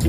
Bom 0.00 0.08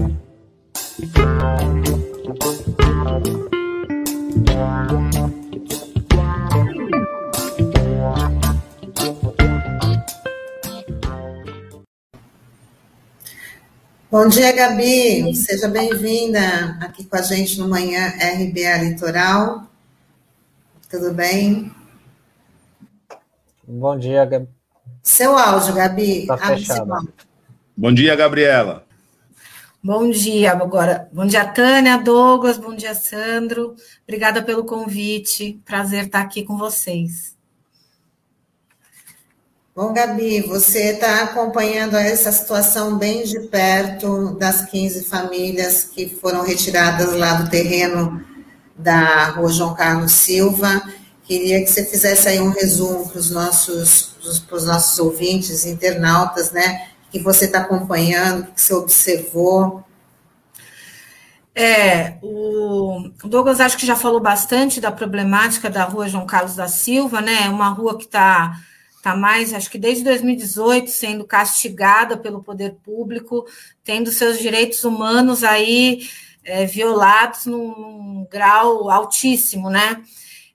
dia, 14.29 14.53
Gabi. 14.53 15.35
Seja 15.35 15.67
bem-vinda 15.67 16.39
aqui 16.79 17.03
com 17.03 17.17
a 17.17 17.21
gente 17.21 17.59
no 17.59 17.67
Manhã 17.67 18.13
RBA 18.17 18.77
Litoral. 18.83 19.67
Tudo 20.89 21.13
bem? 21.13 21.69
Bom 23.67 23.99
dia, 23.99 24.23
Gabi. 24.23 24.47
Seu 25.03 25.37
áudio, 25.37 25.73
Gabi. 25.73 26.21
Está 26.21 26.37
fechado. 26.37 27.13
Bom 27.75 27.93
dia, 27.93 28.15
Gabriela. 28.15 28.85
Bom 29.83 30.11
dia, 30.11 30.51
agora. 30.51 31.09
Bom 31.11 31.25
dia, 31.25 31.43
Tânia, 31.43 31.97
Douglas, 31.97 32.55
bom 32.55 32.75
dia, 32.75 32.93
Sandro. 32.93 33.75
Obrigada 34.03 34.43
pelo 34.43 34.63
convite. 34.63 35.59
Prazer 35.65 36.05
estar 36.05 36.21
aqui 36.21 36.43
com 36.43 36.55
vocês. 36.55 37.35
Bom, 39.75 39.91
Gabi, 39.91 40.41
você 40.41 40.91
está 40.91 41.23
acompanhando 41.23 41.95
essa 41.95 42.31
situação 42.31 42.95
bem 42.95 43.23
de 43.23 43.39
perto 43.47 44.35
das 44.35 44.69
15 44.69 45.05
famílias 45.05 45.83
que 45.83 46.07
foram 46.07 46.43
retiradas 46.43 47.13
lá 47.13 47.33
do 47.33 47.49
terreno 47.49 48.23
da 48.77 49.29
rua 49.29 49.49
João 49.49 49.73
Carlos 49.73 50.11
Silva. 50.11 50.79
Queria 51.23 51.59
que 51.59 51.67
você 51.67 51.83
fizesse 51.83 52.27
aí 52.27 52.39
um 52.39 52.51
resumo 52.51 53.09
para 53.09 53.17
os 53.17 53.31
nossos, 53.31 54.13
os 54.23 54.63
nossos 54.63 54.99
ouvintes, 54.99 55.65
internautas, 55.65 56.51
né? 56.51 56.90
Que 57.11 57.19
você 57.19 57.45
está 57.45 57.59
acompanhando, 57.59 58.47
que 58.53 58.61
você 58.61 58.73
observou. 58.73 59.83
É, 61.53 62.17
o 62.21 63.09
Douglas 63.25 63.59
acho 63.59 63.77
que 63.77 63.85
já 63.85 63.95
falou 63.95 64.21
bastante 64.21 64.79
da 64.79 64.91
problemática 64.91 65.69
da 65.69 65.83
rua 65.83 66.07
João 66.07 66.25
Carlos 66.25 66.55
da 66.55 66.67
Silva, 66.67 67.19
né? 67.21 67.43
É 67.45 67.49
uma 67.49 67.69
rua 67.69 67.97
que 67.97 68.05
está 68.05 68.57
está 69.01 69.15
mais, 69.15 69.51
acho 69.51 69.69
que 69.69 69.79
desde 69.79 70.03
2018, 70.03 70.89
sendo 70.91 71.25
castigada 71.25 72.15
pelo 72.15 72.43
poder 72.43 72.75
público, 72.83 73.47
tendo 73.83 74.11
seus 74.11 74.37
direitos 74.37 74.83
humanos 74.83 75.43
aí 75.43 76.07
é, 76.43 76.67
violados 76.67 77.47
num, 77.47 77.67
num, 77.69 78.27
grau 78.29 78.89
altíssimo, 78.91 79.71
né? 79.71 80.03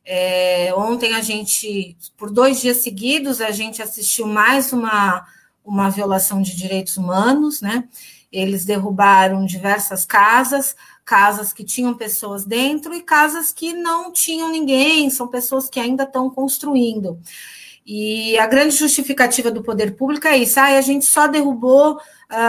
É, 0.04 0.72
ontem 0.76 1.14
a 1.14 1.20
gente, 1.20 1.96
por 2.16 2.30
dois 2.30 2.60
dias 2.60 2.76
seguidos, 2.76 3.40
a 3.40 3.50
gente 3.50 3.82
assistiu 3.82 4.28
mais 4.28 4.72
uma, 4.72 5.26
uma 5.66 5.90
violação 5.90 6.40
de 6.40 6.56
direitos 6.56 6.96
humanos, 6.96 7.60
né? 7.60 7.84
Eles 8.30 8.64
derrubaram 8.64 9.44
diversas 9.44 10.06
casas, 10.06 10.76
casas 11.04 11.52
que 11.52 11.64
tinham 11.64 11.94
pessoas 11.94 12.44
dentro 12.44 12.94
e 12.94 13.02
casas 13.02 13.52
que 13.52 13.72
não 13.72 14.12
tinham 14.12 14.50
ninguém, 14.50 15.10
são 15.10 15.26
pessoas 15.26 15.68
que 15.68 15.80
ainda 15.80 16.04
estão 16.04 16.30
construindo. 16.30 17.18
E 17.84 18.36
a 18.38 18.46
grande 18.46 18.74
justificativa 18.74 19.50
do 19.50 19.62
poder 19.62 19.96
público 19.96 20.26
é 20.26 20.36
isso: 20.36 20.58
ah, 20.58 20.76
a 20.76 20.80
gente 20.80 21.04
só 21.04 21.26
derrubou 21.26 21.96
uh, 21.96 21.98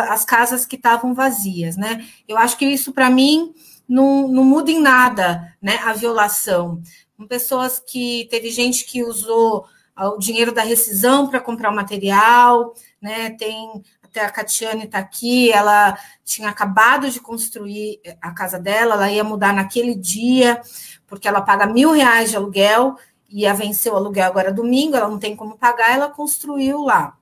as 0.10 0.26
casas 0.26 0.66
que 0.66 0.76
estavam 0.76 1.14
vazias, 1.14 1.76
né? 1.76 2.06
Eu 2.28 2.38
acho 2.38 2.58
que 2.58 2.66
isso, 2.66 2.92
para 2.92 3.10
mim, 3.10 3.54
não, 3.88 4.28
não 4.28 4.44
muda 4.44 4.72
em 4.72 4.82
nada 4.82 5.56
né, 5.62 5.78
a 5.84 5.94
violação. 5.94 6.82
Com 7.16 7.28
pessoas 7.28 7.80
que 7.80 8.28
teve 8.30 8.50
gente 8.50 8.86
que 8.86 9.04
usou 9.04 9.66
o 10.00 10.18
dinheiro 10.20 10.52
da 10.52 10.62
rescisão 10.62 11.28
para 11.28 11.40
comprar 11.40 11.72
o 11.72 11.76
material, 11.76 12.73
né? 13.02 13.31
Tem 13.31 13.84
até 14.02 14.22
a 14.22 14.31
Catiane 14.31 14.86
está 14.86 15.00
aqui, 15.00 15.52
ela 15.52 15.98
tinha 16.23 16.50
acabado 16.50 17.09
de 17.09 17.20
construir 17.20 18.00
a 18.22 18.31
casa 18.31 18.58
dela, 18.58 18.95
ela 18.95 19.11
ia 19.11 19.23
mudar 19.23 19.54
naquele 19.54 19.94
dia, 19.94 20.61
porque 21.05 21.27
ela 21.27 21.42
paga 21.42 21.66
mil 21.66 21.92
reais 21.92 22.30
de 22.30 22.38
aluguel 22.38 22.98
ia 23.30 23.54
vencer 23.54 23.92
o 23.92 23.95
aluguel 23.95 24.26
agora 24.26 24.52
domingo, 24.52 24.95
ela 24.95 25.10
não 25.10 25.20
tem 25.20 25.36
como 25.36 25.58
pagar, 25.58 25.94
ela 25.94 26.10
construiu 26.10 26.83
lá. 26.83 27.17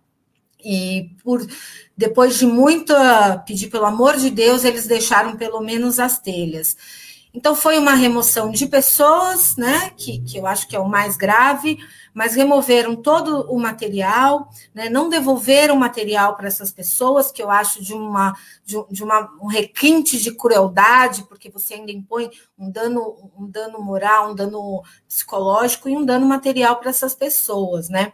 E 0.63 1.11
por 1.23 1.45
depois 1.95 2.37
de 2.37 2.45
muito 2.45 2.93
pedir 3.45 3.69
pelo 3.69 3.85
amor 3.85 4.17
de 4.17 4.29
Deus, 4.29 4.63
eles 4.63 4.87
deixaram 4.87 5.37
pelo 5.37 5.61
menos 5.61 5.99
as 5.99 6.19
telhas. 6.19 6.75
Então, 7.35 7.53
foi 7.53 7.77
uma 7.77 7.93
remoção 7.93 8.49
de 8.49 8.65
pessoas, 8.65 9.57
né, 9.57 9.91
que, 9.97 10.19
que 10.21 10.37
eu 10.37 10.47
acho 10.47 10.69
que 10.69 10.75
é 10.75 10.79
o 10.79 10.87
mais 10.87 11.17
grave, 11.17 11.77
mas 12.13 12.33
removeram 12.33 12.95
todo 12.95 13.41
o 13.51 13.59
material, 13.59 14.49
né, 14.73 14.87
não 14.87 15.09
devolveram 15.09 15.75
material 15.75 16.37
para 16.37 16.47
essas 16.47 16.71
pessoas, 16.71 17.33
que 17.33 17.43
eu 17.43 17.51
acho 17.51 17.83
de, 17.83 17.93
uma, 17.93 18.33
de, 18.63 18.77
de 18.89 19.03
uma, 19.03 19.29
um 19.41 19.47
requinte 19.47 20.17
de 20.17 20.31
crueldade, 20.31 21.25
porque 21.27 21.49
você 21.49 21.73
ainda 21.73 21.91
impõe 21.91 22.31
um 22.57 22.71
dano, 22.71 23.29
um 23.37 23.45
dano 23.45 23.81
moral, 23.81 24.31
um 24.31 24.35
dano 24.35 24.81
psicológico 25.05 25.89
e 25.89 25.97
um 25.97 26.05
dano 26.05 26.25
material 26.25 26.77
para 26.77 26.89
essas 26.89 27.13
pessoas, 27.13 27.89
né. 27.89 28.13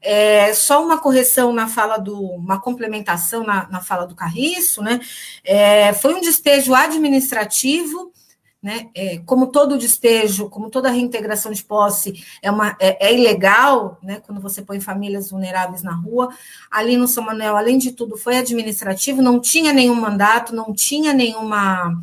É, 0.00 0.52
só 0.54 0.82
uma 0.82 0.98
correção 0.98 1.52
na 1.52 1.68
fala 1.68 1.98
do, 1.98 2.18
uma 2.18 2.58
complementação 2.58 3.44
na, 3.44 3.68
na 3.68 3.80
fala 3.80 4.04
do 4.04 4.16
Carriço, 4.16 4.82
né? 4.82 4.98
É, 5.44 5.92
foi 5.92 6.14
um 6.14 6.20
despejo 6.20 6.74
administrativo 6.74 8.12
né? 8.62 8.90
É, 8.94 9.18
como 9.26 9.48
todo 9.48 9.76
despejo, 9.76 10.48
como 10.48 10.70
toda 10.70 10.90
reintegração 10.90 11.50
de 11.50 11.64
posse 11.64 12.24
é, 12.40 12.48
uma, 12.48 12.76
é, 12.78 13.08
é, 13.08 13.14
ilegal, 13.14 13.98
né? 14.00 14.22
quando 14.24 14.40
você 14.40 14.62
põe 14.62 14.78
famílias 14.78 15.30
vulneráveis 15.30 15.82
na 15.82 15.94
rua, 15.94 16.28
ali 16.70 16.96
no 16.96 17.08
São 17.08 17.24
Manuel, 17.24 17.56
além 17.56 17.76
de 17.76 17.90
tudo, 17.90 18.16
foi 18.16 18.36
administrativo, 18.36 19.20
não 19.20 19.40
tinha 19.40 19.72
nenhum 19.72 19.96
mandato, 19.96 20.54
não 20.54 20.72
tinha 20.72 21.12
nenhuma, 21.12 22.00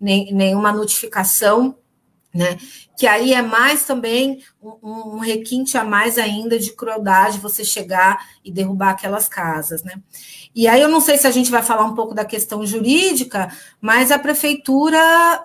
nem, 0.00 0.34
nenhuma 0.34 0.72
notificação, 0.72 1.76
né? 2.34 2.58
Que 2.98 3.06
aí 3.06 3.34
é 3.34 3.42
mais 3.42 3.84
também 3.84 4.42
um, 4.62 5.16
um, 5.16 5.18
requinte 5.18 5.76
a 5.76 5.84
mais 5.84 6.16
ainda 6.18 6.58
de 6.58 6.72
crueldade 6.72 7.38
você 7.38 7.64
chegar 7.64 8.26
e 8.42 8.50
derrubar 8.50 8.90
aquelas 8.90 9.28
casas, 9.28 9.82
né? 9.82 10.00
E 10.54 10.68
aí 10.68 10.82
eu 10.82 10.88
não 10.88 11.00
sei 11.00 11.16
se 11.16 11.26
a 11.26 11.30
gente 11.30 11.50
vai 11.50 11.62
falar 11.62 11.84
um 11.84 11.94
pouco 11.94 12.14
da 12.14 12.26
questão 12.26 12.64
jurídica, 12.66 13.50
mas 13.80 14.10
a 14.10 14.18
prefeitura, 14.18 14.98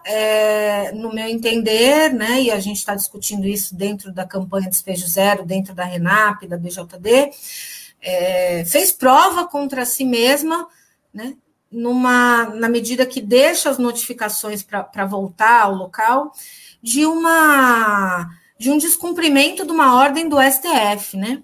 é, 0.06 0.92
no 0.92 1.14
meu 1.14 1.28
entender, 1.28 2.14
né? 2.14 2.42
E 2.42 2.52
a 2.52 2.60
gente 2.60 2.78
está 2.78 2.94
discutindo 2.94 3.48
isso 3.48 3.74
dentro 3.74 4.12
da 4.12 4.26
campanha 4.26 4.70
Despejo 4.70 5.08
Zero, 5.08 5.46
dentro 5.46 5.74
da 5.74 5.86
RENAP, 5.86 6.46
da 6.46 6.58
BJD, 6.58 7.32
é, 8.02 8.66
fez 8.66 8.92
prova 8.92 9.46
contra 9.48 9.86
si 9.86 10.04
mesma, 10.04 10.68
né? 11.14 11.36
Numa, 11.72 12.46
na 12.50 12.68
medida 12.70 13.06
que 13.06 13.22
deixa 13.22 13.70
as 13.70 13.78
notificações 13.78 14.62
para 14.64 15.06
voltar 15.06 15.64
ao 15.64 15.74
local, 15.74 16.34
de 16.82 17.06
uma 17.06 18.30
de 18.60 18.72
um 18.72 18.78
descumprimento 18.78 19.66
de 19.66 19.72
uma 19.72 19.96
ordem 19.96 20.28
do 20.28 20.38
STF, 20.42 21.16
né? 21.16 21.44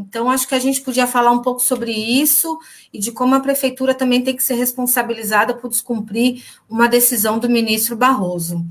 Então, 0.00 0.30
acho 0.30 0.48
que 0.48 0.54
a 0.54 0.58
gente 0.58 0.80
podia 0.80 1.06
falar 1.06 1.30
um 1.30 1.42
pouco 1.42 1.60
sobre 1.60 1.92
isso 1.92 2.58
e 2.92 2.98
de 2.98 3.12
como 3.12 3.34
a 3.34 3.40
prefeitura 3.40 3.94
também 3.94 4.22
tem 4.22 4.34
que 4.34 4.42
ser 4.42 4.54
responsabilizada 4.54 5.54
por 5.54 5.68
descumprir 5.68 6.42
uma 6.68 6.88
decisão 6.88 7.38
do 7.38 7.48
ministro 7.48 7.96
Barroso. 7.96 8.64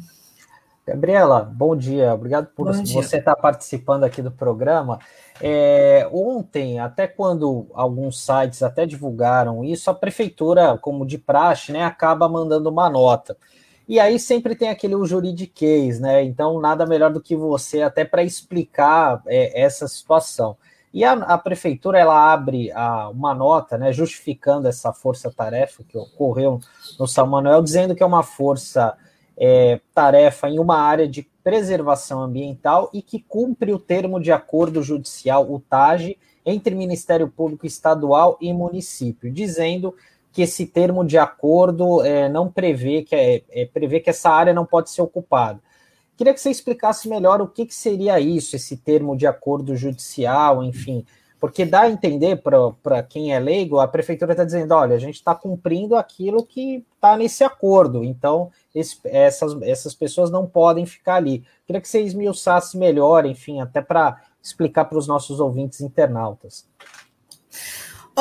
Gabriela, 0.86 1.42
bom 1.42 1.76
dia. 1.76 2.14
Obrigado 2.14 2.48
por 2.48 2.66
bom 2.66 2.84
você 2.84 3.18
estar 3.18 3.36
participando 3.36 4.04
aqui 4.06 4.24
do 4.24 4.32
programa. 4.32 5.00
É, 5.40 6.10
ontem, 6.12 6.80
até 6.80 7.08
quando 7.08 7.68
alguns 7.74 8.20
sites 8.20 8.64
até 8.64 8.86
divulgaram 8.86 9.64
isso, 9.64 9.90
a 9.90 9.94
prefeitura, 9.94 10.78
como 10.80 11.06
de 11.06 11.18
praxe, 11.18 11.72
né, 11.72 11.84
acaba 11.84 12.28
mandando 12.28 12.70
uma 12.70 12.90
nota. 12.90 13.38
E 13.88 14.00
aí 14.00 14.20
sempre 14.20 14.56
tem 14.56 14.70
aquele 14.70 14.94
juridiquês, 15.06 16.00
né? 16.00 16.24
Então, 16.24 16.60
nada 16.60 16.86
melhor 16.86 17.12
do 17.12 17.22
que 17.22 17.36
você 17.36 17.82
até 17.82 18.06
para 18.06 18.24
explicar 18.24 19.22
é, 19.26 19.62
essa 19.62 19.88
situação. 19.88 20.58
E 20.94 21.04
a, 21.04 21.14
a, 21.14 21.38
prefeitura 21.38 22.00
ela 22.00 22.32
abre 22.32 22.72
a, 22.72 23.10
uma 23.10 23.36
nota, 23.36 23.78
né, 23.78 23.94
justificando 23.94 24.68
essa 24.68 24.92
força-tarefa 24.92 25.84
que 25.84 25.98
ocorreu 25.98 26.60
no 27.00 27.08
São 27.08 27.28
Manuel, 27.28 27.62
dizendo 27.62 27.96
que 27.96 28.02
é 28.02 28.06
uma 28.06 28.24
força-tarefa 28.24 30.48
é, 30.48 30.50
em 30.50 30.58
uma 30.58 30.80
área 30.80 31.08
de 31.08 31.22
preservação 31.44 32.22
ambiental 32.22 32.90
e 32.94 33.02
que 33.02 33.20
cumpre 33.20 33.72
o 33.72 33.80
termo 33.80 34.20
de 34.20 34.32
acordo 34.32 34.82
judicial, 34.82 35.52
o 35.52 35.60
TAG, 35.60 36.18
entre 36.46 36.74
Ministério 36.74 37.28
Público 37.28 37.68
Estadual 37.68 38.38
e 38.42 38.52
município, 38.52 39.32
dizendo 39.32 39.94
que 40.32 40.42
esse 40.42 40.66
termo 40.66 41.06
de 41.06 41.18
acordo 41.18 42.04
é, 42.04 42.30
não 42.30 42.52
prevê 42.52 43.04
que, 43.04 43.16
é, 43.16 43.44
é, 43.50 43.66
prevê 43.66 44.00
que 44.00 44.10
essa 44.10 44.30
área 44.30 44.54
não 44.54 44.66
pode 44.66 44.90
ser 44.90 45.02
ocupada. 45.02 45.60
Queria 46.20 46.34
que 46.34 46.42
você 46.42 46.50
explicasse 46.50 47.08
melhor 47.08 47.42
o 47.42 47.48
que, 47.48 47.66
que 47.66 47.74
seria 47.74 48.20
isso, 48.20 48.54
esse 48.54 48.76
termo 48.76 49.16
de 49.16 49.26
acordo 49.26 49.74
judicial, 49.74 50.62
enfim, 50.62 51.06
porque 51.40 51.64
dá 51.64 51.84
a 51.84 51.90
entender 51.90 52.44
para 52.84 53.02
quem 53.02 53.34
é 53.34 53.40
leigo, 53.40 53.80
a 53.80 53.88
prefeitura 53.88 54.34
está 54.34 54.44
dizendo: 54.44 54.74
olha, 54.74 54.98
a 54.98 55.00
gente 55.00 55.16
está 55.16 55.34
cumprindo 55.34 55.96
aquilo 55.96 56.46
que 56.46 56.86
está 56.94 57.16
nesse 57.16 57.42
acordo, 57.42 58.04
então 58.04 58.52
esse, 58.76 59.00
essas, 59.06 59.62
essas 59.62 59.96
pessoas 59.96 60.30
não 60.30 60.46
podem 60.46 60.86
ficar 60.86 61.16
ali. 61.16 61.42
Queria 61.66 61.80
que 61.80 61.88
você 61.88 62.02
esmiuçasse 62.02 62.78
melhor, 62.78 63.26
enfim, 63.26 63.62
até 63.62 63.82
para 63.82 64.22
explicar 64.44 64.84
para 64.84 64.98
os 64.98 65.08
nossos 65.08 65.40
ouvintes 65.40 65.80
internautas. 65.80 66.68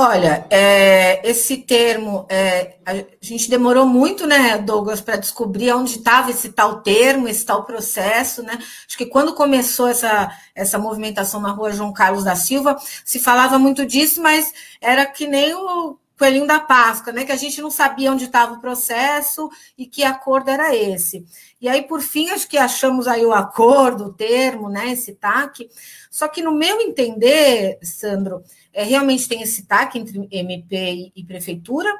Olha, 0.00 0.46
é, 0.48 1.28
esse 1.28 1.56
termo, 1.56 2.24
é, 2.28 2.76
a 2.86 2.94
gente 3.20 3.50
demorou 3.50 3.84
muito, 3.84 4.28
né, 4.28 4.56
Douglas, 4.56 5.00
para 5.00 5.16
descobrir 5.16 5.72
onde 5.72 5.96
estava 5.96 6.30
esse 6.30 6.52
tal 6.52 6.82
termo, 6.82 7.26
esse 7.26 7.44
tal 7.44 7.64
processo, 7.64 8.40
né? 8.44 8.56
Acho 8.86 8.96
que 8.96 9.06
quando 9.06 9.34
começou 9.34 9.88
essa, 9.88 10.30
essa 10.54 10.78
movimentação 10.78 11.40
na 11.40 11.50
rua 11.50 11.72
João 11.72 11.92
Carlos 11.92 12.22
da 12.22 12.36
Silva, 12.36 12.76
se 13.04 13.18
falava 13.18 13.58
muito 13.58 13.84
disso, 13.84 14.22
mas 14.22 14.52
era 14.80 15.04
que 15.04 15.26
nem 15.26 15.52
o 15.52 15.98
coelhinho 16.18 16.46
da 16.46 16.58
Páscoa, 16.58 17.12
né? 17.12 17.24
Que 17.24 17.32
a 17.32 17.36
gente 17.36 17.62
não 17.62 17.70
sabia 17.70 18.10
onde 18.12 18.24
estava 18.24 18.54
o 18.54 18.60
processo 18.60 19.48
e 19.76 19.86
que 19.86 20.02
acordo 20.02 20.50
era 20.50 20.74
esse. 20.74 21.24
E 21.60 21.68
aí, 21.68 21.82
por 21.82 22.00
fim, 22.00 22.28
acho 22.30 22.48
que 22.48 22.58
achamos 22.58 23.06
aí 23.06 23.24
o 23.24 23.32
acordo, 23.32 24.06
o 24.06 24.12
termo, 24.12 24.68
né? 24.68 24.90
Esse 24.90 25.14
TAC. 25.14 25.68
Só 26.10 26.26
que 26.26 26.42
no 26.42 26.52
meu 26.52 26.80
entender, 26.80 27.78
Sandro, 27.82 28.42
é, 28.72 28.82
realmente 28.82 29.28
tem 29.28 29.42
esse 29.42 29.64
TAC 29.64 29.96
entre 29.96 30.28
MP 30.30 30.76
e, 30.76 31.12
e 31.14 31.24
prefeitura, 31.24 31.94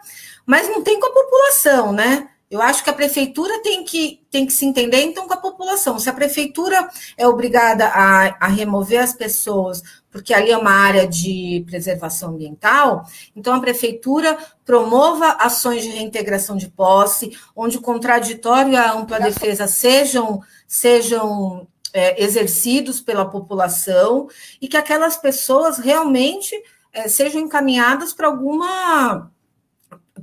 mas 0.45 0.69
não 0.69 0.83
tem 0.83 0.99
com 0.99 1.07
a 1.07 1.13
população, 1.13 1.93
né? 1.93 2.29
Eu 2.51 2.63
acho 2.63 2.83
que 2.83 2.89
a 2.89 2.95
prefeitura 2.95 3.63
tem 3.63 3.85
que, 3.85 4.23
tem 4.31 4.47
que 4.47 4.53
se 4.53 4.65
entender, 4.65 5.03
então, 5.03 5.27
com 5.27 5.35
a 5.35 5.39
população. 5.39 5.99
Se 5.99 6.09
a 6.09 6.15
prefeitura 6.15 6.89
é 7.17 7.29
obrigada 7.29 7.87
a, 7.87 8.47
a 8.47 8.49
remover 8.49 9.03
as 9.03 9.13
pessoas, 9.13 9.83
porque 10.11 10.33
ali 10.33 10.51
é 10.51 10.57
uma 10.57 10.71
área 10.71 11.07
de 11.07 11.63
preservação 11.67 12.31
ambiental, 12.31 13.05
então 13.37 13.55
a 13.55 13.61
prefeitura 13.61 14.39
promova 14.65 15.33
ações 15.33 15.83
de 15.83 15.91
reintegração 15.91 16.57
de 16.57 16.71
posse, 16.71 17.37
onde 17.55 17.77
o 17.77 17.83
contraditório 17.83 18.73
e 18.73 18.77
a 18.77 18.93
ampla 18.93 19.21
defesa 19.21 19.67
sejam, 19.67 20.41
sejam 20.67 21.69
é, 21.93 22.23
exercidos 22.23 23.01
pela 23.01 23.29
população 23.29 24.29
e 24.61 24.69
que 24.69 24.77
aquelas 24.77 25.17
pessoas 25.17 25.79
realmente 25.79 26.55
é, 26.93 27.09
sejam 27.09 27.41
encaminhadas 27.41 28.13
para 28.13 28.27
alguma 28.27 29.31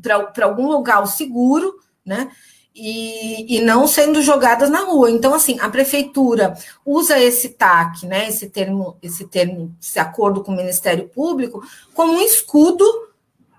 para 0.02 0.46
algum 0.46 0.68
lugar 0.68 1.06
seguro, 1.08 1.80
né? 2.06 2.30
E, 2.78 3.56
e, 3.56 3.62
não 3.62 3.88
sendo 3.88 4.22
jogadas 4.22 4.70
na 4.70 4.82
rua. 4.82 5.10
Então, 5.10 5.34
assim, 5.34 5.58
a 5.62 5.70
prefeitura 5.70 6.58
usa 6.86 7.18
esse 7.18 7.50
TAC, 7.50 8.06
né? 8.06 8.28
Esse 8.28 8.50
termo, 8.50 8.98
esse 9.02 9.26
termo, 9.26 9.74
esse 9.82 9.98
acordo 9.98 10.44
com 10.44 10.52
o 10.52 10.56
Ministério 10.56 11.08
Público, 11.08 11.64
como 11.94 12.14
um 12.14 12.22
escudo 12.22 12.86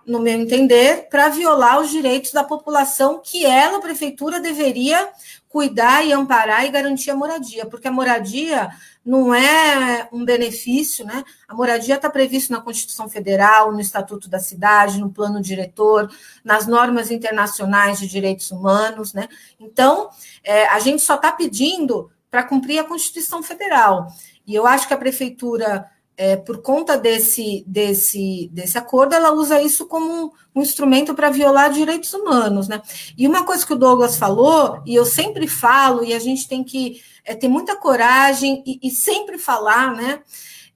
no 0.07 0.21
meu 0.21 0.35
entender, 0.35 1.09
para 1.11 1.29
violar 1.31 1.81
os 1.81 1.91
direitos 1.91 2.31
da 2.31 2.45
população 2.45 3.21
que 3.23 3.45
ela, 3.45 3.81
prefeitura, 3.81 4.39
deveria 4.39 5.09
cuidar 5.49 6.07
e 6.07 6.13
amparar 6.13 6.65
e 6.65 6.71
garantir 6.71 7.11
a 7.11 7.17
moradia, 7.17 7.67
porque 7.67 7.89
a 7.89 7.91
moradia 7.91 8.71
não 9.07 9.33
é 9.33 10.09
um 10.13 10.25
benefício, 10.25 11.07
né? 11.07 11.23
A 11.47 11.55
moradia 11.55 11.95
está 11.95 12.11
prevista 12.11 12.53
na 12.53 12.61
Constituição 12.61 13.09
Federal, 13.09 13.71
no 13.71 13.81
Estatuto 13.81 14.29
da 14.29 14.41
Cidade, 14.41 14.99
no 14.99 15.11
plano 15.11 15.41
diretor, 15.41 16.11
nas 16.45 16.67
normas 16.67 17.13
internacionais 17.13 18.01
de 18.01 18.09
direitos 18.09 18.51
humanos, 18.51 19.15
né? 19.15 19.29
Então, 19.61 20.11
é, 20.43 20.67
a 20.67 20.81
gente 20.81 21.03
só 21.03 21.15
está 21.15 21.31
pedindo 21.31 22.11
para 22.29 22.43
cumprir 22.43 22.81
a 22.81 22.85
Constituição 22.85 23.45
Federal. 23.45 24.09
E 24.45 24.53
eu 24.53 24.67
acho 24.67 24.89
que 24.89 24.95
a 24.95 24.99
prefeitura 24.99 25.89
é, 26.17 26.35
por 26.35 26.63
conta 26.63 26.97
desse, 26.97 27.63
desse, 27.67 28.49
desse 28.53 28.79
acordo, 28.79 29.15
ela 29.15 29.33
usa 29.33 29.61
isso 29.61 29.87
como 29.87 30.11
um, 30.11 30.31
um 30.55 30.63
instrumento 30.63 31.15
para 31.15 31.29
violar 31.29 31.71
direitos 31.71 32.13
humanos. 32.15 32.69
Né? 32.69 32.81
E 33.17 33.29
uma 33.29 33.45
coisa 33.45 33.67
que 33.67 33.73
o 33.75 33.79
Douglas 33.79 34.17
falou, 34.17 34.83
e 34.87 34.95
eu 34.95 35.05
sempre 35.05 35.47
falo, 35.47 36.03
e 36.03 36.15
a 36.15 36.19
gente 36.19 36.49
tem 36.49 36.65
que 36.65 37.03
é, 37.23 37.35
ter 37.35 37.49
muita 37.49 37.77
coragem 37.77 38.63
e, 38.67 38.81
e 38.83 38.91
sempre 38.91 39.37
falar 39.37 39.95
né, 39.95 40.23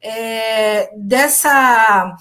é, 0.03 0.91
dessa, 0.99 2.15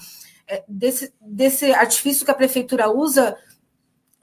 é, 0.48 0.64
desse, 0.66 1.12
desse 1.20 1.72
artifício 1.72 2.24
que 2.24 2.30
a 2.30 2.34
prefeitura 2.34 2.90
usa 2.90 3.36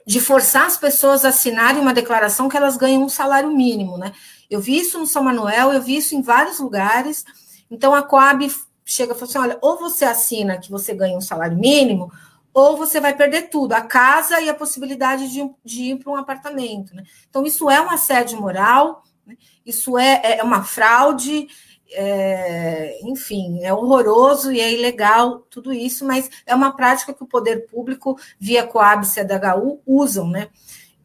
de 0.04 0.20
forçar 0.20 0.66
as 0.66 0.76
pessoas 0.76 1.24
a 1.24 1.28
assinarem 1.28 1.80
uma 1.80 1.94
declaração 1.94 2.48
que 2.48 2.56
elas 2.56 2.76
ganham 2.76 3.04
um 3.04 3.08
salário 3.08 3.50
mínimo. 3.50 3.96
Né? 3.96 4.12
Eu 4.50 4.58
vi 4.58 4.76
isso 4.76 4.98
no 4.98 5.06
São 5.06 5.22
Manuel, 5.22 5.72
eu 5.72 5.82
vi 5.82 5.98
isso 5.98 6.16
em 6.16 6.22
vários 6.22 6.58
lugares. 6.58 7.24
Então, 7.70 7.94
a 7.94 8.02
Coab 8.02 8.48
chega 8.88 9.12
e 9.12 9.14
fala 9.14 9.28
assim: 9.28 9.38
olha, 9.38 9.58
ou 9.60 9.78
você 9.78 10.04
assina 10.04 10.58
que 10.58 10.70
você 10.70 10.94
ganha 10.94 11.16
um 11.16 11.20
salário 11.20 11.56
mínimo, 11.56 12.10
ou 12.54 12.76
você 12.76 13.00
vai 13.00 13.14
perder 13.14 13.50
tudo, 13.50 13.74
a 13.74 13.82
casa 13.82 14.40
e 14.40 14.48
a 14.48 14.54
possibilidade 14.54 15.30
de, 15.30 15.48
de 15.64 15.82
ir 15.82 15.98
para 15.98 16.10
um 16.10 16.16
apartamento. 16.16 16.94
Né? 16.94 17.04
Então, 17.28 17.44
isso 17.44 17.70
é 17.70 17.80
um 17.80 17.90
assédio 17.90 18.40
moral, 18.40 19.04
né? 19.26 19.36
isso 19.64 19.98
é, 19.98 20.20
é, 20.24 20.38
é 20.38 20.42
uma 20.42 20.64
fraude, 20.64 21.46
é, 21.92 22.98
enfim, 23.04 23.62
é 23.62 23.72
horroroso 23.72 24.50
e 24.50 24.60
é 24.60 24.72
ilegal 24.72 25.40
tudo 25.50 25.72
isso, 25.72 26.04
mas 26.04 26.28
é 26.46 26.54
uma 26.54 26.74
prática 26.74 27.14
que 27.14 27.22
o 27.22 27.28
poder 27.28 27.66
público, 27.66 28.18
via 28.38 28.66
Coab 28.66 29.04
e 29.04 29.08
CDHU, 29.08 29.80
usam, 29.86 30.28
né? 30.28 30.48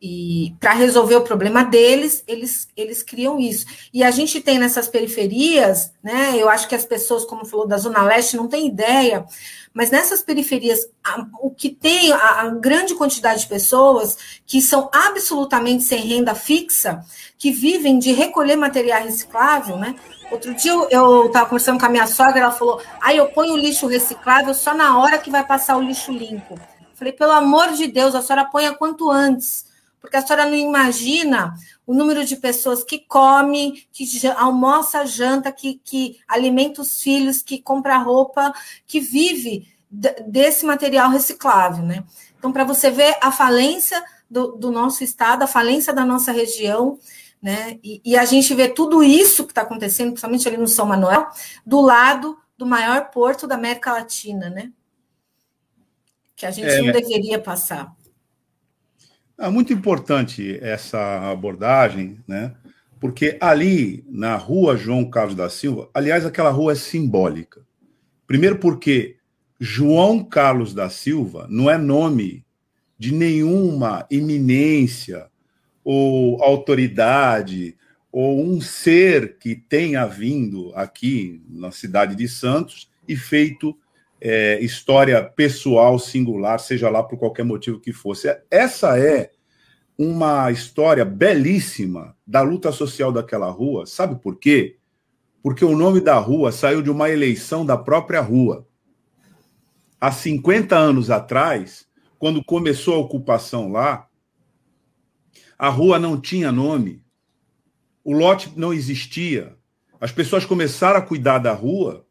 E 0.05 0.53
para 0.59 0.73
resolver 0.73 1.15
o 1.15 1.21
problema 1.21 1.63
deles, 1.63 2.25
eles, 2.27 2.67
eles 2.75 3.01
criam 3.01 3.39
isso. 3.39 3.65
E 3.93 4.03
a 4.03 4.11
gente 4.11 4.41
tem 4.41 4.59
nessas 4.59 4.89
periferias, 4.89 5.93
né? 6.03 6.33
Eu 6.35 6.49
acho 6.49 6.67
que 6.67 6.75
as 6.75 6.83
pessoas, 6.83 7.23
como 7.23 7.45
falou 7.45 7.65
da 7.65 7.77
Zona 7.77 8.03
Leste, 8.03 8.35
não 8.35 8.49
têm 8.49 8.67
ideia, 8.67 9.25
mas 9.73 9.91
nessas 9.91 10.21
periferias, 10.21 10.85
a, 11.01 11.25
o 11.41 11.49
que 11.49 11.69
tem 11.69 12.11
a, 12.11 12.41
a, 12.41 12.49
grande 12.49 12.95
quantidade 12.95 13.43
de 13.43 13.47
pessoas 13.47 14.41
que 14.45 14.61
são 14.61 14.89
absolutamente 14.91 15.83
sem 15.83 16.01
renda 16.01 16.35
fixa, 16.35 16.99
que 17.37 17.49
vivem 17.49 17.97
de 17.97 18.11
recolher 18.11 18.57
material 18.57 19.03
reciclável, 19.03 19.77
né? 19.77 19.95
Outro 20.29 20.53
dia 20.53 20.73
eu 20.91 21.27
estava 21.27 21.45
conversando 21.45 21.79
com 21.79 21.85
a 21.85 21.89
minha 21.89 22.07
sogra, 22.07 22.41
ela 22.41 22.51
falou: 22.51 22.81
ah, 22.99 23.15
eu 23.15 23.27
ponho 23.27 23.53
o 23.53 23.57
lixo 23.57 23.87
reciclável 23.87 24.53
só 24.53 24.73
na 24.73 24.99
hora 24.99 25.17
que 25.17 25.31
vai 25.31 25.47
passar 25.47 25.77
o 25.77 25.81
lixo 25.81 26.11
limpo. 26.11 26.59
falei, 26.93 27.13
pelo 27.13 27.31
amor 27.31 27.71
de 27.71 27.87
Deus, 27.87 28.13
a 28.13 28.21
senhora 28.21 28.43
ponha 28.43 28.73
quanto 28.73 29.09
antes 29.09 29.71
porque 30.03 30.17
a 30.17 30.21
senhora 30.21 30.45
não 30.45 30.55
imagina 30.55 31.55
o 31.87 31.93
número 31.93 32.25
de 32.25 32.35
pessoas 32.35 32.83
que 32.83 32.99
come, 32.99 33.87
que 33.89 34.05
almoça, 34.35 35.05
janta, 35.05 35.49
que, 35.49 35.79
que 35.81 36.19
alimenta 36.27 36.81
os 36.81 37.01
filhos, 37.01 37.41
que 37.41 37.57
compra 37.61 37.97
roupa, 37.99 38.53
que 38.85 38.99
vive 38.99 39.65
desse 40.27 40.65
material 40.65 41.09
reciclável, 41.09 41.85
né? 41.85 42.03
Então, 42.37 42.51
para 42.51 42.65
você 42.65 42.91
ver 42.91 43.15
a 43.21 43.31
falência 43.31 44.03
do, 44.29 44.57
do, 44.57 44.71
nosso 44.71 45.05
estado, 45.05 45.43
a 45.43 45.47
falência 45.47 45.93
da 45.93 46.03
nossa 46.03 46.33
região, 46.33 46.99
né? 47.41 47.79
E, 47.81 48.01
e 48.03 48.17
a 48.17 48.25
gente 48.25 48.53
vê 48.53 48.67
tudo 48.67 49.01
isso 49.01 49.45
que 49.45 49.51
está 49.51 49.61
acontecendo, 49.61 50.09
principalmente 50.09 50.45
ali 50.45 50.57
no 50.57 50.67
São 50.67 50.85
Manuel, 50.85 51.29
do 51.65 51.79
lado 51.79 52.37
do 52.57 52.65
maior 52.65 53.09
porto 53.09 53.47
da 53.47 53.55
América 53.55 53.93
Latina, 53.93 54.49
né? 54.49 54.69
Que 56.35 56.45
a 56.45 56.51
gente 56.51 56.67
é... 56.67 56.81
não 56.81 56.91
deveria 56.91 57.39
passar. 57.39 57.95
É 59.43 59.49
muito 59.49 59.73
importante 59.73 60.57
essa 60.61 61.29
abordagem, 61.29 62.17
né? 62.25 62.53
Porque 62.97 63.37
ali, 63.41 64.01
na 64.07 64.37
rua 64.37 64.77
João 64.77 65.03
Carlos 65.09 65.35
da 65.35 65.49
Silva, 65.49 65.89
aliás, 65.93 66.25
aquela 66.25 66.49
rua 66.49 66.71
é 66.71 66.75
simbólica. 66.75 67.61
Primeiro, 68.25 68.57
porque 68.57 69.17
João 69.59 70.23
Carlos 70.23 70.73
da 70.73 70.89
Silva 70.89 71.45
não 71.49 71.69
é 71.69 71.77
nome 71.77 72.45
de 72.97 73.13
nenhuma 73.13 74.07
eminência 74.09 75.27
ou 75.83 76.41
autoridade 76.41 77.75
ou 78.13 78.41
um 78.41 78.61
ser 78.61 79.37
que 79.39 79.57
tenha 79.57 80.05
vindo 80.05 80.71
aqui 80.73 81.43
na 81.49 81.69
cidade 81.69 82.15
de 82.15 82.29
Santos 82.29 82.89
e 83.05 83.17
feito 83.17 83.77
é, 84.25 84.57
história 84.61 85.21
pessoal, 85.21 85.99
singular, 85.99 86.57
seja 86.57 86.89
lá 86.89 87.03
por 87.03 87.19
qualquer 87.19 87.43
motivo 87.43 87.77
que 87.77 87.91
fosse. 87.91 88.33
Essa 88.49 88.97
é 88.97 89.31
uma 89.97 90.49
história 90.49 91.03
belíssima 91.03 92.15
da 92.25 92.41
luta 92.41 92.71
social 92.71 93.11
daquela 93.11 93.49
rua. 93.49 93.85
Sabe 93.85 94.15
por 94.15 94.39
quê? 94.39 94.77
Porque 95.43 95.65
o 95.65 95.75
nome 95.75 95.99
da 95.99 96.17
rua 96.17 96.53
saiu 96.53 96.81
de 96.81 96.89
uma 96.89 97.09
eleição 97.09 97.65
da 97.65 97.77
própria 97.77 98.21
rua. 98.21 98.65
Há 99.99 100.09
50 100.09 100.73
anos 100.73 101.11
atrás, 101.11 101.85
quando 102.17 102.41
começou 102.41 102.95
a 102.95 102.99
ocupação 102.99 103.73
lá, 103.73 104.07
a 105.59 105.67
rua 105.67 105.99
não 105.99 106.19
tinha 106.19 106.49
nome, 106.49 107.03
o 108.05 108.13
lote 108.13 108.53
não 108.55 108.73
existia. 108.73 109.57
As 109.99 110.13
pessoas 110.13 110.45
começaram 110.45 110.97
a 110.97 111.01
cuidar 111.01 111.39
da 111.39 111.51
rua 111.51 112.07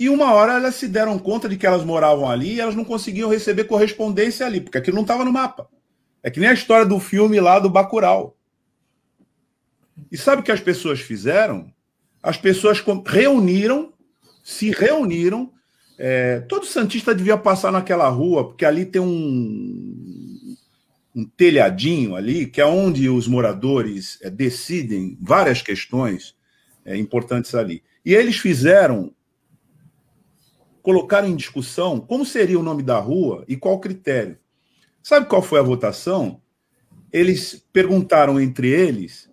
e 0.00 0.08
uma 0.08 0.32
hora 0.32 0.54
elas 0.54 0.76
se 0.76 0.88
deram 0.88 1.18
conta 1.18 1.46
de 1.46 1.58
que 1.58 1.66
elas 1.66 1.84
moravam 1.84 2.30
ali 2.30 2.54
e 2.54 2.60
elas 2.60 2.74
não 2.74 2.86
conseguiam 2.86 3.28
receber 3.28 3.64
correspondência 3.64 4.46
ali, 4.46 4.58
porque 4.58 4.78
aquilo 4.78 4.94
não 4.94 5.02
estava 5.02 5.26
no 5.26 5.32
mapa. 5.32 5.68
É 6.22 6.30
que 6.30 6.40
nem 6.40 6.48
a 6.48 6.54
história 6.54 6.86
do 6.86 6.98
filme 6.98 7.38
lá 7.38 7.58
do 7.58 7.68
Bacurau. 7.68 8.34
E 10.10 10.16
sabe 10.16 10.40
o 10.40 10.44
que 10.44 10.50
as 10.50 10.60
pessoas 10.60 11.00
fizeram? 11.00 11.70
As 12.22 12.38
pessoas 12.38 12.82
reuniram, 13.04 13.92
se 14.42 14.70
reuniram. 14.70 15.52
É, 15.98 16.40
todo 16.40 16.64
Santista 16.64 17.14
devia 17.14 17.36
passar 17.36 17.70
naquela 17.70 18.08
rua, 18.08 18.48
porque 18.48 18.64
ali 18.64 18.86
tem 18.86 19.02
um, 19.02 20.56
um 21.14 21.26
telhadinho 21.26 22.16
ali, 22.16 22.46
que 22.46 22.62
é 22.62 22.64
onde 22.64 23.06
os 23.10 23.28
moradores 23.28 24.18
é, 24.22 24.30
decidem 24.30 25.18
várias 25.20 25.60
questões 25.60 26.34
é, 26.86 26.96
importantes 26.96 27.54
ali. 27.54 27.82
E 28.02 28.14
eles 28.14 28.38
fizeram 28.38 29.14
colocaram 30.82 31.28
em 31.28 31.36
discussão 31.36 32.00
como 32.00 32.24
seria 32.24 32.58
o 32.58 32.62
nome 32.62 32.82
da 32.82 32.98
rua 32.98 33.44
e 33.48 33.56
qual 33.56 33.80
critério. 33.80 34.38
Sabe 35.02 35.26
qual 35.26 35.42
foi 35.42 35.58
a 35.58 35.62
votação? 35.62 36.40
Eles 37.12 37.64
perguntaram 37.72 38.40
entre 38.40 38.68
eles 38.68 39.30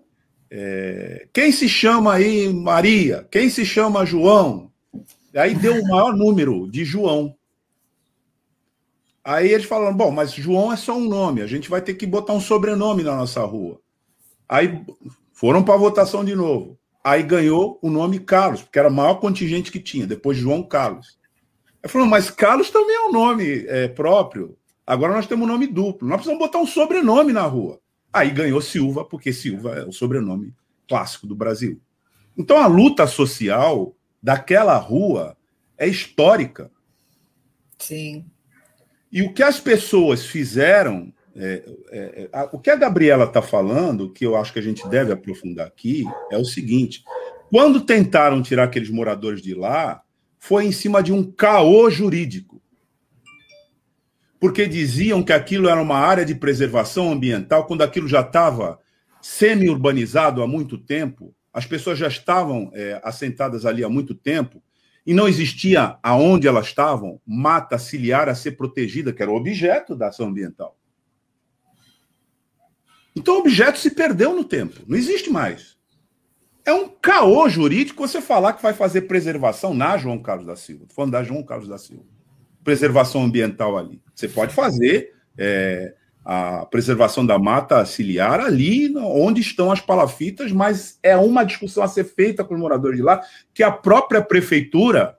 é, 0.49 1.27
quem 1.33 1.51
se 1.51 1.67
chama 1.67 2.13
aí 2.13 2.51
Maria, 2.53 3.27
quem 3.29 3.49
se 3.49 3.65
chama 3.65 4.05
João. 4.05 4.71
Aí 5.35 5.53
deu 5.53 5.81
o 5.81 5.87
maior 5.87 6.15
número 6.15 6.69
de 6.71 6.85
João. 6.85 7.35
Aí 9.23 9.51
eles 9.51 9.65
falaram: 9.65 9.95
bom, 9.95 10.09
mas 10.09 10.31
João 10.31 10.71
é 10.71 10.77
só 10.77 10.97
um 10.97 11.07
nome, 11.07 11.41
a 11.41 11.47
gente 11.47 11.69
vai 11.69 11.81
ter 11.81 11.95
que 11.95 12.05
botar 12.05 12.33
um 12.33 12.39
sobrenome 12.39 13.03
na 13.03 13.15
nossa 13.15 13.41
rua. 13.41 13.79
Aí 14.47 14.81
foram 15.33 15.63
para 15.63 15.73
a 15.73 15.77
votação 15.77 16.23
de 16.23 16.33
novo. 16.33 16.79
Aí 17.03 17.23
ganhou 17.23 17.77
o 17.81 17.89
nome 17.89 18.19
Carlos, 18.19 18.61
porque 18.61 18.79
era 18.79 18.89
o 18.89 18.93
maior 18.93 19.15
contingente 19.15 19.71
que 19.71 19.79
tinha, 19.79 20.07
depois 20.07 20.37
João 20.37 20.63
Carlos. 20.63 21.17
Aí 21.87 21.91
falou: 21.91 22.05
mas 22.05 22.29
Carlos 22.29 22.69
também 22.69 22.95
é 22.95 23.07
um 23.07 23.11
nome 23.11 23.65
é, 23.65 23.87
próprio. 23.87 24.57
Agora 24.85 25.13
nós 25.13 25.25
temos 25.25 25.47
um 25.47 25.51
nome 25.51 25.67
duplo. 25.67 26.07
Nós 26.07 26.17
precisamos 26.17 26.45
botar 26.45 26.59
um 26.59 26.67
sobrenome 26.67 27.31
na 27.31 27.43
rua. 27.43 27.79
Aí 28.11 28.29
ganhou 28.29 28.61
Silva, 28.61 29.05
porque 29.05 29.31
Silva 29.31 29.75
é 29.75 29.85
o 29.85 29.91
sobrenome 29.91 30.53
clássico 30.87 31.25
do 31.25 31.35
Brasil. 31.35 31.81
Então 32.37 32.57
a 32.57 32.67
luta 32.67 33.07
social 33.07 33.95
daquela 34.21 34.77
rua 34.77 35.37
é 35.77 35.87
histórica. 35.87 36.69
Sim. 37.77 38.25
E 39.11 39.21
o 39.21 39.33
que 39.33 39.43
as 39.43 39.59
pessoas 39.59 40.25
fizeram, 40.25 41.13
é, 41.35 41.63
é, 41.91 42.29
é, 42.33 42.49
o 42.51 42.59
que 42.59 42.69
a 42.69 42.75
Gabriela 42.75 43.25
está 43.25 43.41
falando, 43.41 44.11
que 44.11 44.25
eu 44.25 44.35
acho 44.35 44.51
que 44.51 44.59
a 44.59 44.63
gente 44.63 44.87
deve 44.89 45.13
aprofundar 45.13 45.67
aqui, 45.67 46.03
é 46.31 46.37
o 46.37 46.43
seguinte: 46.43 47.03
quando 47.49 47.81
tentaram 47.81 48.41
tirar 48.41 48.65
aqueles 48.65 48.89
moradores 48.89 49.41
de 49.41 49.53
lá, 49.53 50.01
foi 50.39 50.65
em 50.65 50.71
cima 50.71 51.01
de 51.01 51.11
um 51.11 51.23
caô 51.23 51.89
jurídico. 51.89 52.61
Porque 54.39 54.67
diziam 54.67 55.23
que 55.23 55.33
aquilo 55.33 55.67
era 55.67 55.81
uma 55.81 55.97
área 55.97 56.23
de 56.23 56.35
preservação 56.35 57.11
ambiental, 57.11 57.65
quando 57.65 57.81
aquilo 57.81 58.07
já 58.07 58.21
estava 58.21 58.79
semi-urbanizado 59.21 60.43
há 60.43 60.47
muito 60.47 60.77
tempo, 60.77 61.35
as 61.51 61.65
pessoas 61.65 61.97
já 61.97 62.07
estavam 62.07 62.69
é, 62.73 63.01
assentadas 63.03 63.65
ali 63.65 63.83
há 63.83 63.89
muito 63.89 64.13
tempo, 64.13 64.61
e 65.05 65.13
não 65.13 65.27
existia 65.27 65.97
aonde 66.03 66.47
elas 66.47 66.67
estavam 66.67 67.21
mata 67.25 67.79
ciliar 67.79 68.27
a 68.27 68.35
ser 68.35 68.51
protegida, 68.51 69.13
que 69.13 69.21
era 69.21 69.31
o 69.31 69.35
objeto 69.35 69.95
da 69.95 70.09
ação 70.09 70.27
ambiental. 70.27 70.77
Então 73.15 73.35
o 73.35 73.39
objeto 73.39 73.79
se 73.79 73.89
perdeu 73.91 74.35
no 74.35 74.43
tempo, 74.43 74.81
não 74.85 74.97
existe 74.97 75.29
mais. 75.29 75.76
É 76.67 76.73
um 76.73 76.89
caô 76.89 77.47
jurídico 77.47 78.05
você 78.05 78.19
falar 78.19 78.51
que 78.51 78.61
vai 78.61 78.73
fazer 78.73 79.03
preservação 79.03 79.73
na 79.73 79.97
João 79.97 80.19
Carlos 80.19 80.45
da 80.45 80.57
Silva. 80.57 80.83
Estou 80.83 80.95
falando 80.97 81.13
da 81.13 81.23
João 81.23 81.41
Carlos 81.41 81.69
da 81.69 81.77
Silva. 81.77 82.03
Preservação 82.61 83.23
ambiental 83.23 83.77
ali. 83.77 84.01
Você 84.13 84.27
pode 84.27 84.53
fazer 84.53 85.13
é, 85.37 85.93
a 86.25 86.65
preservação 86.65 87.25
da 87.25 87.39
mata 87.39 87.85
ciliar 87.85 88.41
ali 88.41 88.93
onde 88.97 89.39
estão 89.39 89.71
as 89.71 89.79
palafitas, 89.79 90.51
mas 90.51 90.99
é 91.01 91.15
uma 91.15 91.45
discussão 91.45 91.83
a 91.83 91.87
ser 91.87 92.03
feita 92.03 92.43
com 92.43 92.53
os 92.53 92.59
moradores 92.59 92.97
de 92.97 93.03
lá, 93.03 93.21
que 93.53 93.63
a 93.63 93.71
própria 93.71 94.21
prefeitura 94.21 95.17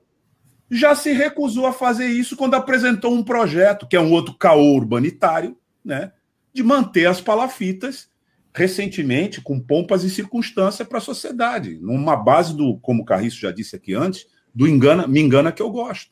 já 0.70 0.94
se 0.94 1.12
recusou 1.12 1.66
a 1.66 1.72
fazer 1.72 2.08
isso 2.08 2.36
quando 2.36 2.56
apresentou 2.56 3.14
um 3.14 3.24
projeto, 3.24 3.88
que 3.88 3.96
é 3.96 4.00
um 4.00 4.12
outro 4.12 4.34
caô 4.34 4.74
urbanitário, 4.74 5.56
né, 5.82 6.12
de 6.52 6.62
manter 6.62 7.06
as 7.06 7.22
palafitas 7.22 8.10
recentemente 8.58 9.40
com 9.40 9.60
pompas 9.60 10.02
e 10.02 10.10
circunstância 10.10 10.84
para 10.84 10.98
a 10.98 11.00
sociedade, 11.00 11.78
numa 11.80 12.16
base 12.16 12.56
do, 12.56 12.76
como 12.78 13.02
o 13.02 13.04
Carriço 13.04 13.38
já 13.40 13.52
disse 13.52 13.76
aqui 13.76 13.94
antes, 13.94 14.26
do 14.52 14.66
engana, 14.66 15.06
me 15.06 15.20
engana 15.20 15.52
que 15.52 15.62
eu 15.62 15.70
gosto. 15.70 16.10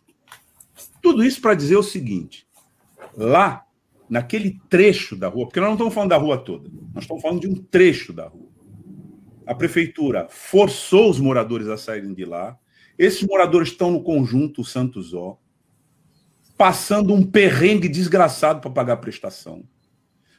Tudo 1.03 1.25
isso 1.25 1.41
para 1.41 1.55
dizer 1.55 1.77
o 1.77 1.83
seguinte: 1.83 2.47
lá 3.17 3.65
naquele 4.09 4.61
trecho 4.69 5.17
da 5.17 5.27
rua, 5.27 5.47
porque 5.47 5.59
nós 5.59 5.71
não 5.71 5.75
estamos 5.75 5.95
falando 5.95 6.11
da 6.11 6.17
rua 6.17 6.39
toda, 6.39 6.71
nós 6.95 7.03
estamos 7.03 7.21
falando 7.21 7.41
de 7.41 7.49
um 7.49 7.57
trecho 7.57 8.13
da 8.13 8.29
rua. 8.29 8.47
A 9.45 9.53
prefeitura 9.53 10.29
forçou 10.31 11.11
os 11.11 11.19
moradores 11.19 11.67
a 11.67 11.77
saírem 11.77 12.15
de 12.15 12.25
lá. 12.25 12.57
Esses 12.97 13.23
moradores 13.27 13.71
estão 13.71 13.91
no 13.91 14.03
conjunto 14.03 14.65
Santos 14.65 15.13
Ó, 15.13 15.37
passando 16.57 17.13
um 17.13 17.25
perrengue 17.25 17.89
desgraçado 17.89 18.61
para 18.61 18.71
pagar 18.71 18.93
a 18.95 18.99
prestação. 18.99 19.65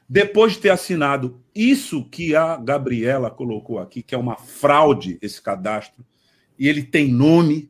Depois 0.10 0.54
de 0.54 0.60
ter 0.60 0.70
assinado 0.70 1.42
isso 1.54 2.08
que 2.10 2.36
a 2.36 2.56
Gabriela 2.56 3.30
colocou 3.30 3.80
aqui, 3.80 4.02
que 4.02 4.16
é 4.16 4.18
uma 4.18 4.38
fraude 4.38 5.18
esse 5.22 5.42
cadastro, 5.42 6.06
e 6.58 6.68
ele 6.68 6.84
tem 6.84 7.12
nome 7.12 7.70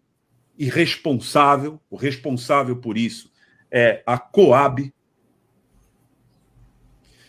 e 0.58 0.70
responsável, 0.70 1.80
o 1.90 1.96
responsável 1.96 2.76
por 2.76 2.98
isso 2.98 3.32
é 3.72 4.04
a 4.06 4.18
Coab, 4.18 4.94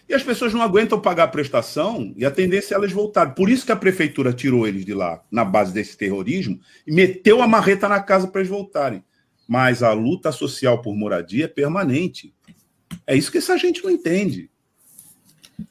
e 0.08 0.14
as 0.14 0.22
pessoas 0.22 0.54
não 0.54 0.62
aguentam 0.62 0.98
pagar 0.98 1.24
a 1.24 1.28
prestação 1.28 2.14
e 2.16 2.24
a 2.24 2.30
tendência 2.30 2.74
é 2.74 2.76
elas 2.76 2.92
voltarem. 2.92 3.34
Por 3.34 3.50
isso 3.50 3.66
que 3.66 3.72
a 3.72 3.76
prefeitura 3.76 4.32
tirou 4.32 4.66
eles 4.66 4.86
de 4.86 4.94
lá, 4.94 5.22
na 5.30 5.44
base 5.44 5.70
desse 5.72 5.98
terrorismo, 5.98 6.58
e 6.86 6.92
meteu 6.92 7.42
a 7.42 7.46
marreta 7.46 7.86
na 7.88 8.00
casa 8.00 8.26
para 8.26 8.40
eles 8.40 8.50
voltarem. 8.50 9.04
Mas 9.46 9.82
a 9.82 9.92
luta 9.92 10.32
social 10.32 10.80
por 10.80 10.96
moradia 10.96 11.44
é 11.44 11.48
permanente. 11.48 12.34
É 13.06 13.14
isso 13.14 13.30
que 13.30 13.36
essa 13.36 13.58
gente 13.58 13.84
não 13.84 13.90
entende. 13.90 14.50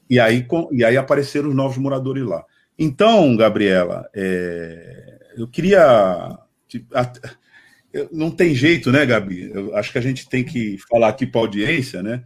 E 0.09 0.19
aí, 0.19 0.45
e 0.71 0.83
aí 0.83 0.97
apareceram 0.97 1.49
os 1.49 1.55
novos 1.55 1.77
moradores 1.77 2.25
lá. 2.25 2.43
Então, 2.77 3.35
Gabriela, 3.35 4.09
é, 4.13 5.19
eu 5.37 5.47
queria. 5.47 6.37
Não 8.11 8.29
tem 8.29 8.53
jeito, 8.53 8.91
né, 8.91 9.05
Gabi? 9.05 9.49
Eu 9.53 9.75
acho 9.75 9.91
que 9.91 9.97
a 9.97 10.01
gente 10.01 10.27
tem 10.29 10.43
que 10.43 10.77
falar 10.89 11.07
aqui 11.07 11.25
para 11.25 11.41
a 11.41 11.43
audiência, 11.43 12.03
né? 12.03 12.23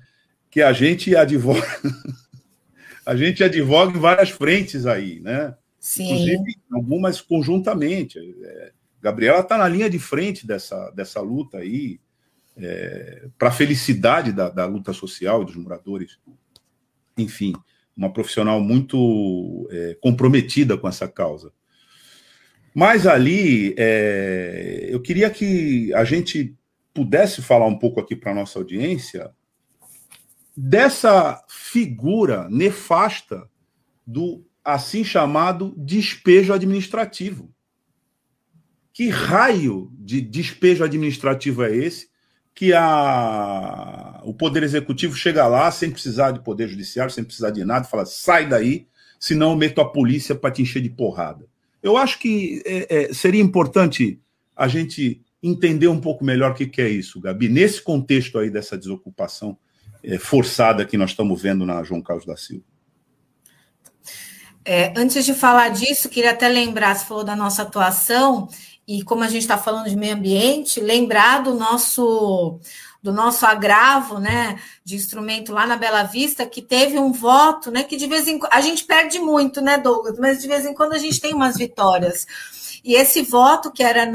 que 0.52 0.62
a 0.62 0.74
gente 0.74 1.16
advoga, 1.16 1.66
a 3.06 3.16
gente 3.16 3.42
advoga 3.42 3.98
em 3.98 4.02
várias 4.02 4.30
frentes 4.30 4.86
aí, 4.86 5.22
né? 5.22 5.56
Sim. 5.80 6.04
Inclusive, 6.04 6.58
algumas 6.72 7.22
conjuntamente. 7.22 8.20
É, 8.20 8.72
Gabriela 9.02 9.40
está 9.40 9.58
na 9.58 9.68
linha 9.68 9.90
de 9.90 9.98
frente 9.98 10.46
dessa, 10.46 10.92
dessa 10.92 11.22
luta 11.22 11.60
aí, 11.60 12.00
é, 12.58 13.30
para 13.40 13.48
a 13.48 13.54
felicidade 13.54 14.34
da, 14.34 14.50
da 14.50 14.66
luta 14.66 14.92
social 14.92 15.46
dos 15.46 15.56
moradores. 15.56 16.20
Enfim, 17.22 17.54
uma 17.96 18.12
profissional 18.12 18.62
muito 18.62 19.68
é, 19.72 19.98
comprometida 20.02 20.78
com 20.78 20.88
essa 20.88 21.08
causa. 21.08 21.52
Mas 22.74 23.06
ali, 23.06 23.76
é, 23.78 24.88
eu 24.90 25.02
queria 25.02 25.30
que 25.30 25.94
a 25.94 26.04
gente 26.04 26.56
pudesse 26.94 27.42
falar 27.42 27.68
um 27.68 27.78
pouco 27.78 28.00
aqui 28.00 28.16
para 28.16 28.34
nossa 28.34 28.60
audiência 28.60 29.32
dessa 30.56 31.44
figura 31.48 32.50
nefasta 32.50 33.50
do 34.06 34.46
assim 34.64 35.04
chamado 35.04 35.74
despejo 35.78 36.54
administrativo. 36.54 37.54
Que 38.94 39.10
raio 39.10 39.92
de 39.98 40.22
despejo 40.22 40.84
administrativo 40.84 41.64
é 41.64 41.76
esse 41.76 42.11
que 42.54 42.74
a, 42.74 44.22
o 44.24 44.34
Poder 44.34 44.64
Executivo 44.64 45.16
chega 45.16 45.48
lá 45.48 45.72
sem 45.72 45.90
precisar 45.90 46.32
de 46.32 46.42
Poder 46.42 46.68
Judiciário, 46.68 47.12
sem 47.12 47.24
precisar 47.24 47.52
de 47.52 47.64
nada, 47.64 47.86
fala 47.86 48.06
sai 48.06 48.48
daí, 48.48 48.88
senão 49.20 49.52
eu 49.52 49.58
meto 49.58 49.82
a 49.82 49.90
polícia 49.90 50.36
para 50.36 50.52
te 50.52 50.62
encher 50.62 50.82
de 50.82 50.90
porrada. 50.90 51.46
Eu 51.82 51.98
acho 51.98 52.20
que 52.20 52.62
é, 52.66 53.10
é, 53.10 53.14
seria 53.14 53.42
importante 53.42 54.20
a 54.56 54.68
gente 54.68 55.22
entender 55.42 55.88
um 55.88 56.00
pouco 56.00 56.24
melhor 56.24 56.52
o 56.52 56.54
que, 56.54 56.68
que 56.68 56.82
é 56.82 56.90
isso, 56.90 57.20
Gabi, 57.20 57.50
nesse 57.50 57.82
contexto 57.82 58.38
aí 58.38 58.50
dessa 58.50 58.78
desocupação 58.78 59.58
é, 60.04 60.18
forçada 60.18 60.86
que 60.86 60.98
nós 60.98 61.12
estamos 61.12 61.42
vendo 61.42 61.66
na 61.66 61.84
João 61.84 62.02
Carlos 62.02 62.26
da 62.26 62.38
Silva. 62.38 62.66
É, 64.64 64.94
antes 64.96 65.26
de 65.26 65.34
falar 65.34 65.70
disso, 65.70 66.08
queria 66.08 66.32
até 66.32 66.48
lembrar, 66.48 66.96
você 66.96 67.06
falou 67.06 67.24
da 67.24 67.36
nossa 67.36 67.64
atuação, 67.64 68.48
e 68.92 69.04
como 69.04 69.24
a 69.24 69.28
gente 69.28 69.44
está 69.44 69.58
falando 69.58 69.90
de 69.90 69.96
meio 69.96 70.16
ambiente, 70.16 70.82
lembrar 70.82 71.44
do 71.44 71.54
nosso 71.54 72.60
do 73.02 73.12
nosso 73.12 73.48
agravo, 73.48 74.20
né, 74.20 74.60
de 74.86 74.96
instrumento 74.96 75.52
lá 75.52 75.66
na 75.66 75.76
Bela 75.76 76.04
Vista, 76.04 76.46
que 76.46 76.62
teve 76.62 77.00
um 77.00 77.12
voto, 77.12 77.72
né, 77.72 77.82
que 77.84 77.98
de 77.98 78.06
vez 78.06 78.28
em 78.28 78.38
quando 78.38 78.54
a 78.54 78.62
gente 78.62 78.84
perde 78.84 79.18
muito, 79.18 79.60
né, 79.60 79.80
Douglas, 79.80 80.20
mas 80.20 80.40
de 80.40 80.48
vez 80.48 80.68
em 80.68 80.74
quando 80.76 80.94
a 80.94 81.00
gente 81.00 81.20
tem 81.20 81.34
umas 81.34 81.58
vitórias. 81.58 82.28
E 82.84 82.94
esse 82.94 83.24
voto 83.24 83.72
que 83.72 83.82
era 83.82 84.06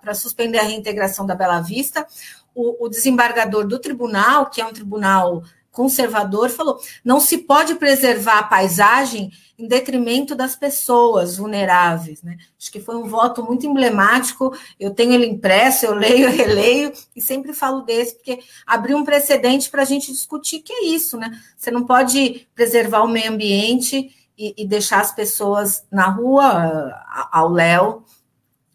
para 0.00 0.14
suspender 0.14 0.58
a 0.58 0.62
reintegração 0.62 1.26
da 1.26 1.34
Bela 1.34 1.60
Vista, 1.60 2.06
o, 2.54 2.86
o 2.86 2.88
desembargador 2.88 3.66
do 3.66 3.78
tribunal, 3.78 4.48
que 4.48 4.62
é 4.62 4.64
um 4.64 4.72
tribunal 4.72 5.42
conservador, 5.74 6.48
falou: 6.48 6.80
não 7.04 7.20
se 7.20 7.38
pode 7.38 7.74
preservar 7.74 8.38
a 8.38 8.44
paisagem 8.44 9.30
em 9.58 9.68
detrimento 9.68 10.34
das 10.34 10.56
pessoas 10.56 11.36
vulneráveis. 11.36 12.22
Né? 12.22 12.38
Acho 12.58 12.72
que 12.72 12.80
foi 12.80 12.96
um 12.96 13.06
voto 13.06 13.42
muito 13.42 13.66
emblemático. 13.66 14.56
Eu 14.80 14.92
tenho 14.92 15.12
ele 15.12 15.26
impresso, 15.26 15.84
eu 15.84 15.94
leio, 15.94 16.28
eu 16.28 16.32
releio, 16.32 16.92
e 17.14 17.20
sempre 17.20 17.52
falo 17.52 17.82
desse, 17.82 18.14
porque 18.14 18.40
abriu 18.66 18.96
um 18.96 19.04
precedente 19.04 19.68
para 19.68 19.82
a 19.82 19.84
gente 19.84 20.10
discutir 20.10 20.60
que 20.60 20.72
é 20.72 20.84
isso, 20.86 21.18
né? 21.18 21.38
Você 21.56 21.70
não 21.70 21.84
pode 21.84 22.48
preservar 22.54 23.02
o 23.02 23.08
meio 23.08 23.30
ambiente 23.30 24.10
e, 24.38 24.54
e 24.56 24.66
deixar 24.66 25.00
as 25.00 25.14
pessoas 25.14 25.84
na 25.90 26.08
rua, 26.08 26.92
ao 27.30 27.48
léu, 27.50 28.04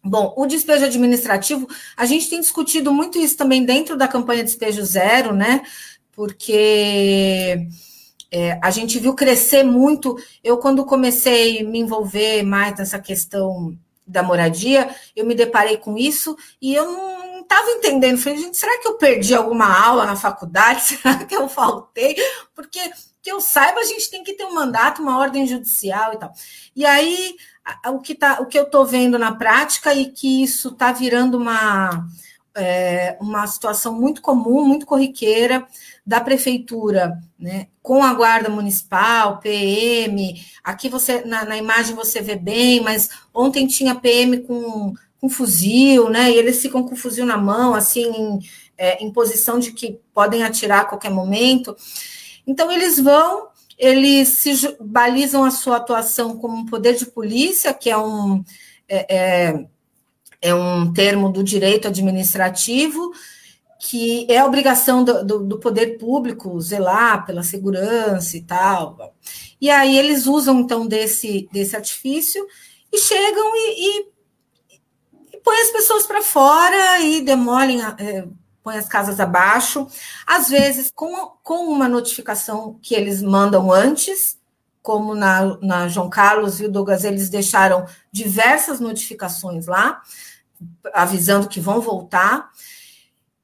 Bom, 0.01 0.33
o 0.37 0.45
despejo 0.45 0.85
administrativo, 0.85 1.67
a 1.97 2.05
gente 2.05 2.29
tem 2.29 2.39
discutido 2.39 2.93
muito 2.93 3.19
isso 3.19 3.35
também 3.35 3.65
dentro 3.65 3.97
da 3.97 4.07
campanha 4.07 4.45
Despejo 4.45 4.83
Zero, 4.83 5.35
né? 5.35 5.61
Porque 6.19 7.65
é, 8.29 8.59
a 8.61 8.69
gente 8.71 8.99
viu 8.99 9.15
crescer 9.15 9.63
muito. 9.63 10.17
Eu, 10.43 10.57
quando 10.57 10.83
comecei 10.83 11.61
a 11.61 11.63
me 11.63 11.79
envolver 11.79 12.43
mais 12.43 12.77
nessa 12.77 12.99
questão 12.99 13.73
da 14.05 14.21
moradia, 14.21 14.93
eu 15.15 15.25
me 15.25 15.33
deparei 15.33 15.77
com 15.77 15.97
isso 15.97 16.35
e 16.61 16.75
eu 16.75 16.91
não 16.91 17.39
estava 17.39 17.71
entendendo. 17.71 18.17
Falei, 18.17 18.37
gente, 18.37 18.57
será 18.57 18.81
que 18.81 18.87
eu 18.89 18.95
perdi 18.97 19.33
alguma 19.33 19.73
aula 19.73 20.05
na 20.05 20.17
faculdade? 20.17 20.81
Será 21.01 21.23
que 21.23 21.33
eu 21.33 21.47
faltei? 21.47 22.17
Porque 22.53 22.81
que 23.21 23.31
eu 23.31 23.39
saiba, 23.39 23.79
a 23.79 23.85
gente 23.85 24.11
tem 24.11 24.21
que 24.21 24.33
ter 24.33 24.43
um 24.43 24.53
mandato, 24.53 25.01
uma 25.01 25.19
ordem 25.19 25.47
judicial 25.47 26.13
e 26.13 26.17
tal. 26.17 26.33
E 26.75 26.85
aí, 26.85 27.37
o 27.87 27.99
que, 27.99 28.13
tá, 28.13 28.41
o 28.41 28.45
que 28.45 28.59
eu 28.59 28.63
estou 28.63 28.85
vendo 28.85 29.17
na 29.17 29.33
prática 29.33 29.93
e 29.93 30.11
que 30.11 30.43
isso 30.43 30.67
está 30.67 30.91
virando 30.91 31.37
uma, 31.37 32.05
é, 32.55 33.17
uma 33.19 33.45
situação 33.47 33.93
muito 33.93 34.21
comum, 34.21 34.65
muito 34.65 34.85
corriqueira 34.85 35.67
da 36.05 36.19
prefeitura, 36.19 37.19
né, 37.37 37.67
com 37.81 38.03
a 38.03 38.13
guarda 38.13 38.49
municipal, 38.49 39.39
PM. 39.39 40.41
Aqui 40.63 40.89
você 40.89 41.23
na, 41.25 41.45
na 41.45 41.57
imagem 41.57 41.95
você 41.95 42.21
vê 42.21 42.35
bem, 42.35 42.81
mas 42.81 43.09
ontem 43.33 43.67
tinha 43.67 43.95
PM 43.95 44.39
com, 44.39 44.93
com 45.19 45.29
fuzil, 45.29 46.09
né? 46.09 46.31
E 46.31 46.35
eles 46.35 46.61
ficam 46.61 46.83
com 46.83 46.95
fuzil 46.95 47.25
na 47.25 47.37
mão, 47.37 47.73
assim, 47.73 48.05
em, 48.05 48.39
é, 48.77 49.03
em 49.03 49.11
posição 49.11 49.59
de 49.59 49.71
que 49.71 49.99
podem 50.13 50.43
atirar 50.43 50.81
a 50.81 50.85
qualquer 50.85 51.11
momento. 51.11 51.75
Então 52.45 52.71
eles 52.71 52.99
vão, 52.99 53.47
eles 53.77 54.29
se 54.29 54.75
balizam 54.79 55.43
a 55.43 55.51
sua 55.51 55.77
atuação 55.77 56.37
como 56.37 56.57
um 56.57 56.65
poder 56.65 56.95
de 56.95 57.05
polícia, 57.05 57.73
que 57.73 57.89
é 57.89 57.97
um 57.97 58.43
é, 58.87 59.65
é, 60.41 60.53
um 60.53 60.91
termo 60.91 61.29
do 61.31 61.43
direito 61.43 61.87
administrativo, 61.87 63.11
que 63.79 64.27
é 64.29 64.43
obrigação 64.43 65.03
do, 65.03 65.23
do, 65.23 65.39
do, 65.39 65.59
poder 65.59 65.97
público 65.97 66.59
zelar 66.59 67.25
pela 67.25 67.43
segurança 67.43 68.35
e 68.35 68.41
tal. 68.41 69.15
E 69.59 69.69
aí 69.69 69.97
eles 69.97 70.27
usam, 70.27 70.59
então, 70.59 70.85
desse, 70.85 71.47
desse 71.51 71.75
artifício 71.75 72.45
e 72.91 72.97
chegam 72.97 73.55
e, 73.55 73.79
e, 73.79 74.07
e 75.33 75.37
põem 75.37 75.61
as 75.61 75.71
pessoas 75.71 76.05
para 76.05 76.21
fora 76.21 76.99
e 76.99 77.21
demolem, 77.21 77.81
é, 77.97 78.27
põem 78.61 78.77
as 78.77 78.87
casas 78.87 79.19
abaixo, 79.19 79.87
às 80.27 80.49
vezes 80.49 80.91
com, 80.93 81.31
com 81.41 81.67
uma 81.67 81.87
notificação 81.87 82.77
que 82.81 82.93
eles 82.93 83.21
mandam 83.21 83.71
antes, 83.71 84.37
como 84.81 85.13
na, 85.15 85.57
na 85.61 85.87
João 85.87 86.09
Carlos 86.09 86.59
e 86.59 86.65
o 86.65 86.71
Douglas, 86.71 87.03
eles 87.03 87.29
deixaram 87.29 87.85
diversas 88.11 88.79
notificações 88.79 89.67
lá, 89.67 90.01
avisando 90.93 91.47
que 91.47 91.59
vão 91.59 91.81
voltar. 91.81 92.49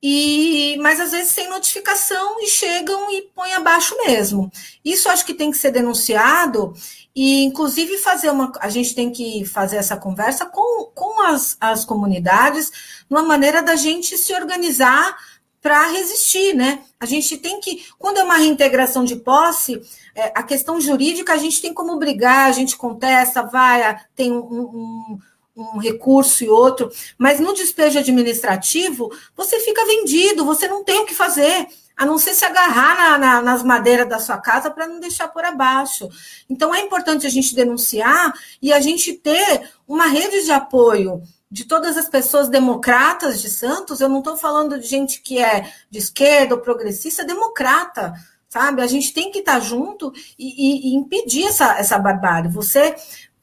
E, 0.02 0.78
mas 0.82 1.00
às 1.00 1.12
vezes 1.12 1.32
sem 1.32 1.50
notificação 1.50 2.40
e 2.40 2.48
chegam 2.48 3.12
e 3.12 3.24
põem 3.34 3.54
abaixo 3.54 3.96
mesmo. 4.06 4.52
Isso 4.84 5.10
acho 5.10 5.26
que 5.26 5.34
tem 5.34 5.50
que 5.50 5.58
ser 5.58 5.72
denunciado 5.72 6.74
e, 7.16 7.44
inclusive, 7.44 7.98
fazer 7.98 8.30
uma. 8.30 8.52
A 8.60 8.70
gente 8.70 8.94
tem 8.94 9.10
que 9.10 9.46
fazer 9.46 9.78
essa 9.78 9.96
conversa 9.98 10.46
com, 10.46 10.92
com 10.94 11.22
as, 11.22 11.58
as 11.60 11.86
comunidades, 11.86 12.72
uma 13.10 13.24
maneira 13.24 13.64
da 13.64 13.76
gente 13.76 14.18
se 14.18 14.34
organizar 14.34 15.18
para 15.62 15.88
resistir, 15.88 16.54
né? 16.54 16.84
A 17.00 17.08
gente 17.08 17.38
tem 17.38 17.60
que, 17.60 17.84
quando 17.98 18.18
é 18.18 18.24
uma 18.24 18.38
reintegração 18.38 19.04
de 19.04 19.16
posse, 19.16 19.82
é, 20.14 20.32
a 20.36 20.44
questão 20.44 20.80
jurídica 20.80 21.34
a 21.34 21.38
gente 21.38 21.60
tem 21.60 21.74
como 21.74 21.98
brigar, 21.98 22.48
a 22.48 22.52
gente 22.52 22.78
contesta, 22.78 23.42
vai, 23.42 24.00
tem 24.14 24.32
um, 24.32 24.38
um 24.38 25.20
um 25.56 25.78
recurso 25.78 26.44
e 26.44 26.50
outro, 26.50 26.92
mas 27.18 27.40
no 27.40 27.54
despejo 27.54 28.00
administrativo, 28.00 29.10
você 29.36 29.60
fica 29.60 29.86
vendido, 29.86 30.44
você 30.44 30.68
não 30.68 30.84
tem 30.84 31.00
o 31.00 31.06
que 31.06 31.16
fazer, 31.16 31.68
a 31.96 32.06
não 32.06 32.18
ser 32.18 32.34
se 32.34 32.44
agarrar 32.44 32.96
na, 32.96 33.18
na, 33.18 33.42
nas 33.42 33.64
madeiras 33.64 34.10
da 34.10 34.20
sua 34.20 34.38
casa 34.38 34.70
para 34.70 34.86
não 34.86 35.00
deixar 35.00 35.30
por 35.30 35.46
abaixo. 35.46 36.10
Então, 36.50 36.76
é 36.76 36.82
importante 36.82 37.26
a 37.26 37.30
gente 37.30 37.56
denunciar 37.56 38.34
e 38.62 38.74
a 38.74 38.82
gente 38.82 39.14
ter 39.14 39.70
uma 39.88 40.08
rede 40.08 40.44
de 40.44 40.52
apoio 40.52 41.22
de 41.50 41.64
todas 41.64 41.96
as 41.96 42.10
pessoas 42.10 42.50
democratas 42.50 43.42
de 43.42 43.50
Santos. 43.50 44.02
Eu 44.02 44.10
não 44.10 44.20
estou 44.20 44.36
falando 44.36 44.78
de 44.78 44.86
gente 44.86 45.22
que 45.22 45.42
é 45.42 45.72
de 45.90 46.00
esquerda 46.00 46.56
ou 46.56 46.62
progressista, 46.62 47.22
é 47.22 47.26
democrata 47.26 48.14
sabe? 48.56 48.82
A 48.82 48.88
gente 48.88 49.14
tem 49.14 49.32
que 49.32 49.40
estar 49.40 49.60
junto 49.60 50.14
e, 50.40 50.46
e, 50.48 50.88
e, 50.88 50.96
impedir 50.96 51.46
essa, 51.46 51.78
essa 51.78 52.00
barbárie. 52.00 52.50
Você 52.50 52.96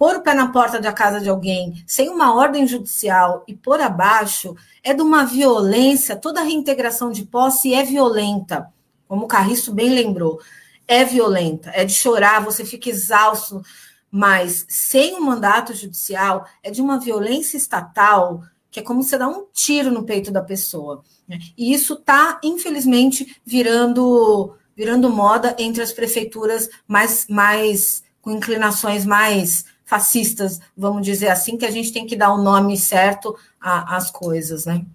pôr 0.03 0.17
o 0.17 0.21
pé 0.21 0.35
na 0.35 0.49
porta 0.49 0.81
da 0.81 0.93
casa 0.93 1.21
de 1.21 1.29
alguém 1.29 1.85
sem 1.87 2.09
uma 2.09 2.35
ordem 2.35 2.67
judicial 2.67 3.45
e 3.47 3.55
pôr 3.55 3.81
abaixo 3.81 4.57
é 4.83 4.93
de 4.93 5.01
uma 5.01 5.25
violência, 5.25 6.17
toda 6.17 6.43
reintegração 6.43 7.13
de 7.13 7.25
posse 7.25 7.73
é 7.73 7.85
violenta, 7.85 8.69
como 9.07 9.27
o 9.27 9.29
Carriço 9.29 9.73
bem 9.73 9.91
lembrou, 9.91 10.41
é 10.89 11.05
violenta, 11.05 11.71
é 11.73 11.85
de 11.85 11.95
chorar, 11.95 12.45
você 12.45 12.65
fica 12.65 12.91
exausto, 12.91 13.63
mas 14.11 14.67
sem 14.69 15.15
um 15.15 15.21
mandato 15.21 15.73
judicial 15.73 16.49
é 16.65 16.71
de 16.73 16.83
uma 16.83 16.99
violência 16.99 17.57
estatal 17.57 18.43
que 18.73 18.81
é 18.81 18.83
como 18.83 19.05
você 19.05 19.17
dar 19.17 19.29
um 19.29 19.47
tiro 19.53 19.93
no 19.93 20.03
peito 20.03 20.33
da 20.33 20.43
pessoa. 20.43 21.05
Né? 21.29 21.39
E 21.57 21.73
isso 21.73 21.93
está, 21.93 22.41
infelizmente, 22.43 23.41
virando 23.47 24.53
virando 24.75 25.09
moda 25.09 25.55
entre 25.61 25.81
as 25.81 25.93
prefeituras 25.93 26.69
mais, 26.89 27.29
mais 27.29 28.03
com 28.21 28.33
inclinações 28.33 29.07
mais 29.07 29.65
fascistas, 29.93 30.59
vamos 30.75 31.05
dizer 31.05 31.29
assim, 31.29 31.59
que 31.59 31.67
a 31.67 31.71
gente 31.71 31.93
tem 31.93 32.07
que 32.07 32.17
dar 32.17 32.33
o 32.33 32.43
nome 32.43 32.79
certo 32.79 33.37
às 33.61 34.11
coisas, 34.11 34.65
né? 34.65 34.87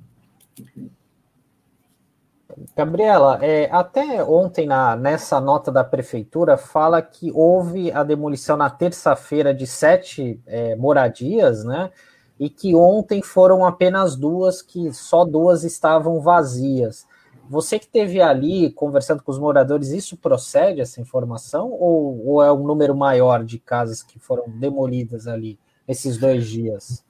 Gabriela, 2.75 3.37
é, 3.43 3.69
até 3.71 4.23
ontem 4.23 4.65
na, 4.65 4.95
nessa 4.95 5.39
nota 5.39 5.71
da 5.71 5.83
prefeitura 5.83 6.57
fala 6.57 6.99
que 6.99 7.31
houve 7.31 7.91
a 7.91 8.03
demolição 8.03 8.57
na 8.57 8.71
terça-feira 8.71 9.53
de 9.53 9.67
sete 9.67 10.41
é, 10.47 10.75
moradias, 10.75 11.63
né? 11.63 11.91
E 12.39 12.49
que 12.49 12.73
ontem 12.73 13.21
foram 13.21 13.63
apenas 13.63 14.15
duas, 14.15 14.63
que 14.63 14.91
só 14.91 15.23
duas 15.23 15.63
estavam 15.63 16.19
vazias. 16.21 17.05
Você 17.49 17.79
que 17.79 17.87
teve 17.87 18.21
ali 18.21 18.71
conversando 18.71 19.23
com 19.23 19.31
os 19.31 19.39
moradores, 19.39 19.89
isso 19.89 20.17
procede 20.17 20.81
essa 20.81 20.99
informação 21.01 21.71
ou, 21.71 22.25
ou, 22.25 22.43
é 22.43 22.51
um 22.51 22.63
número 22.63 22.95
maior 22.95 23.43
de 23.43 23.57
casas 23.57 24.03
que 24.03 24.19
foram 24.19 24.45
demolidas 24.47 25.27
ali 25.27 25.57
esses 25.87 26.17
dois 26.17 26.47
dias? 26.47 27.05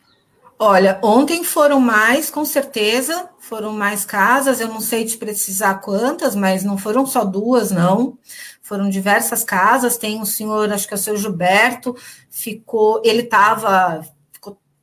Olha, 0.60 1.00
ontem 1.04 1.44
foram 1.44 1.80
mais, 1.80 2.32
com 2.32 2.44
certeza, 2.44 3.30
foram 3.38 3.74
mais 3.74 4.04
casas. 4.04 4.60
Eu 4.60 4.68
não 4.68 4.82
sei 4.82 5.06
te 5.06 5.16
precisar 5.16 5.76
quantas, 5.76 6.36
mas 6.36 6.64
não 6.64 6.78
foram 6.80 7.06
só 7.06 7.24
duas, 7.24 7.70
não. 7.70 8.18
Foram 8.62 8.90
diversas 8.90 9.44
casas. 9.44 9.98
Tem 9.98 10.20
um 10.20 10.26
senhor, 10.26 10.72
acho 10.72 10.88
que 10.88 10.96
é 10.96 10.98
o 10.98 11.00
seu 11.00 11.16
Gilberto, 11.16 11.96
ficou, 12.30 13.02
ele 13.06 13.22
estava, 13.22 14.02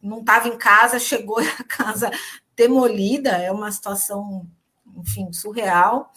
não 0.00 0.20
estava 0.20 0.48
em 0.48 0.56
casa, 0.56 0.98
chegou 1.00 1.38
a 1.38 1.64
casa 1.64 2.08
demolida. 2.56 3.30
É 3.30 3.50
uma 3.50 3.72
situação 3.72 4.46
enfim, 4.96 5.32
surreal. 5.32 6.12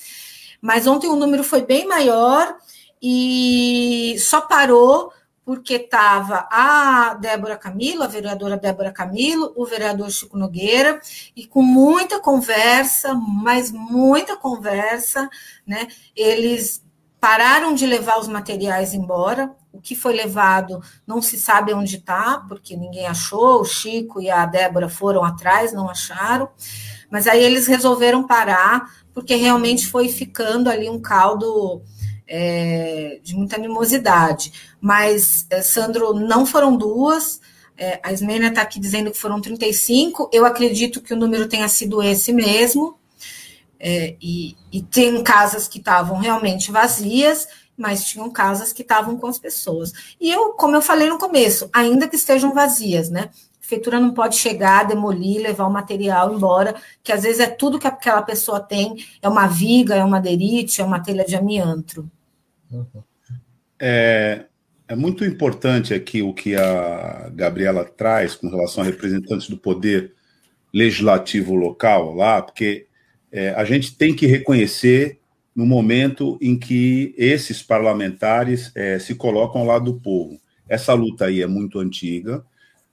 Mas 0.61 0.87
ontem 0.87 1.07
o 1.07 1.15
número 1.15 1.43
foi 1.43 1.61
bem 1.61 1.87
maior 1.87 2.55
e 3.01 4.15
só 4.19 4.41
parou 4.41 5.11
porque 5.47 5.75
estava 5.75 6.45
a 6.51 7.13
Débora 7.13 7.55
Camilo, 7.55 8.03
a 8.03 8.07
vereadora 8.07 8.57
Débora 8.57 8.91
Camilo, 8.91 9.53
o 9.55 9.65
vereador 9.65 10.11
Chico 10.11 10.37
Nogueira, 10.37 10.99
e 11.33 11.47
com 11.47 11.61
muita 11.61 12.19
conversa, 12.19 13.13
mas 13.15 13.71
muita 13.71 14.35
conversa, 14.35 15.29
né? 15.65 15.87
Eles 16.13 16.83
pararam 17.17 17.73
de 17.73 17.85
levar 17.85 18.19
os 18.19 18.27
materiais 18.27 18.93
embora. 18.93 19.55
O 19.77 19.79
que 19.79 19.95
foi 19.95 20.13
levado 20.13 20.81
não 21.05 21.21
se 21.21 21.39
sabe 21.39 21.71
onde 21.71 21.97
está, 21.97 22.43
porque 22.49 22.75
ninguém 22.75 23.05
achou. 23.05 23.61
O 23.61 23.63
Chico 23.63 24.19
e 24.19 24.27
a 24.27 24.43
Débora 24.43 24.89
foram 24.89 25.23
atrás, 25.23 25.71
não 25.71 25.87
acharam. 25.87 26.49
Mas 27.11 27.27
aí 27.27 27.43
eles 27.43 27.67
resolveram 27.67 28.25
parar, 28.25 28.91
porque 29.13 29.35
realmente 29.35 29.85
foi 29.85 30.09
ficando 30.09 30.67
ali 30.67 30.89
um 30.89 30.99
caldo 30.99 31.83
é, 32.27 33.19
de 33.21 33.35
muita 33.35 33.55
animosidade. 33.55 34.51
Mas, 34.81 35.45
é, 35.51 35.61
Sandro, 35.61 36.11
não 36.11 36.43
foram 36.43 36.75
duas. 36.75 37.39
É, 37.77 37.99
a 38.01 38.11
Ismênia 38.11 38.47
está 38.47 38.63
aqui 38.63 38.79
dizendo 38.79 39.11
que 39.11 39.17
foram 39.19 39.39
35. 39.39 40.31
Eu 40.33 40.43
acredito 40.43 41.01
que 41.01 41.13
o 41.13 41.17
número 41.17 41.47
tenha 41.47 41.67
sido 41.67 42.01
esse 42.01 42.33
mesmo. 42.33 42.97
É, 43.79 44.15
e, 44.19 44.57
e 44.71 44.81
tem 44.81 45.23
casas 45.23 45.67
que 45.67 45.77
estavam 45.77 46.17
realmente 46.17 46.71
vazias, 46.71 47.47
mas 47.77 48.03
tinham 48.05 48.29
casas 48.31 48.73
que 48.73 48.81
estavam 48.81 49.17
com 49.17 49.27
as 49.27 49.37
pessoas. 49.37 49.93
E 50.19 50.31
eu, 50.31 50.53
como 50.53 50.75
eu 50.75 50.81
falei 50.81 51.07
no 51.07 51.19
começo, 51.19 51.69
ainda 51.71 52.07
que 52.07 52.15
estejam 52.15 52.53
vazias, 52.53 53.09
né? 53.09 53.29
prefeitura 53.67 53.99
não 53.99 54.13
pode 54.13 54.37
chegar, 54.37 54.87
demolir, 54.87 55.41
levar 55.41 55.67
o 55.67 55.71
material 55.71 56.33
embora, 56.33 56.73
que 57.03 57.11
às 57.11 57.23
vezes 57.23 57.41
é 57.41 57.47
tudo 57.47 57.77
que 57.77 57.85
aquela 57.85 58.21
pessoa 58.21 58.61
tem, 58.61 58.95
é 59.21 59.27
uma 59.27 59.45
viga, 59.45 59.93
é 59.93 60.03
uma 60.03 60.21
derite, 60.21 60.79
é 60.79 60.85
uma 60.85 61.01
telha 61.01 61.25
de 61.25 61.35
amianto. 61.35 62.09
É, 63.77 64.45
é 64.87 64.95
muito 64.95 65.25
importante 65.25 65.93
aqui 65.93 66.21
o 66.21 66.33
que 66.33 66.55
a 66.55 67.29
Gabriela 67.33 67.83
traz 67.83 68.35
com 68.35 68.47
relação 68.47 68.83
a 68.83 68.85
representantes 68.85 69.49
do 69.49 69.57
poder 69.57 70.13
legislativo 70.73 71.53
local 71.53 72.15
lá, 72.15 72.41
porque 72.41 72.87
é, 73.29 73.49
a 73.49 73.65
gente 73.65 73.97
tem 73.97 74.15
que 74.15 74.25
reconhecer 74.25 75.19
no 75.57 75.65
momento 75.65 76.37
em 76.39 76.55
que 76.55 77.15
esses 77.17 77.63
parlamentares 77.63 78.71
é, 78.75 78.99
se 78.99 79.15
colocam 79.15 79.61
ao 79.61 79.67
lado 79.67 79.91
do 79.91 79.99
povo. 79.99 80.39
Essa 80.69 80.93
luta 80.93 81.25
aí 81.25 81.41
é 81.41 81.47
muito 81.47 81.79
antiga, 81.79 82.45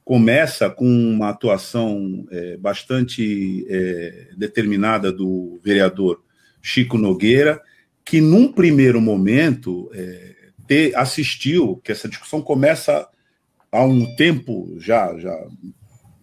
começa 0.03 0.71
com 0.71 0.87
uma 0.87 1.29
atuação 1.29 2.27
é, 2.31 2.57
bastante 2.57 3.67
é, 3.69 4.29
determinada 4.35 5.13
do 5.13 5.61
vereador 5.63 6.23
Chico 6.63 6.97
Nogueira, 6.97 7.61
que 8.03 8.19
num 8.23 8.51
primeiro 8.51 8.99
momento 8.99 9.91
é, 9.93 10.93
assistiu, 10.95 11.77
que 11.85 11.93
essa 11.93 12.09
discussão 12.09 12.41
começa 12.41 13.07
há 13.71 13.85
um 13.85 14.17
tempo 14.17 14.75
já, 14.79 15.15
já 15.19 15.47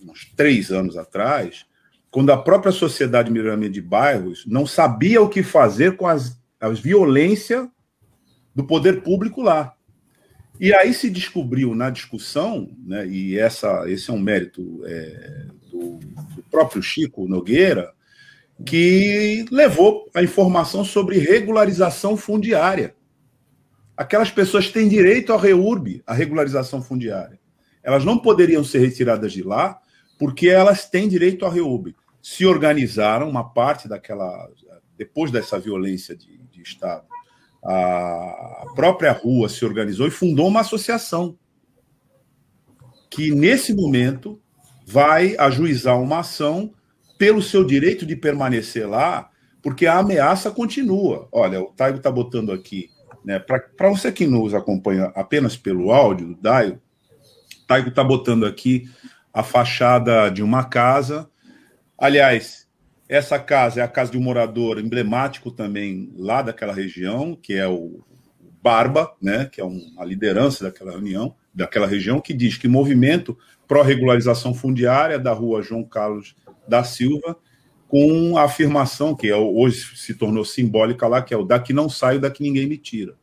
uns 0.02 0.26
três 0.36 0.72
anos 0.72 0.98
atrás, 0.98 1.68
quando 2.12 2.30
a 2.32 2.38
própria 2.38 2.74
sociedade 2.74 3.32
melhoramento 3.32 3.72
de 3.72 3.82
bairros 3.82 4.46
não 4.46 4.68
sabia 4.68 5.22
o 5.22 5.30
que 5.30 5.42
fazer 5.42 5.96
com 5.96 6.06
as, 6.06 6.38
as 6.60 6.78
violência 6.78 7.72
do 8.54 8.66
poder 8.66 9.02
público 9.02 9.42
lá. 9.42 9.74
E 10.60 10.74
aí 10.74 10.94
se 10.94 11.10
descobriu 11.10 11.74
na 11.74 11.90
discussão, 11.90 12.70
né, 12.86 13.08
e 13.08 13.40
essa, 13.40 13.90
esse 13.90 14.12
é 14.12 14.14
um 14.14 14.20
mérito 14.20 14.82
é, 14.86 15.46
do, 15.72 15.96
do, 16.36 16.44
próprio 16.52 16.84
Chico 16.84 17.28
Nogueira, 17.28 17.94
que 18.64 19.46
levou 19.50 20.08
a 20.14 20.22
informação 20.22 20.84
sobre 20.84 21.18
regularização 21.18 22.16
fundiária. 22.16 22.94
Aquelas 23.96 24.30
pessoas 24.30 24.70
têm 24.70 24.88
direito 24.88 25.32
ao 25.32 25.40
REURB, 25.40 26.04
a 26.06 26.14
regularização 26.14 26.82
fundiária. 26.82 27.40
Elas 27.82 28.06
não 28.06 28.20
poderiam 28.20 28.64
ser 28.64 28.80
retiradas 28.80 29.32
de 29.32 29.42
lá 29.42 29.81
porque 30.22 30.50
elas 30.50 30.88
têm 30.88 31.10
direito 31.10 31.44
ao 31.44 31.52
REURB 31.52 31.96
se 32.22 32.46
organizaram, 32.46 33.28
uma 33.28 33.44
parte 33.44 33.88
daquela. 33.88 34.48
Depois 34.96 35.32
dessa 35.32 35.58
violência 35.58 36.16
de, 36.16 36.38
de 36.52 36.62
Estado, 36.62 37.08
a 37.64 38.68
própria 38.76 39.14
rua 39.14 39.50
se 39.50 39.66
organizou 39.66 40.06
e 40.08 40.12
fundou 40.12 40.48
uma 40.48 40.60
associação 40.60 41.36
que, 43.10 43.34
nesse 43.34 43.74
momento, 43.74 44.40
vai 44.86 45.36
ajuizar 45.40 46.00
uma 46.00 46.20
ação 46.20 46.72
pelo 47.18 47.42
seu 47.42 47.66
direito 47.66 48.06
de 48.06 48.16
permanecer 48.16 48.88
lá, 48.88 49.32
porque 49.60 49.88
a 49.88 49.98
ameaça 49.98 50.52
continua. 50.52 51.28
Olha, 51.32 51.60
o 51.60 51.72
Taigo 51.72 51.98
está 51.98 52.12
botando 52.12 52.52
aqui, 52.52 52.92
né, 53.26 53.40
para 53.40 53.90
você 53.90 54.12
que 54.12 54.28
nos 54.28 54.54
acompanha 54.54 55.06
apenas 55.16 55.58
pelo 55.58 55.92
áudio, 55.92 56.38
Daio, 56.40 56.80
Taigo 57.68 57.90
está 57.90 58.04
botando 58.04 58.46
aqui 58.46 58.88
a 59.34 59.44
fachada 59.44 60.30
de 60.30 60.44
uma 60.44 60.64
casa 60.64 61.30
Aliás, 62.02 62.68
essa 63.08 63.38
casa 63.38 63.80
é 63.80 63.84
a 63.84 63.88
casa 63.88 64.12
de 64.12 64.18
um 64.18 64.24
morador 64.24 64.80
emblemático 64.80 65.52
também 65.52 66.12
lá 66.18 66.42
daquela 66.42 66.74
região, 66.74 67.36
que 67.40 67.54
é 67.54 67.68
o 67.68 68.04
Barba, 68.60 69.16
né, 69.22 69.46
que 69.46 69.62
é 69.62 69.64
uma 69.64 70.04
liderança 70.04 70.64
daquela 70.64 70.94
reunião, 70.94 71.36
daquela 71.54 71.86
região, 71.86 72.20
que 72.20 72.34
diz 72.34 72.58
que 72.58 72.68
movimento 72.68 73.38
pró-regularização 73.68 74.52
fundiária 74.52 75.20
da 75.20 75.32
rua 75.32 75.62
João 75.62 75.84
Carlos 75.84 76.36
da 76.68 76.84
Silva, 76.84 77.38
com 77.88 78.36
a 78.36 78.46
afirmação 78.46 79.16
que 79.16 79.30
é, 79.30 79.36
hoje 79.36 79.96
se 79.96 80.16
tornou 80.16 80.44
simbólica 80.44 81.08
lá, 81.08 81.22
que 81.22 81.36
é 81.36 81.38
o 81.38 81.44
daqui 81.44 81.72
não 81.72 81.88
saio, 81.88 82.20
daqui 82.20 82.42
ninguém 82.42 82.66
me 82.66 82.80
tira. 82.80 83.14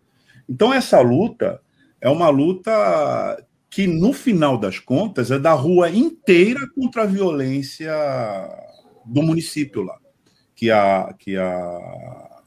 Então, 0.49 0.73
essa 0.73 1.01
luta 1.01 1.61
é 2.01 2.09
uma 2.09 2.29
luta 2.29 3.45
que, 3.79 3.87
no 3.87 4.13
final 4.13 4.59
das 4.59 4.81
contas, 4.81 5.31
é 5.31 5.39
da 5.39 5.53
rua 5.53 5.89
inteira 5.89 6.59
contra 6.75 7.05
a 7.05 7.07
violência 7.07 7.95
do 9.05 9.23
município 9.23 9.83
lá, 9.83 9.97
que 10.53 10.69
a 10.69 11.15
que 11.17 11.37
a 11.37 12.43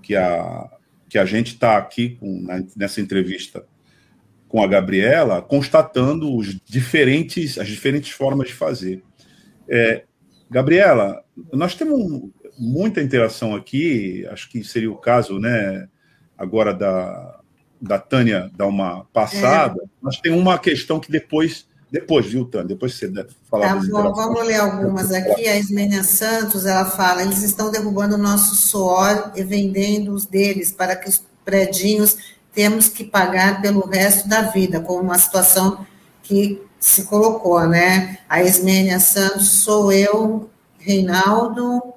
que 0.00 0.16
a 0.16 0.70
que 1.10 1.18
a 1.18 1.26
gente 1.26 1.48
está 1.48 1.76
aqui 1.76 2.16
com, 2.16 2.46
nessa 2.74 3.02
entrevista 3.02 3.66
com 4.48 4.62
a 4.62 4.66
Gabriela 4.66 5.42
constatando 5.42 6.34
os 6.34 6.58
diferentes 6.64 7.58
as 7.58 7.68
diferentes 7.68 8.10
formas 8.12 8.48
de 8.48 8.54
fazer. 8.54 9.02
É, 9.68 10.04
Gabriela, 10.50 11.22
nós 11.52 11.74
temos 11.74 12.30
muita 12.58 13.02
interação 13.02 13.54
aqui, 13.54 14.26
acho 14.30 14.48
que 14.48 14.64
seria 14.64 14.90
o 14.90 14.96
caso, 14.96 15.38
né, 15.38 15.86
agora 16.34 16.72
da 16.72 17.41
da 17.82 17.98
Tânia 17.98 18.50
dar 18.56 18.66
uma 18.66 19.04
passada, 19.12 19.82
é. 19.82 19.86
mas 20.00 20.16
tem 20.18 20.32
uma 20.32 20.58
questão 20.58 21.00
que 21.00 21.10
depois 21.10 21.66
depois, 21.92 22.24
viu, 22.24 22.46
Tânia? 22.46 22.68
Depois 22.68 22.94
você 22.94 23.12
falar. 23.50 23.74
Tá 23.74 23.74
bom, 23.74 24.14
vamos 24.14 24.46
ler 24.46 24.60
algumas 24.60 25.12
aqui. 25.12 25.46
A 25.46 25.58
Ismênia 25.58 26.02
Santos, 26.02 26.64
ela 26.64 26.86
fala, 26.86 27.22
eles 27.22 27.42
estão 27.42 27.70
derrubando 27.70 28.14
o 28.14 28.18
nosso 28.18 28.54
suor 28.54 29.30
e 29.36 29.44
vendendo 29.44 30.14
os 30.14 30.24
deles 30.24 30.72
para 30.72 30.96
que 30.96 31.06
os 31.06 31.22
predinhos 31.44 32.16
temos 32.54 32.88
que 32.88 33.04
pagar 33.04 33.60
pelo 33.60 33.86
resto 33.86 34.26
da 34.26 34.40
vida, 34.40 34.80
como 34.80 35.02
uma 35.02 35.18
situação 35.18 35.86
que 36.22 36.62
se 36.80 37.04
colocou, 37.04 37.68
né? 37.68 38.18
A 38.26 38.42
Ismênia 38.42 38.98
Santos, 38.98 39.48
sou 39.62 39.92
eu, 39.92 40.48
Reinaldo, 40.78 41.92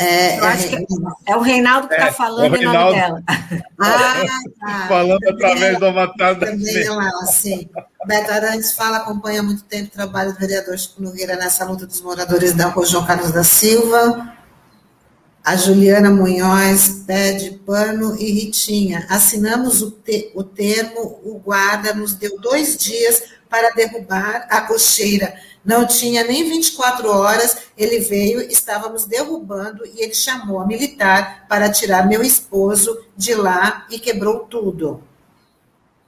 é, 0.00 0.38
eu 0.38 0.44
é 0.44 0.48
acho 0.48 0.68
que 0.68 0.86
é 1.26 1.36
o 1.36 1.40
Reinaldo 1.40 1.88
que 1.88 1.94
está 1.94 2.06
é, 2.06 2.12
falando 2.12 2.54
em 2.56 2.64
nome 2.64 2.92
dela. 2.94 3.22
Ah, 3.80 4.24
tá. 4.60 4.88
Falando 4.88 5.28
através 5.28 5.78
da 5.78 5.92
matada. 5.92 6.46
Também 6.46 6.88
lá, 6.88 7.10
sim. 7.26 7.68
Beto 8.06 8.32
Arantes 8.32 8.72
fala, 8.72 8.96
acompanha 8.96 9.38
há 9.38 9.42
muito 9.42 9.62
tempo 9.64 9.86
o 9.86 9.90
trabalho 9.90 10.32
do 10.32 10.38
vereador 10.38 10.76
Chico 10.76 11.00
Nogueira 11.00 11.36
nessa 11.36 11.64
luta 11.64 11.86
dos 11.86 12.00
moradores 12.00 12.54
da 12.54 12.66
rua 12.66 12.84
João 12.84 13.06
Carlos 13.06 13.30
da 13.30 13.44
Silva. 13.44 14.34
A 15.44 15.56
Juliana 15.56 16.10
Munhoz 16.10 17.04
pede 17.06 17.52
pano 17.64 18.16
e 18.16 18.32
Ritinha. 18.32 19.06
Assinamos 19.08 19.80
o, 19.80 19.92
te, 19.92 20.32
o 20.34 20.42
termo, 20.42 21.20
o 21.24 21.38
guarda 21.38 21.94
nos 21.94 22.14
deu 22.14 22.36
dois 22.40 22.76
dias 22.76 23.22
para 23.48 23.70
derrubar 23.70 24.46
a 24.50 24.62
cocheira 24.62 25.34
não 25.68 25.86
tinha 25.86 26.24
nem 26.24 26.48
24 26.48 27.10
horas, 27.10 27.58
ele 27.76 28.00
veio, 28.00 28.40
estávamos 28.40 29.04
derrubando 29.04 29.84
e 29.84 30.02
ele 30.02 30.14
chamou 30.14 30.60
a 30.60 30.66
militar 30.66 31.44
para 31.46 31.70
tirar 31.70 32.08
meu 32.08 32.22
esposo 32.22 32.98
de 33.14 33.34
lá 33.34 33.86
e 33.90 33.98
quebrou 33.98 34.46
tudo. 34.46 35.02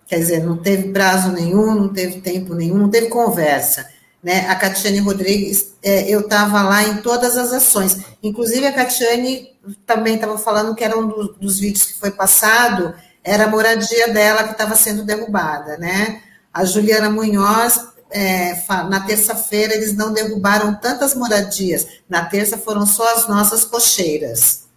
Quer 0.06 0.16
dizer, 0.16 0.42
não 0.42 0.56
teve 0.56 0.90
prazo 0.92 1.30
nenhum, 1.30 1.74
não 1.74 1.88
teve 1.90 2.22
tempo 2.22 2.54
nenhum, 2.54 2.78
não 2.78 2.88
teve 2.88 3.08
conversa. 3.08 3.86
Né? 4.22 4.46
A 4.48 4.54
Catiane 4.54 4.98
Rodrigues, 5.00 5.74
é, 5.82 6.08
eu 6.08 6.20
estava 6.20 6.62
lá 6.62 6.82
em 6.82 7.02
todas 7.02 7.36
as 7.36 7.52
ações. 7.52 7.98
Inclusive, 8.22 8.66
a 8.66 8.72
Catiane 8.72 9.50
também 9.84 10.14
estava 10.14 10.38
falando 10.38 10.74
que 10.74 10.82
era 10.82 10.98
um 10.98 11.06
do, 11.06 11.34
dos 11.34 11.58
vídeos 11.58 11.84
que 11.84 12.00
foi 12.00 12.10
passado, 12.10 12.94
era 13.22 13.44
a 13.44 13.48
moradia 13.48 14.08
dela 14.08 14.44
que 14.44 14.52
estava 14.52 14.74
sendo 14.74 15.04
derrubada. 15.04 15.76
Né? 15.76 16.22
A 16.50 16.64
Juliana 16.64 17.10
Munhoz 17.10 17.90
é, 18.10 18.54
na 18.88 19.00
terça-feira 19.00 19.74
eles 19.74 19.94
não 19.94 20.12
derrubaram 20.12 20.74
tantas 20.74 21.14
moradias, 21.14 21.86
na 22.08 22.24
terça 22.24 22.58
foram 22.58 22.86
só 22.86 23.14
as 23.14 23.28
nossas 23.28 23.64
cocheiras. 23.64 24.68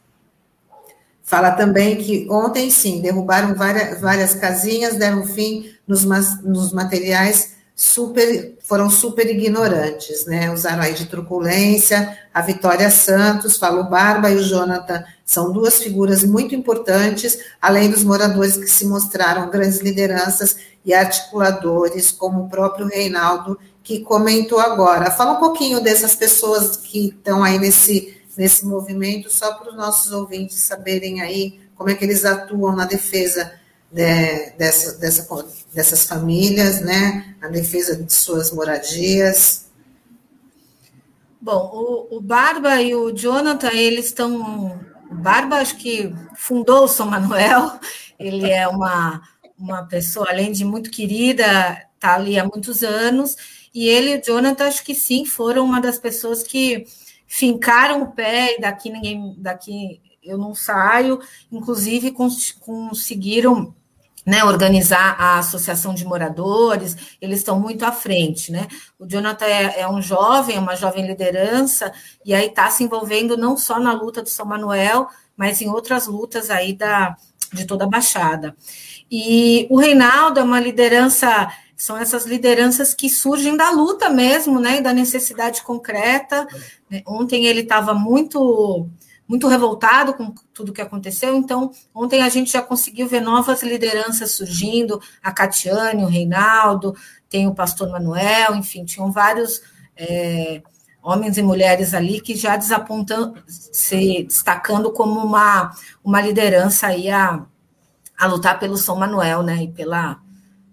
Fala 1.23 1.51
também 1.51 1.97
que 1.97 2.27
ontem, 2.29 2.69
sim, 2.69 3.01
derrubaram 3.01 3.55
várias, 3.55 3.99
várias 3.99 4.33
casinhas, 4.35 4.97
deram 4.97 5.25
fim 5.25 5.73
nos, 5.87 6.03
nos 6.43 6.71
materiais 6.73 7.52
super, 7.75 8.55
foram 8.61 8.89
super 8.89 9.27
ignorantes, 9.27 10.25
né? 10.25 10.51
Usaram 10.51 10.83
aí 10.83 10.93
de 10.93 11.05
truculência. 11.05 12.17
A 12.33 12.41
Vitória 12.41 12.89
Santos, 12.89 13.57
falou 13.57 13.85
Barba 13.85 14.29
e 14.29 14.35
o 14.35 14.43
Jonathan 14.43 15.03
são 15.25 15.51
duas 15.51 15.79
figuras 15.79 16.23
muito 16.23 16.53
importantes, 16.53 17.39
além 17.61 17.89
dos 17.89 18.03
moradores 18.03 18.57
que 18.57 18.67
se 18.67 18.85
mostraram 18.85 19.49
grandes 19.49 19.79
lideranças 19.79 20.57
e 20.85 20.93
articuladores, 20.93 22.11
como 22.11 22.43
o 22.43 22.49
próprio 22.49 22.87
Reinaldo, 22.87 23.57
que 23.83 23.99
comentou 24.01 24.59
agora. 24.59 25.11
Fala 25.11 25.33
um 25.33 25.39
pouquinho 25.39 25.81
dessas 25.81 26.15
pessoas 26.15 26.77
que 26.77 27.07
estão 27.07 27.43
aí 27.43 27.57
nesse, 27.57 28.17
nesse 28.37 28.65
movimento, 28.65 29.29
só 29.29 29.53
para 29.53 29.71
os 29.71 29.77
nossos 29.77 30.11
ouvintes 30.11 30.57
saberem 30.59 31.21
aí 31.21 31.59
como 31.75 31.89
é 31.89 31.95
que 31.95 32.03
eles 32.03 32.23
atuam 32.23 32.75
na 32.75 32.85
defesa 32.85 33.51
de, 33.93 34.49
dessa, 34.57 34.97
dessa, 34.97 35.47
dessas 35.73 36.05
famílias, 36.05 36.81
né? 36.81 37.35
Na 37.39 37.47
defesa 37.47 37.95
de 37.95 38.11
suas 38.11 38.51
moradias. 38.51 39.67
Bom, 41.39 42.07
o, 42.11 42.17
o 42.17 42.21
Barba 42.21 42.81
e 42.81 42.95
o 42.95 43.11
Jonathan, 43.11 43.71
eles 43.71 44.07
estão. 44.07 44.81
O 45.11 45.15
Barba, 45.15 45.57
acho 45.57 45.77
que 45.77 46.13
fundou 46.35 46.85
o 46.85 46.87
São 46.87 47.05
Manuel, 47.05 47.79
ele 48.17 48.49
é 48.49 48.67
uma 48.67 49.21
uma 49.57 49.83
pessoa, 49.85 50.27
além 50.29 50.51
de 50.51 50.65
muito 50.65 50.91
querida, 50.91 51.45
está 51.95 52.15
ali 52.15 52.37
há 52.37 52.43
muitos 52.43 52.83
anos, 52.83 53.37
e 53.73 53.87
ele 53.87 54.15
e 54.15 54.19
o 54.19 54.21
Jonathan, 54.21 54.67
acho 54.67 54.83
que 54.83 54.93
sim, 54.93 55.25
foram 55.25 55.63
uma 55.63 55.79
das 55.79 55.97
pessoas 55.97 56.43
que 56.43 56.85
fincaram 57.25 58.01
o 58.03 58.11
pé 58.11 58.57
e 58.57 58.61
daqui 58.61 58.89
ninguém, 58.89 59.35
daqui 59.37 60.01
eu 60.21 60.37
não 60.37 60.53
saio, 60.53 61.19
inclusive 61.51 62.11
cons 62.11 62.51
conseguiram 62.51 63.73
né, 64.25 64.43
organizar 64.43 65.15
a 65.19 65.39
associação 65.39 65.93
de 65.93 66.05
moradores, 66.05 66.95
eles 67.21 67.39
estão 67.39 67.59
muito 67.59 67.83
à 67.83 67.91
frente, 67.91 68.51
né? 68.51 68.67
O 68.97 69.05
Jonathan 69.05 69.45
é, 69.45 69.81
é 69.81 69.89
um 69.89 70.01
jovem, 70.01 70.55
é 70.55 70.59
uma 70.59 70.75
jovem 70.75 71.05
liderança, 71.05 71.91
e 72.25 72.33
aí 72.33 72.47
está 72.47 72.69
se 72.69 72.83
envolvendo 72.83 73.35
não 73.35 73.57
só 73.57 73.79
na 73.79 73.93
luta 73.93 74.21
do 74.21 74.29
São 74.29 74.45
Manuel, 74.45 75.07
mas 75.35 75.61
em 75.61 75.69
outras 75.69 76.07
lutas 76.07 76.49
aí 76.49 76.73
da, 76.73 77.17
de 77.51 77.65
toda 77.65 77.83
a 77.83 77.89
Baixada. 77.89 78.55
E 79.11 79.67
o 79.69 79.77
Reinaldo 79.77 80.39
é 80.39 80.43
uma 80.43 80.59
liderança, 80.59 81.51
são 81.75 81.97
essas 81.97 82.25
lideranças 82.25 82.93
que 82.93 83.09
surgem 83.09 83.57
da 83.57 83.71
luta 83.71 84.09
mesmo, 84.09 84.59
né, 84.59 84.79
da 84.79 84.93
necessidade 84.93 85.61
concreta. 85.63 86.47
Ontem 87.05 87.45
ele 87.45 87.61
estava 87.61 87.93
muito 87.93 88.89
muito 89.27 89.47
revoltado 89.47 90.13
com 90.13 90.33
tudo 90.53 90.73
que 90.73 90.81
aconteceu. 90.81 91.35
Então, 91.35 91.71
ontem 91.93 92.21
a 92.21 92.29
gente 92.29 92.51
já 92.51 92.61
conseguiu 92.61 93.07
ver 93.07 93.21
novas 93.21 93.63
lideranças 93.63 94.31
surgindo, 94.31 95.01
a 95.21 95.31
Catiane, 95.31 96.03
o 96.03 96.07
Reinaldo, 96.07 96.95
tem 97.29 97.47
o 97.47 97.55
pastor 97.55 97.89
Manuel, 97.89 98.55
enfim, 98.55 98.85
tinham 98.85 99.11
vários 99.11 99.61
é, 99.95 100.61
homens 101.01 101.37
e 101.37 101.41
mulheres 101.41 101.93
ali 101.93 102.21
que 102.21 102.35
já 102.35 102.57
desapontam, 102.57 103.33
se 103.47 104.23
destacando 104.23 104.91
como 104.91 105.19
uma, 105.19 105.71
uma 106.03 106.21
liderança 106.21 106.87
aí 106.87 107.09
a, 107.09 107.45
a 108.17 108.27
lutar 108.27 108.59
pelo 108.59 108.77
São 108.77 108.97
Manuel, 108.97 109.41
né? 109.41 109.63
E 109.63 109.71
pela, 109.71 110.19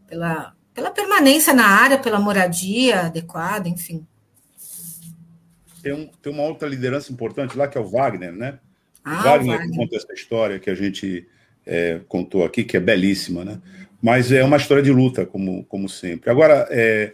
pela, 0.06 0.54
pela 0.74 0.90
permanência 0.90 1.54
na 1.54 1.66
área, 1.66 1.98
pela 1.98 2.18
moradia 2.18 3.06
adequada, 3.06 3.68
enfim 3.68 4.06
tem, 5.82 5.92
um, 5.92 6.06
tem 6.22 6.32
uma 6.32 6.42
outra 6.42 6.68
liderança 6.68 7.12
importante 7.12 7.56
lá, 7.56 7.68
que 7.68 7.76
é 7.76 7.80
o 7.80 7.88
Wagner, 7.88 8.32
né? 8.32 8.58
Ah, 9.04 9.22
Wagner, 9.22 9.58
Wagner 9.58 9.76
conta 9.76 9.96
essa 9.96 10.12
história 10.12 10.58
que 10.58 10.70
a 10.70 10.74
gente 10.74 11.26
é, 11.66 12.00
contou 12.08 12.44
aqui, 12.44 12.64
que 12.64 12.76
é 12.76 12.80
belíssima, 12.80 13.44
né? 13.44 13.60
Mas 14.02 14.32
é 14.32 14.42
uma 14.42 14.56
história 14.56 14.82
de 14.82 14.90
luta, 14.90 15.26
como, 15.26 15.64
como 15.64 15.88
sempre. 15.88 16.30
Agora, 16.30 16.66
é, 16.70 17.12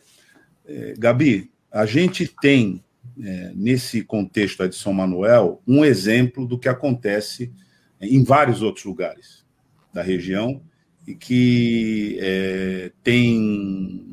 é, 0.67 0.95
Gabi, 0.99 1.51
a 1.71 1.85
gente 1.85 2.27
tem, 2.41 2.83
é, 3.23 3.53
nesse 3.55 4.03
contexto 4.03 4.69
de 4.69 4.77
São 4.77 4.93
Manuel, 4.93 5.61
um 5.67 5.85
exemplo 5.85 6.47
do 6.47 6.59
que 6.59 6.69
acontece 6.69 7.53
em 8.01 8.23
vários 8.23 8.63
outros 8.63 8.85
lugares 8.85 9.45
da 9.93 10.03
região 10.03 10.63
e 11.07 11.15
que 11.15 12.19
é, 12.21 12.93
tem 13.03 14.05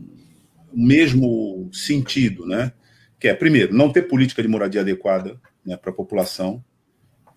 o 0.72 0.82
mesmo 0.82 1.70
sentido, 1.72 2.46
né? 2.46 2.72
Que 3.24 3.30
é, 3.30 3.34
primeiro, 3.34 3.74
não 3.74 3.90
ter 3.90 4.02
política 4.02 4.42
de 4.42 4.50
moradia 4.50 4.82
adequada 4.82 5.40
né, 5.66 5.78
para 5.78 5.92
a 5.92 5.96
população, 5.96 6.62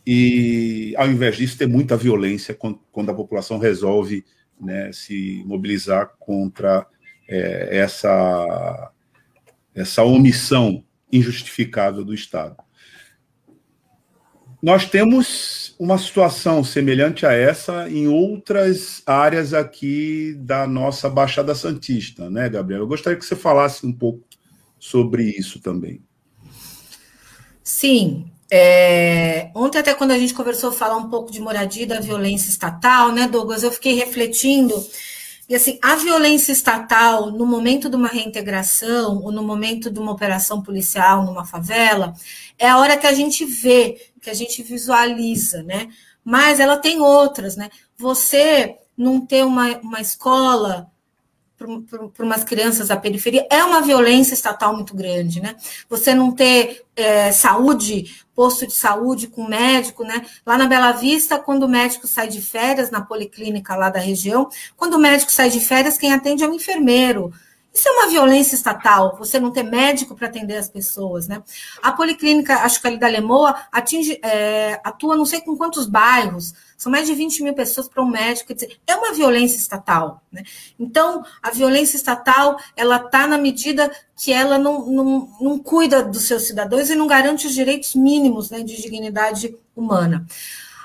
e, 0.05 0.92
ao 0.96 1.07
invés 1.07 1.37
disso, 1.37 1.57
ter 1.57 1.68
muita 1.68 1.96
violência 1.96 2.53
quando, 2.53 2.81
quando 2.90 3.11
a 3.11 3.14
população 3.14 3.57
resolve 3.57 4.25
né, 4.61 4.90
se 4.92 5.44
mobilizar 5.46 6.11
contra 6.18 6.85
é, 7.29 7.79
essa, 7.79 8.90
essa 9.72 10.03
omissão 10.03 10.83
injustificável 11.12 12.05
do 12.05 12.12
Estado. 12.12 12.57
Nós 14.61 14.87
temos 14.87 15.77
uma 15.79 15.99
situação 15.99 16.64
semelhante 16.64 17.25
a 17.25 17.33
essa 17.33 17.88
em 17.88 18.09
outras 18.09 19.05
áreas 19.07 19.55
aqui 19.55 20.35
da 20.40 20.66
nossa 20.66 21.09
Baixada 21.09 21.55
Santista, 21.55 22.29
né, 22.29 22.49
Gabriel? 22.49 22.81
Eu 22.81 22.88
gostaria 22.88 23.16
que 23.16 23.25
você 23.25 23.37
falasse 23.37 23.87
um 23.87 23.92
pouco 23.92 24.27
sobre 24.79 25.25
isso 25.25 25.61
também. 25.61 26.03
Sim. 27.62 28.31
É... 28.51 29.51
Ontem, 29.55 29.79
até 29.79 29.93
quando 29.93 30.12
a 30.12 30.19
gente 30.19 30.35
conversou, 30.35 30.71
falar 30.71 30.97
um 30.97 31.11
pouco 31.11 31.33
de 31.33 31.41
moradia 31.41 31.87
da 31.87 32.01
violência 32.01 32.49
estatal, 32.49 33.12
né, 33.12 33.27
Douglas? 33.27 33.62
Eu 33.62 33.73
fiquei 33.73 33.95
refletindo. 33.95 34.75
E 35.49 35.55
assim, 35.55 35.79
a 35.81 35.95
violência 35.97 36.53
estatal, 36.53 37.31
no 37.31 37.47
momento 37.47 37.89
de 37.89 37.97
uma 37.97 38.09
reintegração, 38.09 39.23
ou 39.23 39.31
no 39.31 39.43
momento 39.43 39.91
de 39.91 39.99
uma 39.99 40.12
operação 40.12 40.61
policial 40.61 41.25
numa 41.25 41.45
favela, 41.45 42.15
é 42.59 42.69
a 42.69 42.79
hora 42.79 42.97
que 42.97 43.07
a 43.07 43.12
gente 43.12 43.45
vê, 43.45 44.11
que 44.21 44.31
a 44.31 44.35
gente 44.35 44.62
visualiza, 44.62 45.62
né? 45.62 45.89
Mas 46.25 46.59
ela 46.59 46.77
tem 46.77 47.01
outras, 47.01 47.57
né? 47.57 47.71
Você 47.97 48.77
não 48.97 49.25
ter 49.25 49.45
uma, 49.45 49.79
uma 49.79 50.01
escola 50.01 50.91
para 51.57 52.25
umas 52.25 52.45
crianças 52.45 52.88
da 52.88 52.97
periferia 52.97 53.47
é 53.51 53.64
uma 53.64 53.81
violência 53.81 54.35
estatal 54.35 54.75
muito 54.75 54.95
grande, 54.95 55.40
né? 55.40 55.57
Você 55.88 56.14
não 56.14 56.31
ter 56.31 56.85
é, 56.95 57.33
saúde, 57.33 58.25
posto 58.35 58.66
de 58.66 58.75
saúde 58.75 59.27
com 59.27 59.47
médico, 59.47 60.05
né? 60.05 60.25
Lá 60.45 60.59
na 60.59 60.66
Bela 60.66 60.92
Vista, 60.92 61.38
quando 61.38 61.62
o 61.62 61.69
médico 61.69 62.07
sai 62.07 62.29
de 62.29 62.42
férias 62.42 62.90
na 62.90 63.01
policlínica 63.01 63.75
lá 63.75 63.88
da 63.88 63.99
região, 63.99 64.49
quando 64.77 64.95
o 64.95 64.99
médico 64.99 65.33
sai 65.33 65.49
de 65.49 65.61
férias, 65.61 65.97
quem 65.97 66.12
atende 66.12 66.45
é 66.45 66.49
o 66.49 66.55
enfermeiro. 66.55 67.33
Isso 67.73 67.88
é 67.88 67.92
uma 67.92 68.09
violência 68.09 68.55
estatal, 68.55 69.16
você 69.19 69.38
não 69.38 69.51
ter 69.51 69.62
médico 69.62 70.14
para 70.14 70.29
atender 70.29 70.57
as 70.57 70.69
pessoas, 70.69 71.29
né? 71.29 71.42
A 71.83 71.92
policlínica, 71.92 72.55
acho 72.62 72.81
que 72.81 72.87
ali 72.87 72.99
da 72.99 73.07
Lemoa, 73.07 73.55
atinge, 73.71 74.19
é, 74.23 74.81
atua 74.83 75.14
não 75.14 75.27
sei 75.27 75.42
com 75.42 75.55
quantos 75.57 75.87
bairros, 75.87 76.55
são 76.77 76.93
mais 76.93 77.07
de 77.07 77.15
20 77.15 77.43
mil 77.43 77.55
pessoas 77.55 77.89
para 77.89 78.03
um 78.03 78.11
médico, 78.11 78.53
dizer, 78.53 78.79
é 78.87 78.95
uma 78.95 79.12
violência 79.12 79.57
estatal, 79.57 80.23
né? 80.31 80.43
Então, 80.79 81.25
a 81.43 81.51
violência 81.51 81.97
estatal, 81.97 82.59
ela 82.77 82.97
está 82.97 83.27
na 83.27 83.39
medida 83.39 83.91
que 84.17 84.33
ela 84.33 84.59
não, 84.59 84.87
não, 84.87 85.29
não 85.41 85.59
cuida 85.59 86.03
dos 86.03 86.23
seus 86.25 86.43
cidadãos 86.43 86.91
e 86.91 86.95
não 86.95 87.07
garante 87.07 87.47
os 87.47 87.55
direitos 87.55 87.95
mínimos 87.95 88.51
né, 88.51 88.62
de 88.62 88.81
dignidade 88.81 89.57
humana. 89.75 90.27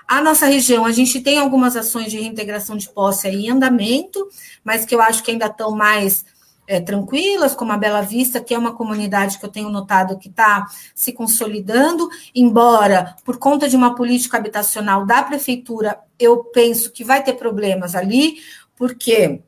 A 0.07 0.21
nossa 0.21 0.45
região, 0.45 0.85
a 0.85 0.91
gente 0.91 1.21
tem 1.21 1.39
algumas 1.39 1.75
ações 1.77 2.11
de 2.11 2.19
reintegração 2.19 2.75
de 2.75 2.89
posse 2.89 3.27
aí 3.27 3.45
em 3.45 3.49
andamento, 3.49 4.27
mas 4.63 4.85
que 4.85 4.93
eu 4.93 5.01
acho 5.01 5.23
que 5.23 5.31
ainda 5.31 5.45
estão 5.45 5.71
mais 5.71 6.25
é, 6.67 6.79
tranquilas, 6.79 7.53
como 7.53 7.71
a 7.71 7.77
Bela 7.77 8.01
Vista, 8.01 8.39
que 8.39 8.53
é 8.53 8.57
uma 8.57 8.73
comunidade 8.73 9.37
que 9.37 9.45
eu 9.45 9.49
tenho 9.49 9.69
notado 9.69 10.17
que 10.17 10.29
está 10.29 10.67
se 10.95 11.11
consolidando, 11.11 12.09
embora 12.33 13.15
por 13.25 13.37
conta 13.37 13.67
de 13.67 13.75
uma 13.75 13.95
política 13.95 14.37
habitacional 14.37 15.05
da 15.05 15.21
prefeitura, 15.23 15.99
eu 16.19 16.43
penso 16.45 16.91
que 16.91 17.03
vai 17.03 17.23
ter 17.23 17.33
problemas 17.33 17.95
ali, 17.95 18.37
porque 18.75 19.41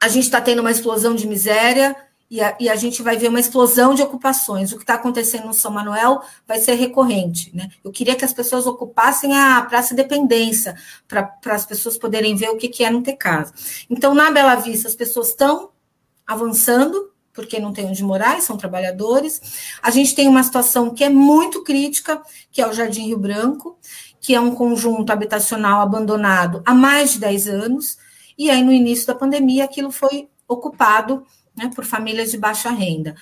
a 0.00 0.08
gente 0.08 0.24
está 0.24 0.40
tendo 0.40 0.60
uma 0.60 0.70
explosão 0.70 1.14
de 1.14 1.26
miséria. 1.26 1.96
E 2.30 2.42
a, 2.42 2.54
e 2.60 2.68
a, 2.68 2.76
gente 2.76 3.02
vai 3.02 3.16
ver 3.16 3.28
uma 3.28 3.40
explosão 3.40 3.94
de 3.94 4.02
ocupações. 4.02 4.70
O 4.70 4.76
que 4.76 4.82
está 4.82 4.94
acontecendo 4.94 5.46
no 5.46 5.54
São 5.54 5.70
Manuel 5.70 6.20
vai 6.46 6.58
ser 6.58 6.74
recorrente. 6.74 7.50
Né? 7.56 7.70
Eu 7.82 7.90
queria 7.90 8.14
que 8.14 8.24
as 8.24 8.34
pessoas 8.34 8.66
ocupassem 8.66 9.34
a 9.34 9.62
Praça 9.62 9.94
Dependência, 9.94 10.76
para 11.08 11.32
as 11.46 11.64
pessoas 11.64 11.96
poderem 11.96 12.36
ver 12.36 12.50
o 12.50 12.58
que, 12.58 12.68
que 12.68 12.84
é 12.84 12.90
não 12.90 13.02
ter 13.02 13.14
casa. 13.14 13.54
Então, 13.88 14.14
na 14.14 14.30
Bela 14.30 14.56
Vista, 14.56 14.88
as 14.88 14.94
pessoas 14.94 15.28
estão 15.28 15.70
avançando, 16.28 17.10
porque 17.32 17.58
não 17.58 17.72
tem 17.72 17.86
onde 17.86 18.04
morar, 18.04 18.42
são 18.42 18.56
trabalhadores. 18.56 19.40
A 19.82 19.90
gente 19.90 20.14
tem 20.14 20.28
uma 20.28 20.42
situação 20.42 20.90
que 20.90 21.02
é 21.02 21.08
muito 21.08 21.64
crítica, 21.64 22.20
que 22.52 22.60
é 22.60 22.68
o 22.68 22.72
Jardim 22.72 23.06
Rio 23.06 23.18
Branco, 23.18 23.78
que 24.20 24.34
é 24.34 24.40
um 24.40 24.54
conjunto 24.54 25.10
habitacional 25.10 25.80
abandonado 25.80 26.62
há 26.66 26.74
mais 26.74 27.12
de 27.12 27.20
10 27.20 27.48
anos, 27.48 27.98
e 28.36 28.50
aí 28.50 28.62
no 28.62 28.72
início 28.72 29.06
da 29.06 29.14
pandemia 29.14 29.64
aquilo 29.64 29.90
foi 29.90 30.28
ocupado 30.46 31.24
né, 31.56 31.70
por 31.74 31.84
famílias 31.84 32.30
de 32.30 32.36
baixa 32.36 32.70
renda. 32.70 33.14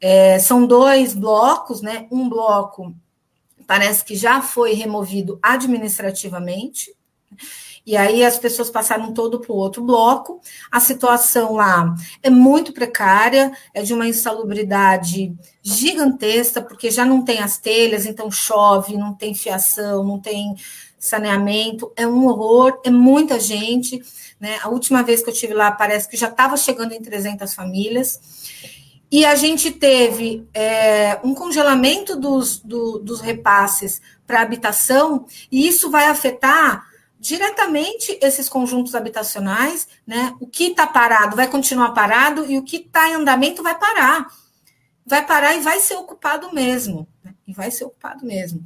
É, 0.00 0.38
são 0.38 0.66
dois 0.66 1.14
blocos, 1.14 1.82
né? 1.82 2.06
Um 2.10 2.28
bloco 2.28 2.94
parece 3.66 4.04
que 4.04 4.14
já 4.14 4.40
foi 4.40 4.74
removido 4.74 5.38
administrativamente, 5.42 6.94
e 7.86 7.96
aí 7.96 8.24
as 8.24 8.36
pessoas 8.36 8.68
passaram 8.68 9.14
todo 9.14 9.38
para 9.38 9.52
o 9.52 9.56
outro 9.56 9.80
bloco. 9.80 10.40
A 10.72 10.80
situação 10.80 11.54
lá 11.54 11.94
é 12.20 12.28
muito 12.28 12.72
precária, 12.72 13.52
é 13.72 13.80
de 13.80 13.94
uma 13.94 14.08
insalubridade 14.08 15.32
gigantesca, 15.62 16.60
porque 16.60 16.90
já 16.90 17.04
não 17.04 17.22
tem 17.24 17.38
as 17.38 17.58
telhas, 17.58 18.04
então 18.04 18.28
chove, 18.28 18.96
não 18.96 19.14
tem 19.14 19.34
fiação, 19.34 20.02
não 20.02 20.18
tem 20.18 20.56
saneamento, 20.98 21.92
é 21.94 22.08
um 22.08 22.26
horror, 22.26 22.80
é 22.84 22.90
muita 22.90 23.38
gente. 23.38 24.02
Né? 24.40 24.58
A 24.64 24.68
última 24.68 25.04
vez 25.04 25.22
que 25.22 25.30
eu 25.30 25.34
tive 25.34 25.54
lá, 25.54 25.70
parece 25.70 26.08
que 26.08 26.16
já 26.16 26.26
estava 26.26 26.56
chegando 26.56 26.90
em 26.90 27.00
300 27.00 27.54
famílias. 27.54 28.20
E 29.08 29.24
a 29.24 29.36
gente 29.36 29.70
teve 29.70 30.44
é, 30.52 31.20
um 31.22 31.32
congelamento 31.32 32.16
dos, 32.16 32.58
do, 32.58 32.98
dos 32.98 33.20
repasses 33.20 34.02
para 34.26 34.42
habitação, 34.42 35.24
e 35.52 35.68
isso 35.68 35.88
vai 35.88 36.06
afetar 36.06 36.95
diretamente 37.26 38.16
esses 38.22 38.48
conjuntos 38.48 38.94
habitacionais, 38.94 39.88
né? 40.06 40.32
O 40.38 40.46
que 40.46 40.68
está 40.68 40.86
parado 40.86 41.34
vai 41.34 41.48
continuar 41.48 41.90
parado 41.90 42.46
e 42.48 42.56
o 42.56 42.62
que 42.62 42.76
está 42.76 43.08
em 43.08 43.14
andamento 43.14 43.64
vai 43.64 43.76
parar. 43.76 44.28
Vai 45.04 45.26
parar 45.26 45.54
e 45.54 45.60
vai 45.60 45.80
ser 45.80 45.96
ocupado 45.96 46.52
mesmo. 46.54 47.06
Né? 47.24 47.34
E 47.48 47.52
vai 47.52 47.70
ser 47.70 47.84
ocupado 47.84 48.24
mesmo. 48.24 48.62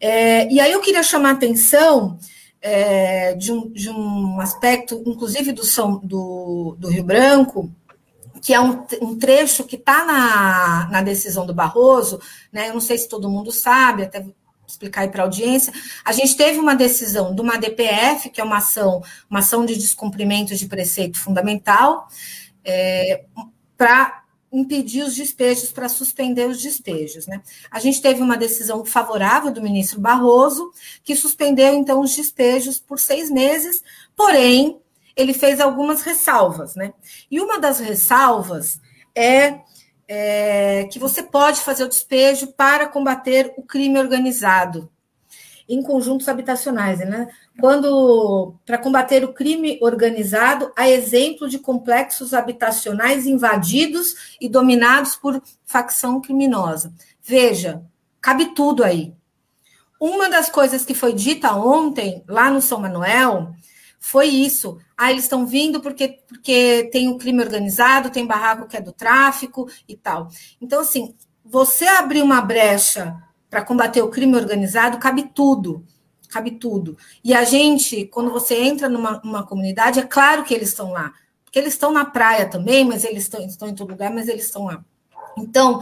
É, 0.00 0.50
e 0.52 0.58
aí 0.60 0.72
eu 0.72 0.80
queria 0.80 1.02
chamar 1.02 1.30
a 1.30 1.32
atenção 1.34 2.18
é, 2.60 3.34
de, 3.34 3.52
um, 3.52 3.70
de, 3.70 3.88
um, 3.88 4.40
aspecto, 4.40 5.00
inclusive 5.06 5.52
do, 5.52 5.64
São, 5.64 5.98
do, 5.98 6.76
do 6.78 6.88
Rio 6.88 7.04
Branco, 7.04 7.70
que 8.40 8.52
é 8.52 8.60
um, 8.60 8.84
um 9.00 9.16
trecho 9.16 9.62
que 9.62 9.76
está 9.76 10.04
na, 10.04 10.88
na 10.90 11.02
decisão 11.02 11.46
do 11.46 11.54
Barroso, 11.54 12.20
né? 12.50 12.68
Eu 12.68 12.74
não 12.74 12.80
sei 12.80 12.98
se 12.98 13.08
todo 13.08 13.30
mundo 13.30 13.52
sabe, 13.52 14.02
até 14.02 14.24
explicar 14.66 15.02
aí 15.02 15.08
para 15.08 15.22
a 15.22 15.26
audiência. 15.26 15.72
A 16.04 16.12
gente 16.12 16.36
teve 16.36 16.58
uma 16.58 16.74
decisão 16.74 17.34
de 17.34 17.40
uma 17.40 17.56
DPF, 17.56 18.30
que 18.30 18.40
é 18.40 18.44
uma 18.44 18.58
ação, 18.58 19.02
uma 19.28 19.40
ação 19.40 19.64
de 19.64 19.76
descumprimento 19.76 20.54
de 20.54 20.66
preceito 20.66 21.18
fundamental, 21.18 22.08
é, 22.64 23.24
para 23.76 24.22
impedir 24.52 25.02
os 25.02 25.14
despejos, 25.14 25.72
para 25.72 25.88
suspender 25.88 26.46
os 26.46 26.60
despejos. 26.60 27.26
Né? 27.26 27.42
A 27.70 27.80
gente 27.80 28.02
teve 28.02 28.20
uma 28.20 28.36
decisão 28.36 28.84
favorável 28.84 29.50
do 29.50 29.62
ministro 29.62 29.98
Barroso, 29.98 30.70
que 31.02 31.16
suspendeu, 31.16 31.74
então, 31.74 32.00
os 32.00 32.14
despejos 32.14 32.78
por 32.78 32.98
seis 32.98 33.30
meses, 33.30 33.82
porém, 34.14 34.78
ele 35.16 35.32
fez 35.32 35.58
algumas 35.58 36.02
ressalvas. 36.02 36.74
Né? 36.74 36.92
E 37.30 37.40
uma 37.40 37.58
das 37.58 37.80
ressalvas 37.80 38.78
é 39.14 39.60
é, 40.14 40.84
que 40.92 40.98
você 40.98 41.22
pode 41.22 41.60
fazer 41.60 41.84
o 41.84 41.88
despejo 41.88 42.48
para 42.48 42.86
combater 42.86 43.54
o 43.56 43.62
crime 43.62 43.98
organizado 43.98 44.90
em 45.66 45.82
conjuntos 45.82 46.28
habitacionais, 46.28 46.98
né? 46.98 47.28
Quando 47.58 48.54
para 48.66 48.76
combater 48.76 49.24
o 49.24 49.32
crime 49.32 49.78
organizado, 49.80 50.70
a 50.76 50.86
exemplo 50.86 51.48
de 51.48 51.58
complexos 51.58 52.34
habitacionais 52.34 53.24
invadidos 53.24 54.36
e 54.38 54.50
dominados 54.50 55.16
por 55.16 55.42
facção 55.64 56.20
criminosa. 56.20 56.92
Veja, 57.22 57.82
cabe 58.20 58.54
tudo 58.54 58.84
aí. 58.84 59.14
Uma 59.98 60.28
das 60.28 60.50
coisas 60.50 60.84
que 60.84 60.92
foi 60.92 61.14
dita 61.14 61.54
ontem 61.54 62.22
lá 62.28 62.50
no 62.50 62.60
São 62.60 62.78
Manuel 62.78 63.54
foi 64.04 64.26
isso. 64.26 64.78
Ah, 64.98 65.12
eles 65.12 65.22
estão 65.22 65.46
vindo 65.46 65.80
porque, 65.80 66.18
porque 66.26 66.90
tem 66.90 67.08
o 67.08 67.16
crime 67.16 67.40
organizado, 67.40 68.10
tem 68.10 68.26
barraco 68.26 68.66
que 68.66 68.76
é 68.76 68.80
do 68.80 68.92
tráfico 68.92 69.70
e 69.88 69.96
tal. 69.96 70.28
Então, 70.60 70.80
assim, 70.80 71.14
você 71.44 71.86
abrir 71.86 72.20
uma 72.20 72.40
brecha 72.40 73.16
para 73.48 73.64
combater 73.64 74.02
o 74.02 74.08
crime 74.08 74.34
organizado, 74.34 74.98
cabe 74.98 75.30
tudo. 75.32 75.86
Cabe 76.28 76.50
tudo. 76.50 76.98
E 77.22 77.32
a 77.32 77.44
gente, 77.44 78.04
quando 78.06 78.32
você 78.32 78.56
entra 78.56 78.88
numa, 78.88 79.20
numa 79.24 79.46
comunidade, 79.46 80.00
é 80.00 80.02
claro 80.02 80.42
que 80.42 80.52
eles 80.52 80.70
estão 80.70 80.90
lá. 80.90 81.12
Porque 81.44 81.60
eles 81.60 81.74
estão 81.74 81.92
na 81.92 82.04
praia 82.04 82.48
também, 82.50 82.84
mas 82.84 83.04
eles 83.04 83.22
estão, 83.22 83.40
estão 83.46 83.68
em 83.68 83.74
todo 83.74 83.90
lugar, 83.90 84.12
mas 84.12 84.26
eles 84.26 84.46
estão 84.46 84.64
lá. 84.64 84.84
Então, 85.38 85.80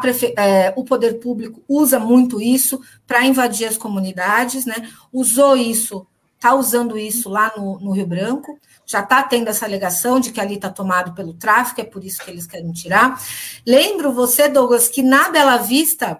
prefe... 0.00 0.32
é, 0.38 0.72
o 0.74 0.84
poder 0.84 1.20
público 1.20 1.62
usa 1.68 2.00
muito 2.00 2.40
isso 2.40 2.80
para 3.06 3.26
invadir 3.26 3.68
as 3.68 3.76
comunidades, 3.76 4.64
né? 4.64 4.88
Usou 5.12 5.54
isso 5.54 6.06
está 6.38 6.54
usando 6.54 6.96
isso 6.96 7.28
lá 7.28 7.52
no, 7.56 7.80
no 7.80 7.90
Rio 7.90 8.06
Branco, 8.06 8.58
já 8.86 9.00
está 9.00 9.22
tendo 9.24 9.48
essa 9.48 9.66
alegação 9.66 10.20
de 10.20 10.30
que 10.30 10.40
ali 10.40 10.54
está 10.54 10.70
tomado 10.70 11.12
pelo 11.12 11.34
tráfico, 11.34 11.80
é 11.80 11.84
por 11.84 12.04
isso 12.04 12.24
que 12.24 12.30
eles 12.30 12.46
querem 12.46 12.72
tirar. 12.72 13.20
Lembro 13.66 14.12
você, 14.12 14.48
Douglas, 14.48 14.88
que 14.88 15.02
na 15.02 15.30
Bela 15.30 15.56
Vista, 15.58 16.18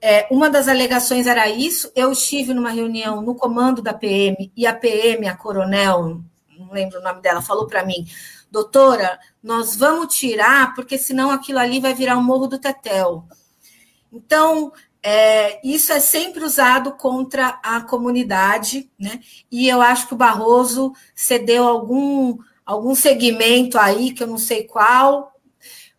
é, 0.00 0.26
uma 0.30 0.48
das 0.48 0.66
alegações 0.66 1.26
era 1.26 1.48
isso. 1.48 1.92
Eu 1.94 2.10
estive 2.10 2.54
numa 2.54 2.70
reunião 2.70 3.20
no 3.20 3.34
comando 3.34 3.82
da 3.82 3.92
PM 3.92 4.50
e 4.56 4.66
a 4.66 4.74
PM, 4.74 5.28
a 5.28 5.36
coronel, 5.36 6.22
não 6.58 6.72
lembro 6.72 6.98
o 6.98 7.02
nome 7.02 7.20
dela, 7.20 7.42
falou 7.42 7.66
para 7.66 7.84
mim, 7.84 8.06
doutora, 8.50 9.18
nós 9.42 9.76
vamos 9.76 10.16
tirar, 10.16 10.74
porque 10.74 10.96
senão 10.96 11.30
aquilo 11.30 11.58
ali 11.58 11.80
vai 11.80 11.92
virar 11.92 12.16
um 12.16 12.22
morro 12.22 12.46
do 12.46 12.58
Tetel. 12.58 13.24
Então, 14.10 14.72
é, 15.02 15.66
isso 15.66 15.92
é 15.92 16.00
sempre 16.00 16.44
usado 16.44 16.92
contra 16.92 17.58
a 17.62 17.80
comunidade, 17.80 18.90
né? 18.98 19.20
E 19.50 19.68
eu 19.68 19.80
acho 19.80 20.06
que 20.06 20.14
o 20.14 20.16
Barroso 20.16 20.92
cedeu 21.14 21.66
algum, 21.66 22.38
algum 22.66 22.94
segmento 22.94 23.78
aí, 23.78 24.12
que 24.12 24.22
eu 24.22 24.26
não 24.26 24.38
sei 24.38 24.64
qual, 24.64 25.32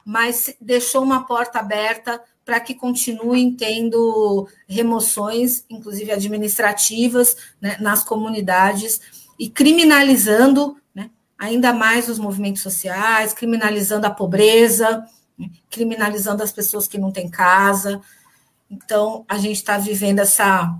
mas 0.05 0.55
deixou 0.61 1.01
uma 1.01 1.25
porta 1.25 1.59
aberta 1.59 2.21
para 2.45 2.59
que 2.59 2.75
continuem 2.75 3.55
tendo 3.55 4.47
remoções, 4.67 5.63
inclusive 5.69 6.11
administrativas, 6.11 7.35
né, 7.59 7.77
nas 7.79 8.03
comunidades 8.03 8.99
e 9.39 9.49
criminalizando 9.49 10.77
né, 10.93 11.09
ainda 11.37 11.73
mais 11.73 12.09
os 12.09 12.19
movimentos 12.19 12.61
sociais, 12.61 13.33
criminalizando 13.33 14.05
a 14.05 14.11
pobreza, 14.11 15.05
né, 15.37 15.49
criminalizando 15.69 16.43
as 16.43 16.51
pessoas 16.51 16.87
que 16.87 16.97
não 16.97 17.11
têm 17.11 17.29
casa. 17.29 18.01
Então, 18.71 19.25
a 19.27 19.37
gente 19.37 19.57
está 19.57 19.77
vivendo 19.77 20.19
essa, 20.19 20.73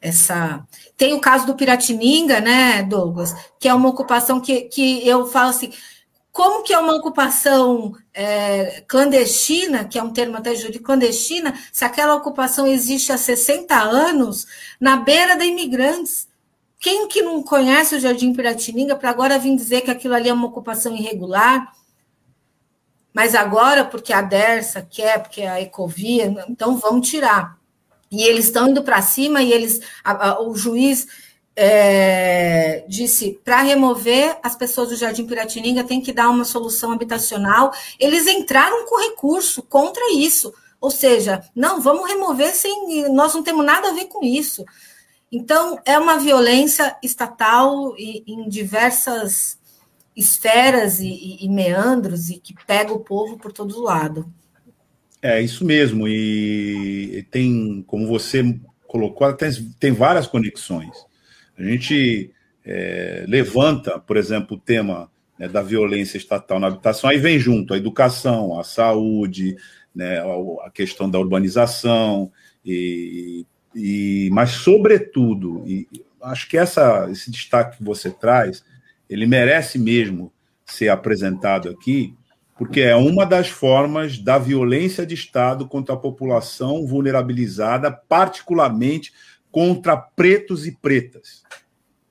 essa. 0.00 0.66
Tem 0.96 1.14
o 1.14 1.20
caso 1.20 1.46
do 1.46 1.54
Piratininga, 1.54 2.40
né, 2.40 2.82
Douglas? 2.82 3.32
Que 3.60 3.68
é 3.68 3.74
uma 3.74 3.88
ocupação 3.88 4.40
que, 4.40 4.62
que 4.62 5.06
eu 5.06 5.26
falo 5.28 5.50
assim. 5.50 5.72
Como 6.32 6.64
que 6.64 6.72
é 6.72 6.78
uma 6.78 6.94
ocupação 6.94 7.94
é, 8.12 8.82
clandestina, 8.88 9.84
que 9.84 9.98
é 9.98 10.02
um 10.02 10.12
termo 10.12 10.36
até 10.36 10.54
jurídico, 10.54 10.86
clandestina, 10.86 11.54
se 11.70 11.84
aquela 11.84 12.14
ocupação 12.14 12.66
existe 12.66 13.12
há 13.12 13.18
60 13.18 13.74
anos, 13.74 14.46
na 14.80 14.96
beira 14.96 15.36
de 15.36 15.44
imigrantes? 15.44 16.26
Quem 16.80 17.06
que 17.06 17.22
não 17.22 17.42
conhece 17.42 17.94
o 17.94 18.00
Jardim 18.00 18.32
Piratininga 18.32 18.96
para 18.96 19.10
agora 19.10 19.38
vir 19.38 19.54
dizer 19.54 19.82
que 19.82 19.90
aquilo 19.90 20.14
ali 20.14 20.28
é 20.28 20.32
uma 20.32 20.48
ocupação 20.48 20.96
irregular? 20.96 21.70
Mas 23.12 23.34
agora, 23.34 23.84
porque 23.84 24.12
a 24.12 24.22
Dersa 24.22 24.86
quer, 24.88 25.22
porque 25.22 25.42
a 25.42 25.60
Ecovia, 25.60 26.44
então 26.48 26.76
vamos 26.76 27.08
tirar. 27.08 27.58
E 28.10 28.22
eles 28.22 28.46
estão 28.46 28.68
indo 28.68 28.82
para 28.82 29.02
cima 29.02 29.42
e 29.42 29.52
eles, 29.52 29.80
a, 30.04 30.30
a, 30.30 30.42
o 30.42 30.54
juiz 30.54 31.06
é, 31.54 32.84
disse 32.88 33.38
para 33.44 33.62
remover 33.62 34.38
as 34.42 34.56
pessoas 34.56 34.88
do 34.88 34.96
Jardim 34.96 35.26
Piratininga 35.26 35.84
tem 35.84 36.00
que 36.00 36.12
dar 36.12 36.30
uma 36.30 36.44
solução 36.44 36.92
habitacional. 36.92 37.72
Eles 37.98 38.26
entraram 38.26 38.86
com 38.86 39.00
recurso 39.00 39.62
contra 39.62 40.12
isso. 40.14 40.52
Ou 40.80 40.90
seja, 40.90 41.44
não, 41.54 41.80
vamos 41.80 42.08
remover 42.08 42.54
sem. 42.54 43.08
Nós 43.12 43.34
não 43.34 43.42
temos 43.42 43.64
nada 43.64 43.88
a 43.88 43.92
ver 43.92 44.06
com 44.06 44.24
isso. 44.24 44.64
Então, 45.30 45.78
é 45.86 45.98
uma 45.98 46.18
violência 46.18 46.96
estatal 47.02 47.94
e, 47.96 48.22
em 48.26 48.48
diversas 48.48 49.58
esferas 50.16 51.00
e, 51.00 51.38
e, 51.40 51.48
meandros 51.48 52.30
e 52.30 52.38
que 52.38 52.54
pega 52.66 52.92
o 52.92 53.00
povo 53.00 53.36
por 53.38 53.52
todo 53.52 53.82
lado. 53.82 54.32
É 55.20 55.40
isso 55.40 55.64
mesmo, 55.64 56.08
e 56.08 57.24
tem, 57.30 57.82
como 57.86 58.08
você 58.08 58.58
colocou, 58.86 59.32
tem, 59.32 59.50
tem 59.78 59.92
várias 59.92 60.26
conexões. 60.26 60.94
A 61.56 61.62
gente 61.62 62.32
é, 62.64 63.24
levanta, 63.28 63.98
por 63.98 64.16
exemplo, 64.16 64.56
o 64.56 64.60
tema 64.60 65.10
né, 65.38 65.48
da 65.48 65.62
violência 65.62 66.16
estatal 66.16 66.58
na 66.58 66.66
habitação, 66.66 67.08
aí 67.08 67.18
vem 67.18 67.38
junto 67.38 67.72
a 67.72 67.76
educação, 67.76 68.58
a 68.58 68.64
saúde, 68.64 69.56
né, 69.94 70.20
a, 70.64 70.70
questão 70.70 71.08
da 71.08 71.18
urbanização, 71.18 72.30
e, 72.64 73.46
e 73.74 74.28
mas, 74.32 74.50
sobretudo, 74.50 75.62
e 75.66 75.86
acho 76.20 76.48
que 76.48 76.56
essa, 76.56 77.08
esse 77.10 77.30
destaque 77.30 77.78
que 77.78 77.84
você 77.84 78.10
traz 78.10 78.64
ele 79.12 79.26
merece 79.26 79.78
mesmo 79.78 80.32
ser 80.64 80.88
apresentado 80.88 81.68
aqui, 81.68 82.16
porque 82.56 82.80
é 82.80 82.96
uma 82.96 83.26
das 83.26 83.48
formas 83.48 84.18
da 84.18 84.38
violência 84.38 85.04
de 85.04 85.14
Estado 85.14 85.68
contra 85.68 85.94
a 85.94 85.98
população 85.98 86.86
vulnerabilizada, 86.86 87.90
particularmente 87.90 89.12
contra 89.50 89.96
pretos 89.96 90.66
e 90.66 90.72
pretas. 90.72 91.42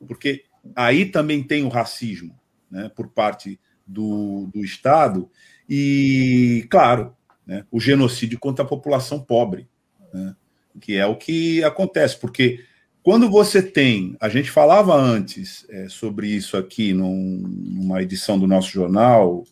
Porque 0.08 0.44
aí 0.76 1.06
também 1.06 1.42
tem 1.42 1.64
o 1.64 1.70
racismo 1.70 2.40
né, 2.70 2.90
por 2.96 3.08
parte 3.08 3.60
do, 3.86 4.48
do 4.54 4.64
Estado, 4.64 5.30
e, 5.68 6.68
claro, 6.70 7.16
né, 7.48 7.66
o 7.72 7.80
genocídio 7.80 8.38
contra 8.40 8.64
a 8.64 8.68
população 8.68 9.20
pobre, 9.20 9.68
né, 10.14 10.36
que 10.80 10.98
é 10.98 11.06
o 11.06 11.16
que 11.16 11.64
acontece, 11.64 12.18
porque 12.20 12.64
quando 13.04 13.30
você 13.30 13.62
tem, 13.64 14.16
a 14.20 14.30
gente 14.30 14.52
falava 14.52 14.96
antes 14.96 15.66
é, 15.70 15.90
sobre 15.90 16.28
isso 16.28 16.56
aqui 16.56 16.94
num, 16.94 17.44
numa 17.44 18.02
edição 18.02 18.38
do 18.38 18.46
nosso 18.46 18.70
jornal, 18.70 19.44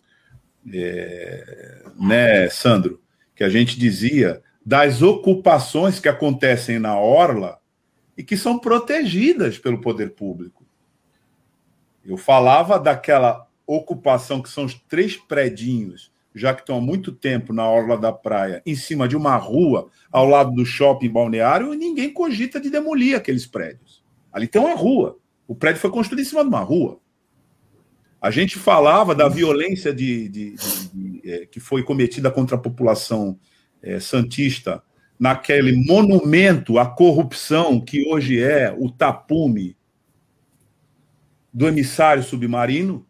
é, 0.72 1.84
né, 2.00 2.50
Sandro, 2.50 3.02
que 3.36 3.44
a 3.44 3.50
gente 3.50 3.80
dizia 3.80 4.42
das 4.64 5.02
ocupações 5.02 6.00
que 6.00 6.08
acontecem 6.08 6.78
na 6.78 7.00
orla 7.00 7.60
e 8.16 8.24
que 8.24 8.38
são 8.38 8.60
protegidas 8.60 9.58
pelo 9.58 9.82
poder 9.82 10.12
público. 10.12 10.64
Eu 12.06 12.18
falava 12.18 12.80
daquela 12.80 13.48
ocupação 13.66 14.42
que 14.42 14.50
são 14.50 14.66
os 14.66 14.74
três 14.74 15.16
predinhos 15.16 16.12
já 16.34 16.54
que 16.54 16.62
estão 16.62 16.78
há 16.78 16.82
muito 16.82 17.12
tempo 17.12 17.54
na 17.54 17.68
orla 17.68 17.98
da 17.98 18.12
praia, 18.12 18.62
em 18.66 18.76
cima 18.76 19.08
de 19.08 19.18
uma 19.18 19.36
rua, 19.36 19.90
ao 20.12 20.28
lado 20.28 20.52
do 20.52 20.66
shopping 20.66 21.10
balneário, 21.10 21.74
ninguém 21.74 22.14
cogita 22.14 22.60
de 22.60 22.70
demolir 22.70 23.16
aqueles 23.16 23.46
prédios. 23.46 24.04
Ali 24.32 24.48
tem 24.48 24.62
uma 24.62 24.76
rua. 24.76 25.18
O 25.48 25.56
prédio 25.56 25.82
foi 25.82 25.90
construído 25.90 26.22
em 26.22 26.26
cima 26.26 26.44
de 26.44 26.50
uma 26.50 26.62
rua. 26.62 27.00
A 28.22 28.30
gente 28.30 28.58
falava 28.58 29.16
da 29.16 29.28
violência 29.30 29.94
de, 29.94 30.28
de, 30.30 30.56
de, 30.56 30.88
de 30.94 31.32
é, 31.32 31.46
que 31.46 31.60
foi 31.60 31.84
cometida 31.84 32.30
contra 32.30 32.56
a 32.56 32.60
população 32.60 33.40
é, 33.82 34.00
santista 34.00 34.84
naquele 35.20 35.74
monumento 35.86 36.78
à 36.78 36.86
corrupção 36.86 37.82
que 37.82 38.08
hoje 38.08 38.42
é 38.42 38.74
o 38.78 38.90
tapume 38.90 39.76
do 41.54 41.68
emissário 41.68 42.24
submarino, 42.24 43.06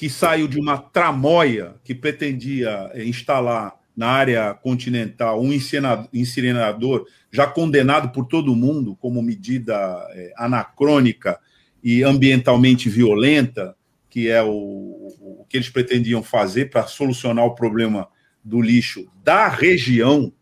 que 0.00 0.08
saiu 0.08 0.48
de 0.48 0.58
uma 0.58 0.78
tramóia 0.78 1.74
que 1.84 1.94
pretendia 1.94 2.90
eh, 2.94 3.04
instalar 3.04 3.78
na 3.94 4.06
área 4.06 4.54
continental, 4.54 5.38
um 5.38 5.52
incinerador 5.52 7.06
já 7.30 7.46
condenado 7.46 8.08
por 8.08 8.24
todo 8.24 8.56
mundo 8.56 8.96
como 8.96 9.20
medida 9.20 9.74
é, 10.12 10.32
anacrônica 10.38 11.38
e 11.84 12.02
ambientalmente 12.02 12.88
violenta, 12.88 13.76
que 14.08 14.30
é 14.30 14.42
o, 14.42 14.48
o 14.48 15.44
que 15.46 15.58
eles 15.58 15.68
pretendiam 15.68 16.22
fazer 16.22 16.70
para 16.70 16.86
solucionar 16.86 17.44
o 17.44 17.54
problema 17.54 18.08
do 18.42 18.58
lixo 18.58 19.06
da 19.22 19.48
região, 19.48 20.32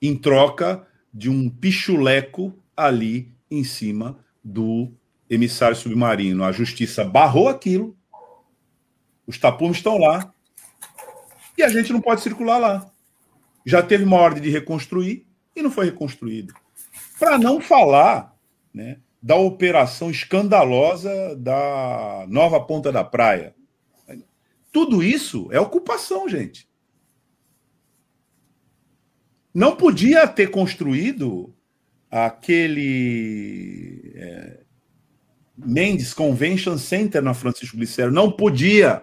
em 0.00 0.16
troca 0.16 0.86
de 1.12 1.28
um 1.28 1.50
pichuleco 1.50 2.58
ali 2.74 3.30
em 3.50 3.62
cima 3.62 4.18
do 4.42 4.90
emissário 5.28 5.76
submarino. 5.76 6.44
A 6.44 6.52
justiça 6.52 7.04
barrou 7.04 7.48
aquilo, 7.48 7.96
os 9.26 9.38
tapumes 9.38 9.78
estão 9.78 9.98
lá, 9.98 10.32
e 11.56 11.62
a 11.62 11.68
gente 11.68 11.92
não 11.92 12.00
pode 12.00 12.20
circular 12.20 12.58
lá. 12.58 12.90
Já 13.64 13.82
teve 13.82 14.04
uma 14.04 14.16
ordem 14.16 14.42
de 14.42 14.50
reconstruir 14.50 15.26
e 15.54 15.62
não 15.62 15.70
foi 15.70 15.86
reconstruído. 15.86 16.54
Para 17.18 17.36
não 17.36 17.60
falar 17.60 18.34
né, 18.72 18.98
da 19.20 19.36
operação 19.36 20.10
escandalosa 20.10 21.36
da 21.36 22.24
nova 22.28 22.60
Ponta 22.60 22.92
da 22.92 23.04
Praia. 23.04 23.54
Tudo 24.72 25.02
isso 25.02 25.48
é 25.50 25.58
ocupação, 25.58 26.28
gente. 26.28 26.68
Não 29.52 29.74
podia 29.74 30.28
ter 30.28 30.50
construído 30.50 31.52
aquele 32.10 32.92
é, 34.14 34.60
Mendes 35.58 36.14
Convention 36.14 36.78
Center 36.78 37.20
na 37.22 37.34
Francisco 37.34 37.76
Glicério. 37.76 38.12
Não 38.12 38.30
podia. 38.30 39.02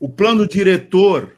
O 0.00 0.08
plano 0.08 0.46
diretor 0.46 1.36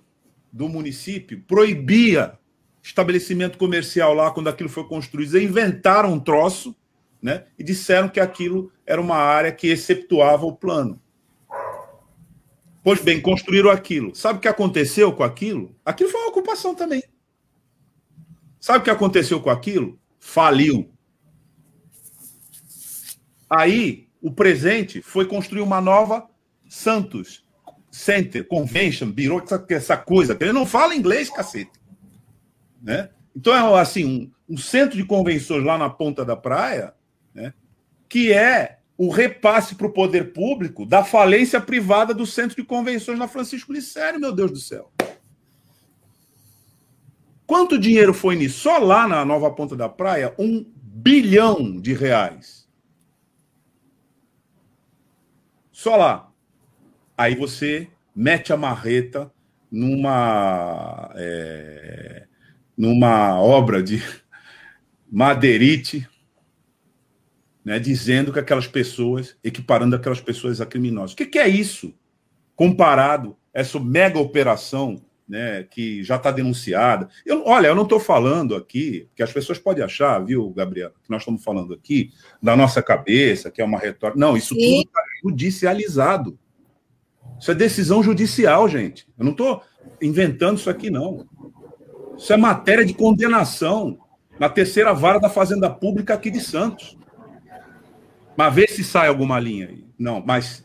do 0.53 0.69
município 0.69 1.43
proibia 1.47 2.39
estabelecimento 2.83 3.59
comercial 3.59 4.15
lá 4.15 4.31
quando 4.31 4.49
aquilo 4.49 4.69
foi 4.69 4.85
construído. 4.85 5.37
Eles 5.37 5.51
inventaram 5.51 6.13
um 6.13 6.21
troço 6.21 6.75
né, 7.21 7.45
e 7.59 7.65
disseram 7.65 8.09
que 8.09 8.21
aquilo 8.21 8.73
era 8.87 9.01
uma 9.01 9.17
área 9.17 9.53
que 9.53 9.67
exceptuava 9.67 10.47
o 10.47 10.57
plano. 10.57 11.01
Pois 12.83 13.01
bem, 13.03 13.21
construíram 13.21 13.71
aquilo. 13.71 14.15
Sabe 14.15 14.39
o 14.39 14.41
que 14.41 14.49
aconteceu 14.49 15.13
com 15.13 15.25
aquilo? 15.25 15.75
Aquilo 15.85 16.09
foi 16.09 16.21
uma 16.21 16.31
ocupação 16.31 16.75
também. 16.75 17.03
Sabe 18.61 18.79
o 18.79 18.83
que 18.83 18.91
aconteceu 18.91 19.41
com 19.41 19.51
aquilo? 19.51 19.99
Faliu. 20.19 20.89
Aí, 23.49 24.09
o 24.21 24.31
presente 24.31 25.01
foi 25.01 25.27
construir 25.27 25.61
uma 25.61 25.81
nova 25.81 26.29
Santos 26.69 27.45
Center, 27.91 28.47
Convention, 28.47 29.11
Bureau, 29.11 29.41
essa, 29.41 29.65
essa 29.71 29.97
coisa. 29.97 30.37
Ele 30.41 30.53
não 30.53 30.67
fala 30.67 30.95
inglês, 30.95 31.31
cacete. 31.31 31.71
Né? 32.83 33.09
Então, 33.35 33.55
é 33.55 33.81
assim, 33.81 34.05
um, 34.05 34.55
um 34.55 34.57
centro 34.57 34.97
de 34.97 35.05
convenções 35.05 35.65
lá 35.65 35.77
na 35.77 35.91
ponta 35.91 36.25
da 36.25 36.37
praia, 36.37 36.95
né, 37.35 37.53
que 38.09 38.33
é 38.33 38.79
o 38.99 39.11
repasse 39.11 39.75
para 39.75 39.87
o 39.87 39.93
poder 39.93 40.33
público 40.33 40.87
da 40.87 41.05
falência 41.05 41.61
privada 41.61 42.15
do 42.15 42.27
centro 42.27 42.57
de 42.57 42.65
convenções 42.65 43.19
na 43.19 43.29
Francisco 43.29 43.73
Licério, 43.73 44.21
meu 44.21 44.33
Deus 44.33 44.51
do 44.51 44.59
céu. 44.59 44.91
Quanto 47.47 47.79
dinheiro 47.79 48.15
foi 48.15 48.37
nisso? 48.37 48.61
Só 48.61 48.79
lá 48.79 49.07
na 49.07 49.25
nova 49.25 49.51
ponta 49.51 49.77
da 49.77 49.89
praia, 49.89 50.35
um 50.39 50.65
bilhão 50.75 51.79
de 51.79 51.93
reais. 51.93 52.66
Só 55.87 55.95
lá. 55.95 56.33
Aí 57.17 57.37
você 57.37 57.87
mete 58.13 58.53
a 58.53 58.57
marreta 58.57 59.33
numa, 59.71 61.13
é, 61.15 62.27
numa 62.77 63.41
obra 63.41 63.81
de 63.81 64.03
madeirite, 65.09 66.05
né, 67.65 67.79
dizendo 67.79 68.33
que 68.33 68.41
aquelas 68.41 68.67
pessoas, 68.67 69.37
equiparando 69.45 69.95
aquelas 69.95 70.21
pessoas 70.21 70.61
a 70.61 70.67
criminosos. 70.67 71.13
O 71.13 71.17
que, 71.17 71.27
que 71.27 71.39
é 71.39 71.47
isso? 71.47 71.95
Comparado 72.57 73.37
a 73.55 73.61
essa 73.61 73.79
mega 73.79 74.19
operação 74.19 75.01
né, 75.29 75.65
que 75.65 76.03
já 76.03 76.17
está 76.17 76.31
denunciada. 76.31 77.09
Eu, 77.25 77.45
olha, 77.47 77.69
eu 77.69 77.75
não 77.75 77.83
estou 77.83 77.99
falando 77.99 78.55
aqui, 78.55 79.09
que 79.15 79.23
as 79.23 79.33
pessoas 79.33 79.59
podem 79.59 79.85
achar, 79.85 80.19
viu, 80.21 80.51
Gabriela, 80.51 80.95
que 81.03 81.11
nós 81.11 81.23
estamos 81.23 81.43
falando 81.43 81.75
aqui 81.75 82.13
da 82.43 82.57
nossa 82.57 82.83
cabeça, 82.83 83.51
que 83.51 83.61
é 83.61 83.65
uma 83.65 83.79
retórica. 83.79 84.19
Não, 84.19 84.37
isso 84.37 84.55
Sim. 84.55 84.61
tudo 84.61 84.87
está 84.87 85.03
judicializado. 85.23 86.39
Isso 87.41 87.51
é 87.51 87.55
decisão 87.55 88.03
judicial, 88.03 88.69
gente. 88.69 89.07
Eu 89.19 89.25
não 89.25 89.33
estou 89.33 89.63
inventando 90.01 90.59
isso 90.59 90.71
aqui, 90.71 90.91
não. 90.91 91.27
Isso 92.17 92.33
é 92.33 92.37
matéria 92.37 92.85
de 92.85 92.95
condenação 92.95 93.99
na 94.39 94.49
terceira 94.49 94.93
vara 94.95 95.19
da 95.19 95.29
Fazenda 95.29 95.69
Pública 95.69 96.15
aqui 96.15 96.31
de 96.31 96.41
Santos. 96.41 96.97
Mas 98.37 98.55
vê 98.55 98.67
se 98.67 98.85
sai 98.85 99.09
alguma 99.09 99.41
linha 99.41 99.69
aí. 99.69 99.85
Não, 99.99 100.23
mas 100.25 100.65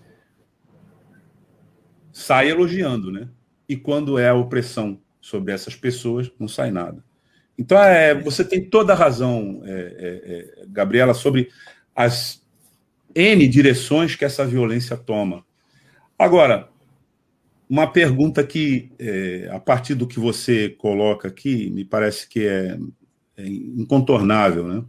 sai 2.12 2.50
elogiando, 2.50 3.12
né? 3.12 3.30
E 3.72 3.78
quando 3.78 4.20
é 4.20 4.28
a 4.28 4.34
opressão 4.34 5.00
sobre 5.22 5.54
essas 5.54 5.78
pessoas, 5.78 6.30
não 6.38 6.46
sai 6.46 6.72
nada. 6.72 7.02
Então, 7.58 7.82
é, 7.82 8.14
você 8.14 8.44
tem 8.44 8.70
toda 8.70 8.92
a 8.92 8.96
razão, 8.98 9.62
é, 9.64 9.72
é, 9.72 10.62
é 10.62 10.66
Gabriela, 10.68 11.14
sobre 11.14 11.48
as 11.96 12.46
N 13.16 13.48
direções 13.48 14.14
que 14.14 14.26
essa 14.26 14.46
violência 14.46 14.98
toma. 14.98 15.46
Agora, 16.20 16.68
uma 17.70 17.90
pergunta 17.90 18.44
que, 18.44 18.92
é, 19.00 19.48
a 19.50 19.60
partir 19.60 19.96
do 19.96 20.06
que 20.06 20.20
você 20.20 20.68
coloca 20.68 21.30
aqui, 21.30 21.70
me 21.70 21.86
parece 21.86 22.28
que 22.28 22.46
é, 22.46 22.78
é 23.38 23.48
incontornável, 23.48 24.68
né? 24.68 24.84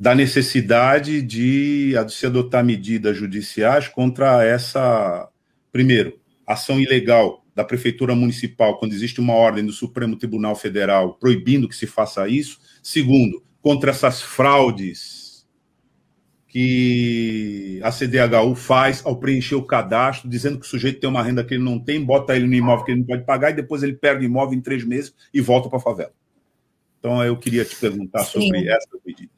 da 0.00 0.14
necessidade 0.14 1.20
de 1.20 1.92
se 2.08 2.24
adotar 2.24 2.64
medidas 2.64 3.14
judiciais 3.14 3.88
contra 3.88 4.42
essa, 4.42 5.28
primeiro, 5.70 6.18
ação 6.46 6.80
ilegal 6.80 7.43
da 7.54 7.64
Prefeitura 7.64 8.14
Municipal, 8.14 8.78
quando 8.78 8.92
existe 8.92 9.20
uma 9.20 9.34
ordem 9.34 9.64
do 9.64 9.72
Supremo 9.72 10.16
Tribunal 10.16 10.56
Federal 10.56 11.14
proibindo 11.14 11.68
que 11.68 11.76
se 11.76 11.86
faça 11.86 12.28
isso. 12.28 12.58
Segundo, 12.82 13.42
contra 13.62 13.90
essas 13.90 14.20
fraudes 14.20 15.24
que 16.54 17.80
a 17.82 17.90
CDHU 17.90 18.54
faz 18.54 19.04
ao 19.04 19.16
preencher 19.16 19.56
o 19.56 19.64
cadastro, 19.64 20.28
dizendo 20.28 20.58
que 20.58 20.64
o 20.64 20.68
sujeito 20.68 21.00
tem 21.00 21.10
uma 21.10 21.22
renda 21.22 21.42
que 21.42 21.54
ele 21.54 21.64
não 21.64 21.80
tem, 21.80 22.04
bota 22.04 22.36
ele 22.36 22.46
no 22.46 22.54
imóvel 22.54 22.84
que 22.84 22.92
ele 22.92 23.00
não 23.00 23.06
pode 23.06 23.24
pagar 23.24 23.50
e 23.50 23.54
depois 23.54 23.82
ele 23.82 23.94
perde 23.94 24.24
o 24.24 24.26
imóvel 24.26 24.56
em 24.56 24.60
três 24.60 24.84
meses 24.84 25.12
e 25.32 25.40
volta 25.40 25.68
para 25.68 25.78
a 25.78 25.82
favela. 25.82 26.12
Então, 27.00 27.22
eu 27.24 27.36
queria 27.36 27.64
te 27.64 27.74
perguntar 27.74 28.24
Sim. 28.24 28.42
sobre 28.42 28.68
essa 28.68 28.88
medida. 29.04 29.32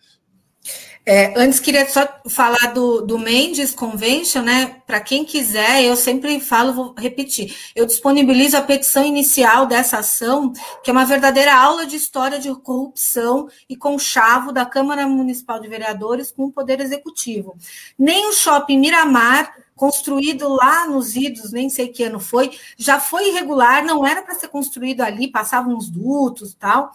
É, 1.08 1.32
antes 1.40 1.60
queria 1.60 1.88
só 1.88 2.04
falar 2.28 2.74
do, 2.74 3.00
do 3.00 3.16
Mendes 3.16 3.72
Convention, 3.72 4.42
né? 4.42 4.82
Para 4.84 5.00
quem 5.00 5.24
quiser, 5.24 5.84
eu 5.84 5.94
sempre 5.94 6.40
falo, 6.40 6.72
vou 6.72 6.94
repetir. 6.98 7.54
Eu 7.76 7.86
disponibilizo 7.86 8.56
a 8.56 8.60
petição 8.60 9.04
inicial 9.04 9.66
dessa 9.66 9.98
ação, 9.98 10.52
que 10.82 10.90
é 10.90 10.92
uma 10.92 11.04
verdadeira 11.04 11.54
aula 11.54 11.86
de 11.86 11.94
história 11.94 12.40
de 12.40 12.52
corrupção 12.56 13.48
e 13.68 13.76
conchavo 13.76 14.50
da 14.50 14.66
Câmara 14.66 15.06
Municipal 15.06 15.60
de 15.60 15.68
Vereadores 15.68 16.32
com 16.32 16.46
o 16.46 16.52
Poder 16.52 16.80
Executivo. 16.80 17.56
Nem 17.96 18.28
o 18.28 18.32
shopping 18.32 18.80
Miramar 18.80 19.54
construído 19.76 20.48
lá 20.48 20.88
nos 20.88 21.14
idos, 21.14 21.52
nem 21.52 21.68
sei 21.68 21.88
que 21.88 22.02
ano 22.02 22.18
foi, 22.18 22.50
já 22.76 22.98
foi 22.98 23.28
irregular, 23.28 23.84
não 23.84 24.04
era 24.04 24.22
para 24.22 24.34
ser 24.34 24.48
construído 24.48 25.02
ali, 25.02 25.30
passavam 25.30 25.76
uns 25.76 25.88
dutos 25.88 26.52
tal. 26.58 26.90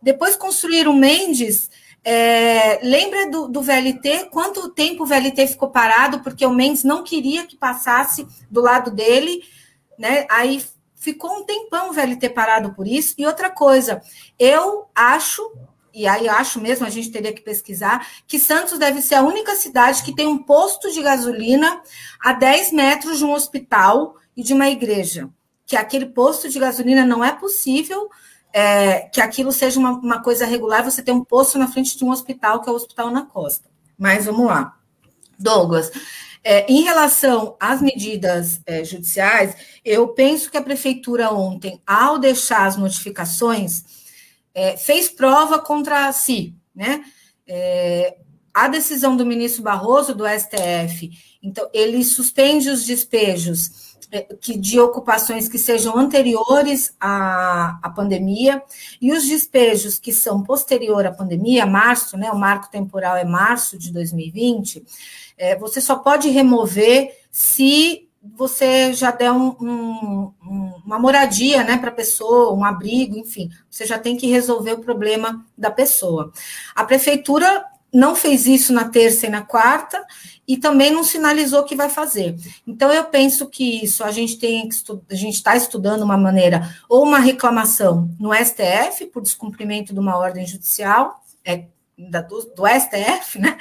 Depois 0.00 0.36
construíram 0.36 0.92
Mendes, 0.92 1.68
é, 2.08 2.78
lembra 2.84 3.28
do, 3.28 3.48
do, 3.48 3.60
VLT? 3.60 4.28
Quanto 4.30 4.68
tempo 4.68 5.02
o 5.02 5.06
VLT 5.06 5.48
ficou 5.48 5.70
parado 5.70 6.20
porque 6.20 6.46
o 6.46 6.54
Mendes 6.54 6.84
não 6.84 7.02
queria 7.02 7.44
que 7.44 7.56
passasse 7.56 8.24
do 8.48 8.60
lado 8.60 8.92
dele, 8.92 9.42
né? 9.98 10.24
Aí 10.30 10.64
ficou 10.94 11.32
um 11.32 11.44
tempão 11.44 11.90
o 11.90 11.92
VLT 11.92 12.28
parado 12.28 12.72
por 12.74 12.86
isso. 12.86 13.16
E 13.18 13.26
outra 13.26 13.50
coisa, 13.50 14.00
eu 14.38 14.86
acho, 14.94 15.42
e 15.92 16.06
aí 16.06 16.28
acho 16.28 16.60
mesmo, 16.60 16.86
a 16.86 16.90
gente 16.90 17.10
teria 17.10 17.32
que 17.32 17.42
pesquisar, 17.42 18.06
que 18.24 18.38
Santos 18.38 18.78
deve 18.78 19.02
ser 19.02 19.16
a 19.16 19.22
única 19.22 19.56
cidade 19.56 20.04
que 20.04 20.14
tem 20.14 20.28
um 20.28 20.38
posto 20.38 20.92
de 20.92 21.02
gasolina 21.02 21.82
a 22.22 22.32
10 22.32 22.70
metros 22.70 23.18
de 23.18 23.24
um 23.24 23.32
hospital 23.32 24.14
e 24.36 24.44
de 24.44 24.54
uma 24.54 24.70
igreja. 24.70 25.28
Que 25.66 25.74
aquele 25.74 26.06
posto 26.06 26.48
de 26.48 26.60
gasolina 26.60 27.04
não 27.04 27.24
é 27.24 27.32
possível 27.32 28.08
é, 28.58 29.00
que 29.00 29.20
aquilo 29.20 29.52
seja 29.52 29.78
uma, 29.78 29.90
uma 29.90 30.22
coisa 30.22 30.46
regular, 30.46 30.82
você 30.82 31.02
ter 31.02 31.12
um 31.12 31.22
posto 31.22 31.58
na 31.58 31.68
frente 31.68 31.98
de 31.98 32.02
um 32.02 32.10
hospital, 32.10 32.62
que 32.62 32.70
é 32.70 32.72
o 32.72 32.74
Hospital 32.74 33.10
na 33.10 33.26
Costa. 33.26 33.68
Mas 33.98 34.24
vamos 34.24 34.46
lá. 34.46 34.78
Douglas, 35.38 35.92
é, 36.42 36.64
em 36.66 36.82
relação 36.82 37.54
às 37.60 37.82
medidas 37.82 38.58
é, 38.64 38.82
judiciais, 38.82 39.54
eu 39.84 40.08
penso 40.08 40.50
que 40.50 40.56
a 40.56 40.62
prefeitura 40.62 41.30
ontem, 41.30 41.82
ao 41.86 42.18
deixar 42.18 42.64
as 42.64 42.78
notificações, 42.78 43.84
é, 44.54 44.74
fez 44.74 45.10
prova 45.10 45.58
contra 45.58 46.10
si, 46.12 46.54
né? 46.74 47.04
É, 47.46 48.16
a 48.54 48.68
decisão 48.68 49.18
do 49.18 49.26
ministro 49.26 49.62
Barroso 49.62 50.14
do 50.14 50.24
STF, 50.26 51.10
então 51.42 51.68
ele 51.74 52.02
suspende 52.02 52.70
os 52.70 52.86
despejos 52.86 53.85
que 54.40 54.56
de 54.56 54.80
ocupações 54.80 55.48
que 55.48 55.58
sejam 55.58 55.96
anteriores 55.96 56.94
à, 57.00 57.78
à 57.82 57.90
pandemia 57.90 58.62
e 59.00 59.12
os 59.12 59.26
despejos 59.26 59.98
que 59.98 60.12
são 60.12 60.42
posterior 60.42 61.06
à 61.06 61.12
pandemia, 61.12 61.66
março, 61.66 62.16
né, 62.16 62.30
o 62.30 62.38
marco 62.38 62.70
temporal 62.70 63.16
é 63.16 63.24
março 63.24 63.78
de 63.78 63.92
2020, 63.92 64.84
é, 65.36 65.56
você 65.56 65.80
só 65.80 65.96
pode 65.96 66.28
remover 66.28 67.10
se 67.30 68.06
você 68.34 68.92
já 68.92 69.10
der 69.10 69.30
um, 69.30 69.48
um, 69.60 70.32
uma 70.84 70.98
moradia 70.98 71.62
né, 71.62 71.76
para 71.76 71.90
a 71.90 71.94
pessoa, 71.94 72.52
um 72.52 72.64
abrigo, 72.64 73.16
enfim, 73.16 73.50
você 73.70 73.86
já 73.86 73.98
tem 73.98 74.16
que 74.16 74.26
resolver 74.26 74.72
o 74.72 74.80
problema 74.80 75.44
da 75.56 75.70
pessoa. 75.70 76.32
A 76.74 76.84
prefeitura 76.84 77.64
não 77.92 78.14
fez 78.14 78.46
isso 78.46 78.72
na 78.72 78.88
terça 78.88 79.26
e 79.26 79.30
na 79.30 79.42
quarta 79.42 80.04
e 80.46 80.56
também 80.56 80.90
não 80.90 81.02
sinalizou 81.02 81.64
que 81.64 81.74
vai 81.74 81.88
fazer. 81.88 82.36
Então 82.66 82.92
eu 82.92 83.04
penso 83.04 83.48
que 83.48 83.84
isso 83.84 84.04
a 84.04 84.10
gente 84.10 84.38
tem 84.38 84.68
a 85.10 85.14
gente 85.14 85.34
está 85.34 85.56
estudando 85.56 86.02
uma 86.02 86.16
maneira 86.16 86.74
ou 86.88 87.02
uma 87.02 87.18
reclamação 87.18 88.10
no 88.18 88.34
STF 88.34 89.06
por 89.06 89.22
descumprimento 89.22 89.92
de 89.92 90.00
uma 90.00 90.16
ordem 90.16 90.46
judicial 90.46 91.22
é, 91.44 91.64
da, 91.98 92.20
do, 92.20 92.42
do 92.54 92.64
STF, 92.66 93.38
né? 93.38 93.56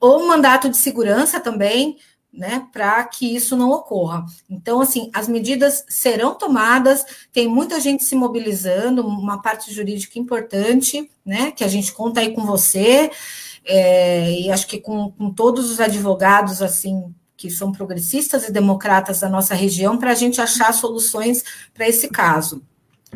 Ou 0.00 0.22
um 0.22 0.28
mandato 0.28 0.68
de 0.68 0.76
segurança 0.76 1.40
também 1.40 1.96
né, 2.32 2.66
para 2.72 3.04
que 3.04 3.36
isso 3.36 3.56
não 3.56 3.70
ocorra. 3.70 4.24
Então, 4.48 4.80
assim, 4.80 5.10
as 5.12 5.28
medidas 5.28 5.84
serão 5.86 6.34
tomadas, 6.34 7.04
tem 7.30 7.46
muita 7.46 7.78
gente 7.78 8.04
se 8.04 8.14
mobilizando, 8.14 9.06
uma 9.06 9.42
parte 9.42 9.72
jurídica 9.72 10.18
importante, 10.18 11.10
né, 11.24 11.50
que 11.50 11.62
a 11.62 11.68
gente 11.68 11.92
conta 11.92 12.20
aí 12.20 12.32
com 12.32 12.46
você, 12.46 13.10
é, 13.64 14.30
e 14.30 14.50
acho 14.50 14.66
que 14.66 14.78
com, 14.78 15.10
com 15.12 15.30
todos 15.30 15.70
os 15.70 15.80
advogados, 15.80 16.62
assim, 16.62 17.14
que 17.36 17.50
são 17.50 17.72
progressistas 17.72 18.48
e 18.48 18.52
democratas 18.52 19.20
da 19.20 19.28
nossa 19.28 19.54
região, 19.54 19.98
para 19.98 20.12
a 20.12 20.14
gente 20.14 20.40
achar 20.40 20.72
soluções 20.72 21.44
para 21.74 21.88
esse 21.88 22.08
caso. 22.08 22.62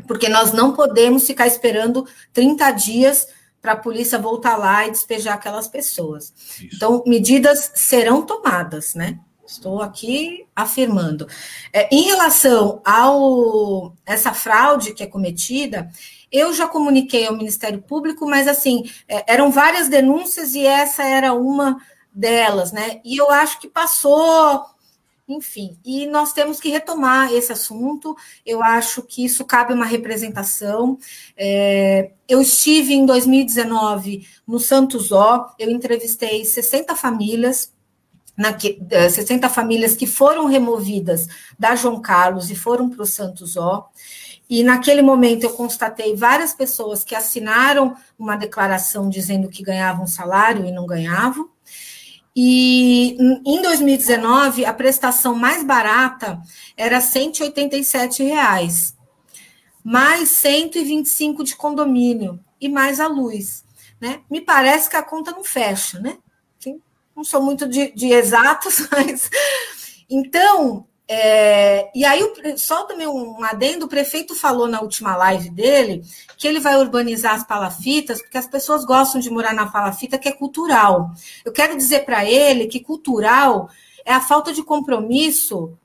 Porque 0.06 0.28
nós 0.28 0.52
não 0.52 0.72
podemos 0.72 1.26
ficar 1.26 1.46
esperando 1.46 2.06
30 2.32 2.70
dias 2.72 3.28
para 3.60 3.72
a 3.72 3.76
polícia 3.76 4.18
voltar 4.18 4.56
lá 4.56 4.86
e 4.86 4.90
despejar 4.90 5.34
aquelas 5.34 5.66
pessoas. 5.66 6.32
Isso. 6.36 6.68
Então, 6.74 7.02
medidas 7.06 7.72
serão 7.74 8.22
tomadas, 8.22 8.94
né? 8.94 9.18
Estou 9.46 9.80
aqui 9.80 10.44
afirmando. 10.54 11.26
É, 11.72 11.88
em 11.94 12.02
relação 12.02 12.80
ao 12.84 13.94
essa 14.04 14.32
fraude 14.32 14.92
que 14.92 15.02
é 15.02 15.06
cometida, 15.06 15.88
eu 16.36 16.52
já 16.52 16.66
comuniquei 16.66 17.26
ao 17.26 17.36
Ministério 17.36 17.80
Público, 17.82 18.26
mas 18.28 18.46
assim 18.46 18.84
é, 19.08 19.32
eram 19.32 19.50
várias 19.50 19.88
denúncias 19.88 20.54
e 20.54 20.66
essa 20.66 21.02
era 21.04 21.32
uma 21.32 21.80
delas, 22.12 22.72
né? 22.72 23.00
E 23.04 23.16
eu 23.16 23.30
acho 23.30 23.58
que 23.60 23.68
passou 23.68 24.64
enfim, 25.28 25.76
e 25.84 26.06
nós 26.06 26.32
temos 26.32 26.60
que 26.60 26.68
retomar 26.68 27.32
esse 27.32 27.50
assunto. 27.50 28.16
Eu 28.44 28.62
acho 28.62 29.02
que 29.02 29.24
isso 29.24 29.44
cabe 29.44 29.72
uma 29.72 29.84
representação. 29.84 30.98
É, 31.36 32.12
eu 32.28 32.40
estive 32.40 32.94
em 32.94 33.04
2019 33.04 34.26
no 34.46 34.60
Santos 34.60 35.10
Ó, 35.10 35.52
eu 35.58 35.68
entrevistei 35.70 36.44
60 36.44 36.94
famílias. 36.94 37.74
Na, 38.36 38.56
60 38.56 39.46
é, 39.46 39.48
famílias 39.48 39.96
que 39.96 40.06
foram 40.06 40.44
removidas 40.44 41.26
da 41.58 41.74
João 41.74 42.00
Carlos 42.00 42.50
e 42.50 42.54
foram 42.54 42.88
para 42.88 43.02
o 43.02 43.06
Santos 43.06 43.56
Ó. 43.56 43.88
E 44.48 44.62
naquele 44.62 45.02
momento 45.02 45.44
eu 45.44 45.50
constatei 45.50 46.14
várias 46.14 46.54
pessoas 46.54 47.02
que 47.02 47.14
assinaram 47.14 47.96
uma 48.18 48.36
declaração 48.36 49.08
dizendo 49.08 49.48
que 49.48 49.62
ganhavam 49.62 50.06
salário 50.06 50.64
e 50.64 50.72
não 50.72 50.86
ganhavam. 50.86 51.50
E 52.34 53.16
em 53.46 53.62
2019, 53.62 54.64
a 54.64 54.72
prestação 54.72 55.34
mais 55.34 55.64
barata 55.64 56.40
era 56.76 57.00
187 57.00 58.22
reais, 58.22 58.94
mais 59.82 60.28
125 60.28 61.42
de 61.42 61.56
condomínio 61.56 62.38
e 62.60 62.68
mais 62.68 63.00
a 63.00 63.06
luz. 63.06 63.64
Né? 64.00 64.20
Me 64.30 64.40
parece 64.40 64.90
que 64.90 64.96
a 64.96 65.02
conta 65.02 65.30
não 65.30 65.42
fecha, 65.42 65.98
né? 65.98 66.18
Não 67.16 67.24
sou 67.24 67.42
muito 67.42 67.66
de, 67.66 67.90
de 67.92 68.12
exatos, 68.12 68.86
mas. 68.92 69.30
Então, 70.08 70.86
é, 71.08 71.88
e 71.94 72.04
aí, 72.04 72.20
só 72.56 72.84
também 72.84 73.06
um 73.06 73.42
adendo: 73.44 73.86
o 73.86 73.88
prefeito 73.88 74.34
falou 74.34 74.66
na 74.66 74.80
última 74.80 75.16
live 75.16 75.50
dele 75.50 76.02
que 76.36 76.48
ele 76.48 76.58
vai 76.58 76.76
urbanizar 76.76 77.34
as 77.34 77.46
palafitas, 77.46 78.20
porque 78.20 78.38
as 78.38 78.46
pessoas 78.46 78.84
gostam 78.84 79.20
de 79.20 79.30
morar 79.30 79.54
na 79.54 79.66
palafita, 79.66 80.18
que 80.18 80.28
é 80.28 80.32
cultural. 80.32 81.12
Eu 81.44 81.52
quero 81.52 81.76
dizer 81.76 82.04
para 82.04 82.24
ele 82.24 82.66
que 82.66 82.80
cultural 82.80 83.70
é 84.04 84.12
a 84.12 84.20
falta 84.20 84.52
de 84.52 84.62
compromisso 84.62 85.78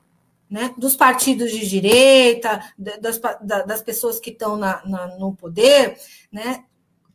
né, 0.50 0.74
dos 0.76 0.94
partidos 0.94 1.50
de 1.50 1.66
direita, 1.66 2.62
das, 2.76 3.18
das 3.40 3.80
pessoas 3.80 4.20
que 4.20 4.30
estão 4.30 4.56
na, 4.56 4.82
na, 4.84 5.06
no 5.18 5.34
poder, 5.34 5.96
né, 6.30 6.64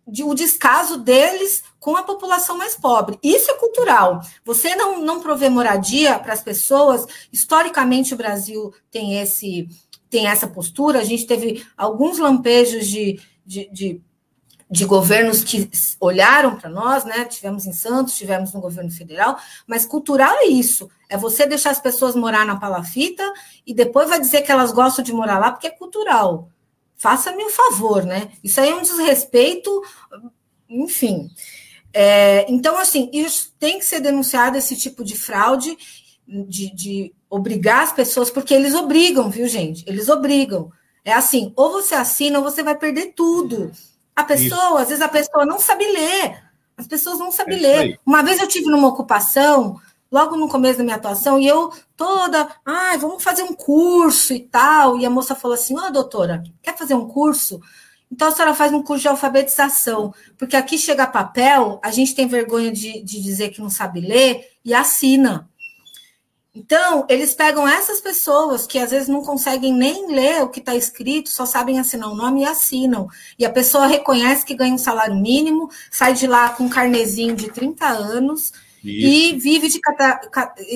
de, 0.08 0.24
o 0.24 0.34
descaso 0.34 0.98
deles 0.98 1.64
com 1.80 1.96
a 1.96 2.04
população 2.04 2.58
mais 2.58 2.76
pobre. 2.76 3.20
Isso 3.22 3.52
é 3.52 3.56
cultural. 3.56 4.22
Você 4.46 4.76
não, 4.76 5.04
não 5.04 5.20
prover 5.20 5.52
moradia 5.52 6.18
para 6.18 6.34
as 6.34 6.42
pessoas, 6.42 7.06
historicamente 7.32 8.14
o 8.14 8.18
Brasil 8.18 8.74
tem 8.90 9.20
esse 9.20 9.68
tem 10.10 10.26
essa 10.26 10.48
postura. 10.48 11.00
A 11.00 11.04
gente 11.04 11.28
teve 11.28 11.66
alguns 11.76 12.18
lampejos 12.18 12.88
de, 12.88 13.20
de, 13.46 13.70
de, 13.74 14.02
de 14.72 14.86
governos 14.86 15.44
que 15.44 15.70
olharam 16.00 16.56
para 16.56 16.70
nós, 16.70 17.04
né? 17.04 17.26
Tivemos 17.26 17.66
em 17.66 17.74
Santos, 17.74 18.16
tivemos 18.16 18.54
no 18.54 18.62
governo 18.62 18.90
federal, 18.90 19.38
mas 19.68 19.86
cultural 19.86 20.34
é 20.38 20.46
isso. 20.46 20.90
É 21.10 21.18
você 21.18 21.46
deixar 21.46 21.72
as 21.72 21.82
pessoas 21.82 22.16
morar 22.16 22.46
na 22.46 22.56
palafita 22.56 23.22
e 23.66 23.74
depois 23.74 24.08
vai 24.08 24.18
dizer 24.18 24.44
que 24.44 24.52
elas 24.52 24.72
gostam 24.72 25.04
de 25.04 25.12
morar 25.12 25.40
lá 25.40 25.52
porque 25.52 25.68
é 25.68 25.72
cultural 25.72 26.50
faça-me 26.98 27.44
um 27.44 27.50
favor, 27.50 28.04
né? 28.04 28.30
Isso 28.44 28.60
aí 28.60 28.70
é 28.70 28.76
um 28.76 28.82
desrespeito, 28.82 29.82
enfim. 30.70 31.30
É, 31.94 32.46
então, 32.50 32.78
assim, 32.78 33.10
isso 33.14 33.54
tem 33.60 33.80
que 33.80 33.86
ser 33.86 34.00
denunciado 34.00 34.58
esse 34.58 34.76
tipo 34.76 35.04
de 35.04 35.18
fraude, 35.18 35.78
de, 36.28 36.74
de 36.74 37.14
obrigar 37.30 37.84
as 37.84 37.94
pessoas, 37.94 38.30
porque 38.30 38.54
eles 38.54 38.74
obrigam, 38.74 39.30
viu, 39.30 39.48
gente? 39.48 39.84
Eles 39.88 40.10
obrigam. 40.10 40.72
É 41.06 41.14
assim, 41.14 41.54
ou 41.56 41.72
você 41.72 41.96
assina 41.96 42.40
ou 42.40 42.44
você 42.44 42.62
vai 42.62 42.76
perder 42.76 43.14
tudo. 43.16 43.72
A 44.16 44.24
pessoa, 44.24 44.68
isso. 44.68 44.78
às 44.78 44.90
vezes 44.90 45.02
a 45.02 45.08
pessoa 45.08 45.46
não 45.46 45.60
sabe 45.60 45.86
ler. 45.86 46.48
As 46.78 46.86
pessoas 46.86 47.18
não 47.18 47.32
sabem 47.32 47.58
é 47.58 47.62
ler. 47.62 48.00
Uma 48.06 48.22
vez 48.22 48.40
eu 48.40 48.48
tive 48.48 48.68
numa 48.68 48.88
ocupação 48.88 49.82
logo 50.12 50.36
no 50.36 50.48
começo 50.48 50.78
da 50.78 50.84
minha 50.84 50.96
atuação, 50.96 51.40
e 51.40 51.48
eu 51.48 51.72
toda, 51.96 52.48
ai, 52.66 52.96
ah, 52.96 52.98
vamos 52.98 53.24
fazer 53.24 53.44
um 53.44 53.54
curso 53.54 54.34
e 54.34 54.40
tal. 54.40 54.98
E 54.98 55.06
a 55.06 55.10
moça 55.10 55.36
falou 55.36 55.56
assim: 55.56 55.78
Ó, 55.78 55.88
oh, 55.88 55.92
doutora, 55.92 56.44
quer 56.62 56.78
fazer 56.78 56.94
um 56.94 57.08
curso? 57.08 57.60
Então 58.12 58.30
a 58.30 58.32
senhora 58.32 58.56
faz 58.56 58.72
um 58.72 58.82
curso 58.82 59.02
de 59.02 59.08
alfabetização, 59.10 60.14
porque 60.38 60.56
aqui 60.56 60.78
chega 60.78 61.06
papel, 61.06 61.80
a 61.84 61.92
gente 61.92 62.16
tem 62.16 62.28
vergonha 62.28 62.72
de, 62.72 63.02
de 63.04 63.22
dizer 63.22 63.50
que 63.50 63.62
não 63.62 63.70
sabe 63.70 64.00
ler 64.00 64.48
e 64.64 64.74
assina. 64.74 65.50
Então, 66.60 67.06
eles 67.08 67.36
pegam 67.36 67.68
essas 67.68 68.02
pessoas 68.02 68.66
que 68.66 68.80
às 68.80 68.90
vezes 68.90 69.08
não 69.08 69.22
conseguem 69.22 69.72
nem 69.72 70.12
ler 70.12 70.42
o 70.42 70.50
que 70.50 70.60
está 70.60 70.74
escrito, 70.74 71.30
só 71.30 71.46
sabem 71.46 71.78
assinar 71.78 72.10
o 72.10 72.16
nome 72.16 72.42
e 72.42 72.46
assinam. 72.46 73.08
E 73.38 73.46
a 73.46 73.50
pessoa 73.52 73.86
reconhece 73.86 74.44
que 74.44 74.56
ganha 74.56 74.74
um 74.74 74.78
salário 74.78 75.16
mínimo, 75.16 75.70
sai 75.92 76.14
de 76.14 76.26
lá 76.26 76.50
com 76.50 76.64
um 76.64 76.70
carnezinho 76.70 77.36
de 77.36 77.52
30 77.52 77.86
anos 77.86 78.52
isso. 78.84 79.08
e 79.08 79.36
vive 79.38 79.68
de, 79.70 79.80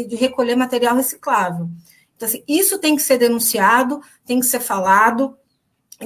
de, 0.08 0.16
recolher 0.16 0.56
material 0.56 0.96
reciclável. 0.96 1.70
Então, 2.16 2.28
assim, 2.28 2.44
isso 2.48 2.78
tem 2.78 2.96
que 2.96 3.02
ser 3.02 3.18
denunciado, 3.18 4.02
tem 4.26 4.40
que 4.40 4.46
ser 4.46 4.60
falado, 4.60 5.36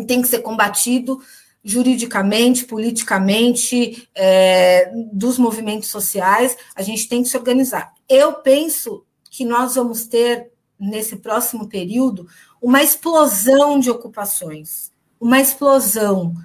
tem 0.07 0.21
que 0.21 0.27
ser 0.27 0.39
combatido 0.39 1.19
juridicamente, 1.63 2.65
politicamente, 2.65 4.07
é, 4.13 4.91
dos 5.11 5.39
movimentos 5.39 5.89
sociais, 5.89 6.55
a 6.75 6.83
gente 6.83 7.09
tem 7.09 7.23
que 7.23 7.29
se 7.29 7.35
organizar. 7.35 7.91
Eu 8.07 8.33
penso 8.33 9.03
que 9.31 9.43
nós 9.43 9.73
vamos 9.73 10.05
ter, 10.05 10.51
nesse 10.79 11.15
próximo 11.15 11.67
período, 11.67 12.27
uma 12.61 12.83
explosão 12.83 13.79
de 13.79 13.89
ocupações, 13.89 14.91
uma 15.19 15.39
explosão 15.41 16.35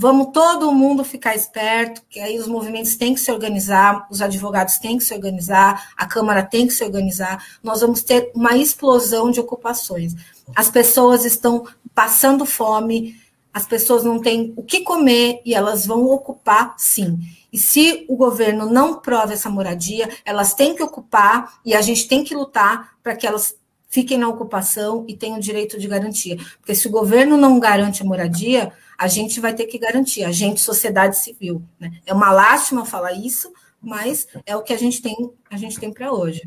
Vamos 0.00 0.28
todo 0.32 0.70
mundo 0.70 1.02
ficar 1.02 1.34
esperto, 1.34 2.04
que 2.08 2.20
aí 2.20 2.38
os 2.38 2.46
movimentos 2.46 2.94
têm 2.94 3.14
que 3.14 3.20
se 3.20 3.32
organizar, 3.32 4.06
os 4.08 4.22
advogados 4.22 4.78
têm 4.78 4.96
que 4.96 5.02
se 5.02 5.12
organizar, 5.12 5.90
a 5.96 6.06
Câmara 6.06 6.44
tem 6.44 6.68
que 6.68 6.72
se 6.72 6.84
organizar. 6.84 7.44
Nós 7.64 7.80
vamos 7.80 8.04
ter 8.04 8.30
uma 8.32 8.56
explosão 8.56 9.28
de 9.28 9.40
ocupações. 9.40 10.14
As 10.54 10.70
pessoas 10.70 11.24
estão 11.24 11.66
passando 11.92 12.46
fome, 12.46 13.16
as 13.52 13.66
pessoas 13.66 14.04
não 14.04 14.20
têm 14.20 14.54
o 14.56 14.62
que 14.62 14.82
comer 14.82 15.42
e 15.44 15.52
elas 15.52 15.84
vão 15.84 16.04
ocupar 16.04 16.76
sim. 16.78 17.18
E 17.52 17.58
se 17.58 18.06
o 18.08 18.14
governo 18.14 18.70
não 18.70 19.00
prova 19.00 19.32
essa 19.32 19.50
moradia, 19.50 20.08
elas 20.24 20.54
têm 20.54 20.76
que 20.76 20.82
ocupar 20.84 21.58
e 21.64 21.74
a 21.74 21.80
gente 21.80 22.06
tem 22.06 22.22
que 22.22 22.36
lutar 22.36 22.92
para 23.02 23.16
que 23.16 23.26
elas 23.26 23.56
fiquem 23.88 24.16
na 24.16 24.28
ocupação 24.28 25.04
e 25.08 25.16
tenham 25.16 25.40
direito 25.40 25.76
de 25.76 25.88
garantia. 25.88 26.36
Porque 26.60 26.76
se 26.76 26.86
o 26.86 26.90
governo 26.92 27.36
não 27.36 27.58
garante 27.58 28.02
a 28.02 28.06
moradia, 28.06 28.72
a 28.98 29.06
gente 29.06 29.38
vai 29.38 29.54
ter 29.54 29.66
que 29.66 29.78
garantir, 29.78 30.24
a 30.24 30.32
gente, 30.32 30.60
sociedade 30.60 31.16
civil. 31.16 31.62
Né? 31.78 32.00
É 32.04 32.12
uma 32.12 32.32
lástima 32.32 32.84
falar 32.84 33.12
isso, 33.12 33.52
mas 33.80 34.26
é 34.44 34.56
o 34.56 34.62
que 34.62 34.72
a 34.72 34.76
gente 34.76 35.00
tem, 35.00 35.14
a 35.48 35.56
gente 35.56 35.78
tem 35.78 35.92
para 35.92 36.12
hoje. 36.12 36.42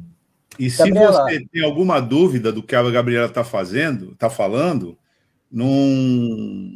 E 0.59 0.69
se 0.69 0.79
Gabriela... 0.79 1.23
você 1.23 1.47
tem 1.49 1.63
alguma 1.63 2.01
dúvida 2.01 2.51
do 2.51 2.61
que 2.61 2.75
a 2.75 2.91
Gabriela 2.91 3.27
está 3.27 3.41
fazendo, 3.41 4.11
está 4.11 4.29
falando, 4.29 4.97
não, 5.49 5.69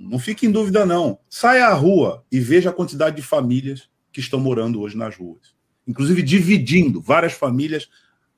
não 0.09 0.17
fique 0.17 0.45
em 0.45 0.51
dúvida, 0.51 0.85
não. 0.85 1.19
Saia 1.29 1.67
à 1.67 1.73
rua 1.73 2.23
e 2.31 2.39
veja 2.39 2.69
a 2.69 2.73
quantidade 2.73 3.17
de 3.17 3.21
famílias 3.21 3.89
que 4.13 4.21
estão 4.21 4.39
morando 4.39 4.79
hoje 4.79 4.95
nas 4.95 5.17
ruas. 5.17 5.53
Inclusive 5.85 6.21
dividindo 6.21 7.01
várias 7.01 7.33
famílias 7.33 7.89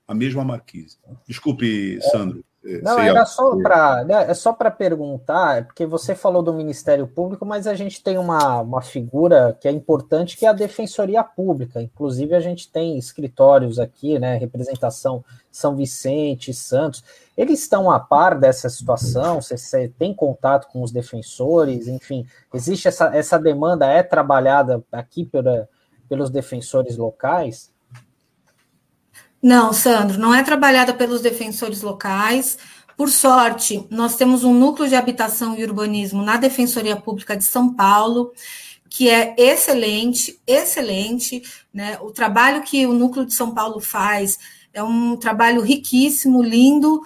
a 0.08 0.14
mesma 0.16 0.44
marquise. 0.44 0.98
Desculpe, 1.28 2.00
Sandro. 2.12 2.44
É, 2.68 2.82
não, 2.82 3.00
era 3.00 3.26
só 3.26 3.56
para 3.56 4.04
né, 4.04 4.26
é 4.30 4.34
só 4.34 4.52
para 4.52 4.70
perguntar, 4.70 5.66
porque 5.66 5.86
você 5.86 6.14
falou 6.14 6.44
do 6.44 6.54
Ministério 6.54 7.08
Público, 7.08 7.46
mas 7.46 7.66
a 7.66 7.74
gente 7.74 8.04
tem 8.04 8.18
uma, 8.18 8.60
uma 8.60 8.82
figura 8.82 9.58
que 9.60 9.70
é 9.70 9.72
importante, 9.72 10.36
que 10.36 10.46
é 10.46 10.50
a 10.50 10.54
Defensoria 10.54 11.24
Pública. 11.24 11.82
Inclusive, 11.82 12.36
a 12.36 12.42
gente 12.42 12.70
tem 12.70 12.98
escritórios 12.98 13.80
aqui, 13.80 14.20
né? 14.20 14.36
Representação 14.36 15.24
São 15.50 15.78
Vicente, 15.78 16.54
Santos. 16.54 17.04
Eles 17.38 17.62
estão 17.62 17.90
a 17.90 18.00
par 18.00 18.38
dessa 18.38 18.68
situação? 18.70 19.42
Você, 19.42 19.58
você 19.58 19.88
tem 19.98 20.14
contato 20.14 20.68
com 20.68 20.82
os 20.82 20.92
defensores? 20.92 21.88
Enfim, 21.88 22.26
existe 22.54 22.90
essa, 22.90 23.16
essa 23.16 23.40
demanda, 23.40 23.86
é 23.86 24.04
trabalhada 24.04 24.84
aqui 24.92 25.24
pela, 25.24 25.70
pelos 26.10 26.30
defensores 26.30 26.98
locais? 26.98 27.72
Não, 29.42 29.72
Sandro, 29.72 30.20
não 30.20 30.34
é 30.34 30.44
trabalhada 30.44 30.94
pelos 30.94 31.22
defensores 31.22 31.82
locais. 31.82 32.58
Por 32.96 33.10
sorte, 33.10 33.86
nós 33.92 34.16
temos 34.16 34.44
um 34.44 34.54
núcleo 34.54 34.90
de 34.90 34.96
habitação 34.96 35.56
e 35.56 35.64
urbanismo 35.64 36.24
na 36.24 36.38
Defensoria 36.38 36.96
Pública 36.96 37.38
de 37.38 37.44
São 37.44 37.74
Paulo, 37.74 38.32
que 38.90 39.08
é 39.08 39.36
excelente, 39.38 40.40
excelente. 40.48 41.44
Né? 41.72 42.00
O 42.02 42.12
trabalho 42.12 42.64
que 42.64 42.88
o 42.88 42.94
núcleo 42.94 43.26
de 43.26 43.36
São 43.36 43.54
Paulo 43.54 43.80
faz 43.80 44.40
é 44.74 44.82
um 44.82 45.16
trabalho 45.16 45.62
riquíssimo, 45.62 46.42
lindo 46.42 47.02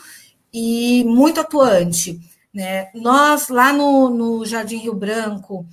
e 0.53 1.03
muito 1.05 1.41
atuante. 1.41 2.19
Né? 2.53 2.89
Nós, 2.93 3.49
lá 3.49 3.73
no, 3.73 4.09
no 4.09 4.45
Jardim 4.45 4.77
Rio 4.77 4.93
Branco, 4.93 5.65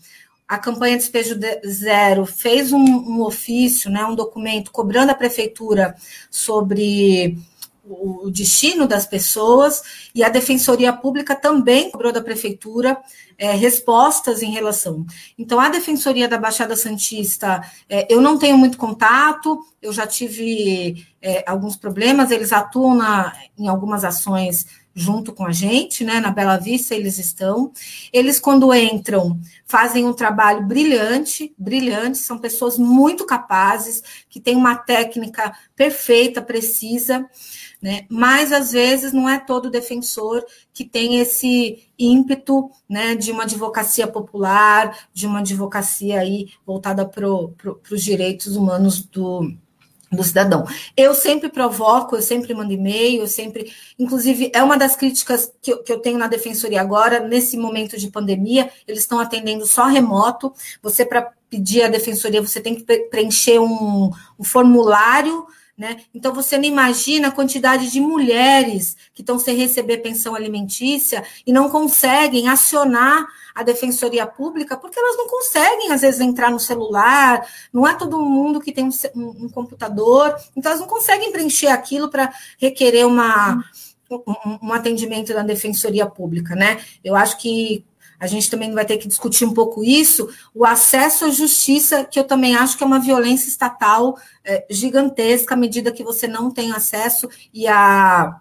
a 0.49 0.59
campanha 0.59 0.97
Despejo 0.97 1.39
Zero 1.67 2.25
fez 2.25 2.73
um, 2.73 2.83
um, 2.83 3.23
ofício, 3.23 3.91
né, 3.91 4.05
um 4.07 4.15
documento 4.15 4.73
cobrando 4.73 5.13
a 5.13 5.15
prefeitura 5.15 5.95
sobre 6.31 7.39
o 7.85 8.31
destino 8.31 8.87
das 8.87 9.07
pessoas, 9.07 10.11
e 10.15 10.23
a 10.23 10.29
Defensoria 10.29 10.93
Pública 10.93 11.35
também 11.35 11.91
cobrou 11.91 12.13
da 12.13 12.21
prefeitura 12.21 12.99
é, 13.39 13.53
respostas 13.53 14.43
em 14.43 14.51
relação. 14.51 15.07
Então, 15.39 15.59
a 15.59 15.71
Defensoria 15.71 16.29
da 16.29 16.37
Baixada 16.37 16.77
Santista, 16.77 17.63
é, 17.89 18.13
eu 18.13 18.21
não 18.21 18.39
tenho 18.39 18.59
muito 18.59 18.77
contato, 18.77 19.59
eu 19.81 19.93
já 19.93 20.07
tive 20.07 21.07
é, 21.23 21.45
alguns 21.47 21.77
problemas, 21.77 22.31
eles 22.31 22.53
atuam 22.53 22.95
na, 22.95 23.35
em 23.57 23.69
algumas 23.69 24.05
ações 24.05 24.67
junto 24.99 25.33
com 25.33 25.47
a 25.47 25.53
gente, 25.53 26.03
né? 26.03 26.19
Na 26.19 26.33
Bela 26.33 26.57
Vista 26.57 26.93
eles 26.93 27.19
estão. 27.19 27.73
Eles, 28.13 28.41
quando 28.41 28.75
entram, 28.75 29.41
fazem 29.65 30.05
um 30.05 30.13
trabalho 30.13 30.67
brilhante, 30.67 31.55
brilhante, 31.57 32.19
são 32.19 32.37
pessoas 32.37 32.77
muito 32.77 33.25
capazes, 33.25 34.03
que 34.29 34.41
têm 34.41 34.57
uma 34.57 34.75
técnica 34.75 35.57
perfeita, 35.77 36.43
precisa, 36.43 37.25
né? 37.81 38.07
Mas 38.09 38.53
às 38.53 38.73
vezes 38.73 39.13
não 39.13 39.29
é 39.29 39.39
todo 39.39 39.71
defensor 39.71 40.45
que 40.75 40.85
tem 40.85 41.21
esse 41.21 41.89
ímpeto, 41.97 42.69
né, 42.89 43.15
de 43.15 43.31
uma 43.31 43.45
advocacia 43.45 44.07
popular, 44.07 45.07
de 45.13 45.27
uma 45.27 45.41
advocacia 45.41 46.21
aí 46.21 46.49
voltada 46.67 47.07
para 47.07 47.29
os 47.29 48.03
direitos 48.03 48.57
humanos 48.57 49.01
do 49.03 49.53
do 50.11 50.25
cidadão. 50.25 50.67
Eu 50.97 51.15
sempre 51.15 51.49
provoco, 51.49 52.17
eu 52.17 52.23
sempre 52.23 52.55
mando 52.55 52.73
e-mail, 52.73 53.23
eu 53.23 53.27
sempre. 53.29 53.73
Inclusive, 53.99 54.51
é 54.55 54.63
uma 54.63 54.77
das 54.77 54.97
críticas 54.97 55.53
que 55.61 55.73
eu, 55.73 55.83
que 55.83 55.93
eu 55.93 56.01
tenho 56.01 56.19
na 56.19 56.27
defensoria 56.27 56.81
agora, 56.81 57.21
nesse 57.21 57.57
momento 57.57 57.99
de 57.99 58.11
pandemia, 58.11 58.71
eles 58.87 59.01
estão 59.01 59.21
atendendo 59.21 59.67
só 59.67 59.87
remoto. 59.87 60.53
Você, 60.83 61.05
para 61.05 61.31
pedir 61.51 61.83
a 61.83 61.89
defensoria, 61.89 62.43
você 62.43 62.61
tem 62.61 62.75
que 62.75 62.85
preencher 63.11 63.59
um, 63.59 64.11
um 64.39 64.45
formulário 64.45 65.47
né? 65.79 66.01
Então, 66.13 66.35
você 66.35 66.59
não 66.59 66.65
imagina 66.65 67.29
a 67.29 67.31
quantidade 67.31 67.89
de 67.89 68.01
mulheres 68.01 68.97
que 69.15 69.23
estão 69.23 69.39
sem 69.39 69.57
receber 69.57 69.99
pensão 69.99 70.35
alimentícia 70.35 71.25
e 71.47 71.53
não 71.53 71.71
conseguem 71.71 72.49
acionar 72.49 73.25
a 73.55 73.63
defensoria 73.63 74.27
pública 74.27 74.77
porque 74.77 74.99
elas 74.99 75.17
não 75.17 75.29
conseguem, 75.29 75.93
às 75.93 76.01
vezes, 76.01 76.21
entrar 76.21 76.51
no 76.51 76.59
celular, 76.59 77.47
não 77.73 77.87
é 77.87 77.95
todo 77.95 78.19
mundo 78.19 78.61
que 78.61 78.73
tem 78.73 78.85
um, 78.85 78.91
um, 79.15 79.45
um 79.45 79.49
computador, 79.49 80.35
então 80.57 80.73
elas 80.73 80.81
não 80.81 80.89
conseguem 80.89 81.31
preencher 81.31 81.69
aquilo 81.69 82.09
para 82.09 82.33
requerer 82.59 83.07
uma, 83.07 83.63
um, 84.11 84.59
um 84.61 84.73
atendimento 84.73 85.33
da 85.33 85.45
defensoria 85.45 86.07
pública. 86.07 86.57
Né? 86.57 86.81
Eu 87.05 87.15
acho 87.15 87.39
que 87.39 87.85
a 88.21 88.27
gente 88.27 88.51
também 88.51 88.73
vai 88.73 88.85
ter 88.85 88.99
que 88.99 89.07
discutir 89.07 89.45
um 89.45 89.55
pouco 89.55 89.85
isso, 89.85 90.29
o 90.55 90.65
acesso 90.65 91.25
à 91.25 91.31
justiça, 91.31 92.05
que 92.05 92.19
eu 92.19 92.25
também 92.25 92.57
acho 92.57 92.77
que 92.77 92.83
é 92.83 92.87
uma 92.87 92.99
violência 92.99 93.49
estatal 93.49 94.19
é, 94.45 94.67
gigantesca, 94.69 95.55
à 95.55 95.57
medida 95.57 95.93
que 95.93 96.03
você 96.03 96.27
não 96.27 96.51
tem 96.51 96.73
acesso 96.73 97.29
e 97.53 97.67
a. 97.67 98.41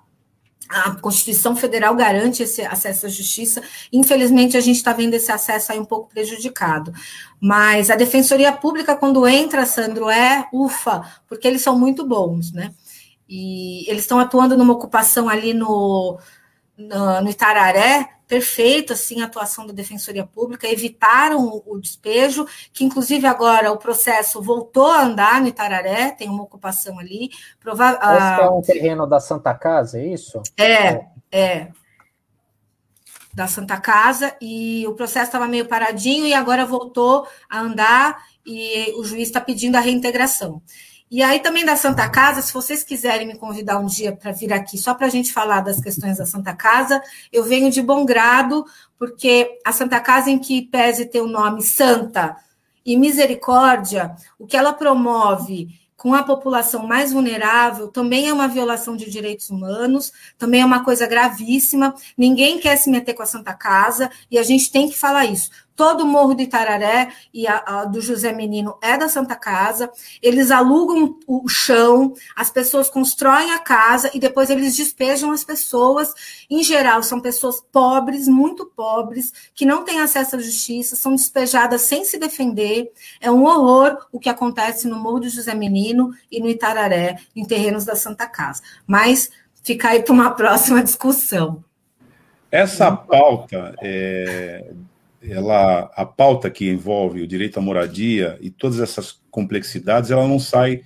A 0.69 0.99
Constituição 0.99 1.55
Federal 1.55 1.95
garante 1.95 2.43
esse 2.43 2.61
acesso 2.61 3.05
à 3.05 3.09
justiça. 3.09 3.63
Infelizmente, 3.89 4.57
a 4.57 4.59
gente 4.59 4.75
está 4.75 4.91
vendo 4.91 5.13
esse 5.13 5.31
acesso 5.31 5.71
aí 5.71 5.79
um 5.79 5.85
pouco 5.85 6.09
prejudicado. 6.09 6.91
Mas 7.39 7.89
a 7.89 7.95
Defensoria 7.95 8.51
Pública, 8.51 8.93
quando 8.93 9.25
entra, 9.25 9.65
Sandro, 9.65 10.09
é 10.09 10.45
ufa, 10.51 11.09
porque 11.25 11.47
eles 11.47 11.61
são 11.61 11.79
muito 11.79 12.05
bons, 12.05 12.51
né? 12.51 12.73
E 13.29 13.89
eles 13.89 14.03
estão 14.03 14.19
atuando 14.19 14.57
numa 14.57 14.73
ocupação 14.73 15.29
ali 15.29 15.53
no, 15.53 16.19
no, 16.77 17.21
no 17.21 17.29
Itararé, 17.29 18.16
perfeita 18.27 18.93
assim, 18.93 19.21
a 19.21 19.25
atuação 19.25 19.65
da 19.65 19.73
Defensoria 19.73 20.25
Pública, 20.25 20.67
evitaram 20.67 21.63
o 21.65 21.79
despejo, 21.79 22.45
que 22.73 22.83
inclusive 22.83 23.25
agora 23.25 23.71
o 23.71 23.77
processo 23.77 24.41
voltou 24.41 24.91
a 24.91 25.03
andar 25.03 25.41
no 25.41 25.47
Itararé, 25.47 26.11
tem 26.11 26.29
uma 26.29 26.43
ocupação 26.43 26.99
ali. 26.99 27.29
Prova 27.59 27.91
Esse 27.91 28.41
é 28.41 28.49
um 28.49 28.61
terreno 28.61 29.07
da 29.07 29.19
Santa 29.19 29.53
Casa, 29.53 29.99
é 29.99 30.07
isso? 30.07 30.41
É, 30.57 31.05
é. 31.31 31.69
Da 33.33 33.47
Santa 33.47 33.77
Casa, 33.77 34.35
e 34.41 34.85
o 34.87 34.93
processo 34.93 35.27
estava 35.27 35.47
meio 35.47 35.67
paradinho 35.67 36.25
e 36.25 36.33
agora 36.33 36.65
voltou 36.65 37.27
a 37.49 37.59
andar 37.59 38.17
e 38.45 38.93
o 38.97 39.03
juiz 39.03 39.27
está 39.27 39.39
pedindo 39.39 39.75
a 39.75 39.79
reintegração. 39.79 40.61
E 41.09 41.23
aí 41.23 41.39
também 41.39 41.63
da 41.63 41.77
Santa 41.77 42.09
Casa, 42.09 42.41
se 42.41 42.53
vocês 42.53 42.83
quiserem 42.83 43.25
me 43.25 43.37
convidar 43.37 43.79
um 43.79 43.85
dia 43.85 44.11
para 44.11 44.33
vir 44.33 44.51
aqui 44.51 44.77
só 44.77 44.93
para 44.93 45.07
a 45.07 45.09
gente 45.09 45.31
falar 45.31 45.61
das 45.61 45.79
questões 45.79 46.17
da 46.17 46.25
Santa 46.25 46.53
Casa, 46.53 47.01
eu 47.31 47.45
venho 47.45 47.71
de 47.71 47.81
bom 47.81 48.05
grado, 48.05 48.65
porque 48.99 49.57
a 49.65 49.71
Santa 49.71 50.01
Casa, 50.01 50.29
em 50.29 50.37
que 50.37 50.63
pese 50.63 51.05
ter 51.05 51.21
o 51.21 51.27
nome 51.27 51.61
Santa 51.61 52.35
e 52.85 52.97
Misericórdia, 52.97 54.15
o 54.37 54.45
que 54.45 54.57
ela 54.57 54.73
promove 54.73 55.69
com 55.95 56.13
a 56.13 56.23
população 56.23 56.85
mais 56.85 57.11
vulnerável 57.13 57.87
também 57.87 58.27
é 58.27 58.33
uma 58.33 58.47
violação 58.47 58.95
de 58.95 59.09
direitos 59.09 59.49
humanos, 59.49 60.11
também 60.37 60.61
é 60.61 60.65
uma 60.65 60.83
coisa 60.83 61.07
gravíssima. 61.07 61.95
Ninguém 62.17 62.59
quer 62.59 62.75
se 62.75 62.89
meter 62.89 63.13
com 63.13 63.23
a 63.23 63.25
Santa 63.25 63.53
Casa 63.53 64.11
e 64.29 64.37
a 64.37 64.43
gente 64.43 64.71
tem 64.71 64.89
que 64.89 64.97
falar 64.97 65.25
isso 65.25 65.49
todo 65.77 66.01
o 66.01 66.07
Morro 66.07 66.33
do 66.33 66.41
Itararé 66.41 67.11
e 67.31 67.47
a, 67.47 67.63
a, 67.65 67.85
do 67.85 68.01
José 68.01 68.33
Menino 68.33 68.77
é 68.81 68.97
da 68.97 69.07
Santa 69.07 69.35
Casa. 69.35 69.89
Eles 70.23 70.49
alugam 70.49 71.19
o 71.27 71.47
chão, 71.47 72.13
as 72.35 72.49
pessoas 72.49 72.89
constroem 72.89 73.53
a 73.53 73.59
casa 73.59 74.09
e 74.13 74.19
depois 74.19 74.49
eles 74.49 74.75
despejam 74.75 75.31
as 75.31 75.43
pessoas. 75.43 76.13
Em 76.49 76.63
geral, 76.63 77.03
são 77.03 77.21
pessoas 77.21 77.63
pobres, 77.71 78.27
muito 78.27 78.65
pobres, 78.65 79.31
que 79.53 79.65
não 79.65 79.85
têm 79.85 80.01
acesso 80.01 80.35
à 80.35 80.39
justiça, 80.39 80.95
são 80.95 81.13
despejadas 81.13 81.81
sem 81.81 82.03
se 82.03 82.17
defender. 82.17 82.91
É 83.21 83.31
um 83.31 83.45
horror 83.45 83.97
o 84.11 84.19
que 84.19 84.29
acontece 84.29 84.87
no 84.87 84.97
Morro 84.97 85.19
do 85.19 85.29
José 85.29 85.53
Menino 85.53 86.11
e 86.31 86.39
no 86.41 86.49
Itararé, 86.49 87.17
em 87.35 87.45
terrenos 87.45 87.85
da 87.85 87.95
Santa 87.95 88.25
Casa. 88.25 88.63
Mas 88.87 89.29
fica 89.63 89.89
aí 89.89 90.01
para 90.01 90.13
uma 90.13 90.31
próxima 90.35 90.83
discussão. 90.83 91.63
Essa 92.49 92.91
pauta 92.91 93.75
é, 93.83 94.71
ela, 95.21 95.91
a 95.95 96.05
pauta 96.05 96.49
que 96.49 96.69
envolve 96.69 97.21
o 97.21 97.27
direito 97.27 97.57
à 97.57 97.61
moradia 97.61 98.37
e 98.41 98.49
todas 98.49 98.79
essas 98.79 99.19
complexidades, 99.31 100.11
ela 100.11 100.27
não 100.27 100.39
sai 100.39 100.83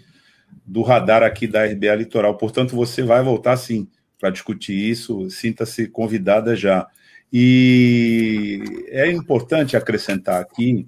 do 0.65 0.82
radar 0.82 1.23
aqui 1.23 1.47
da 1.47 1.65
RBA 1.65 1.95
Litoral. 1.95 2.38
Portanto, 2.38 2.75
você 2.75 3.03
vai 3.03 3.23
voltar 3.23 3.57
sim 3.57 3.88
para 4.19 4.29
discutir 4.29 4.73
isso. 4.73 5.29
Sinta-se 5.29 5.88
convidada 5.88 6.55
já. 6.55 6.88
E 7.32 8.86
é 8.89 9.09
importante 9.11 9.77
acrescentar 9.77 10.41
aqui 10.41 10.86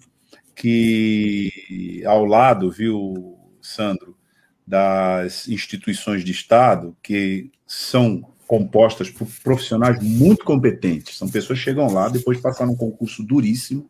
que 0.55 2.03
ao 2.05 2.25
lado, 2.25 2.69
viu, 2.69 3.37
Sandro, 3.61 4.17
das 4.65 5.47
instituições 5.47 6.23
de 6.23 6.31
Estado 6.31 6.95
que 7.01 7.51
são 7.65 8.32
compostas 8.53 9.09
por 9.09 9.27
profissionais 9.43 9.97
muito 10.03 10.45
competentes. 10.45 11.17
São 11.17 11.27
pessoas 11.27 11.57
que 11.57 11.65
chegam 11.65 11.91
lá 11.91 12.07
depois 12.07 12.37
de 12.37 12.43
passar 12.43 12.67
um 12.69 12.75
concurso 12.75 13.23
duríssimo 13.23 13.89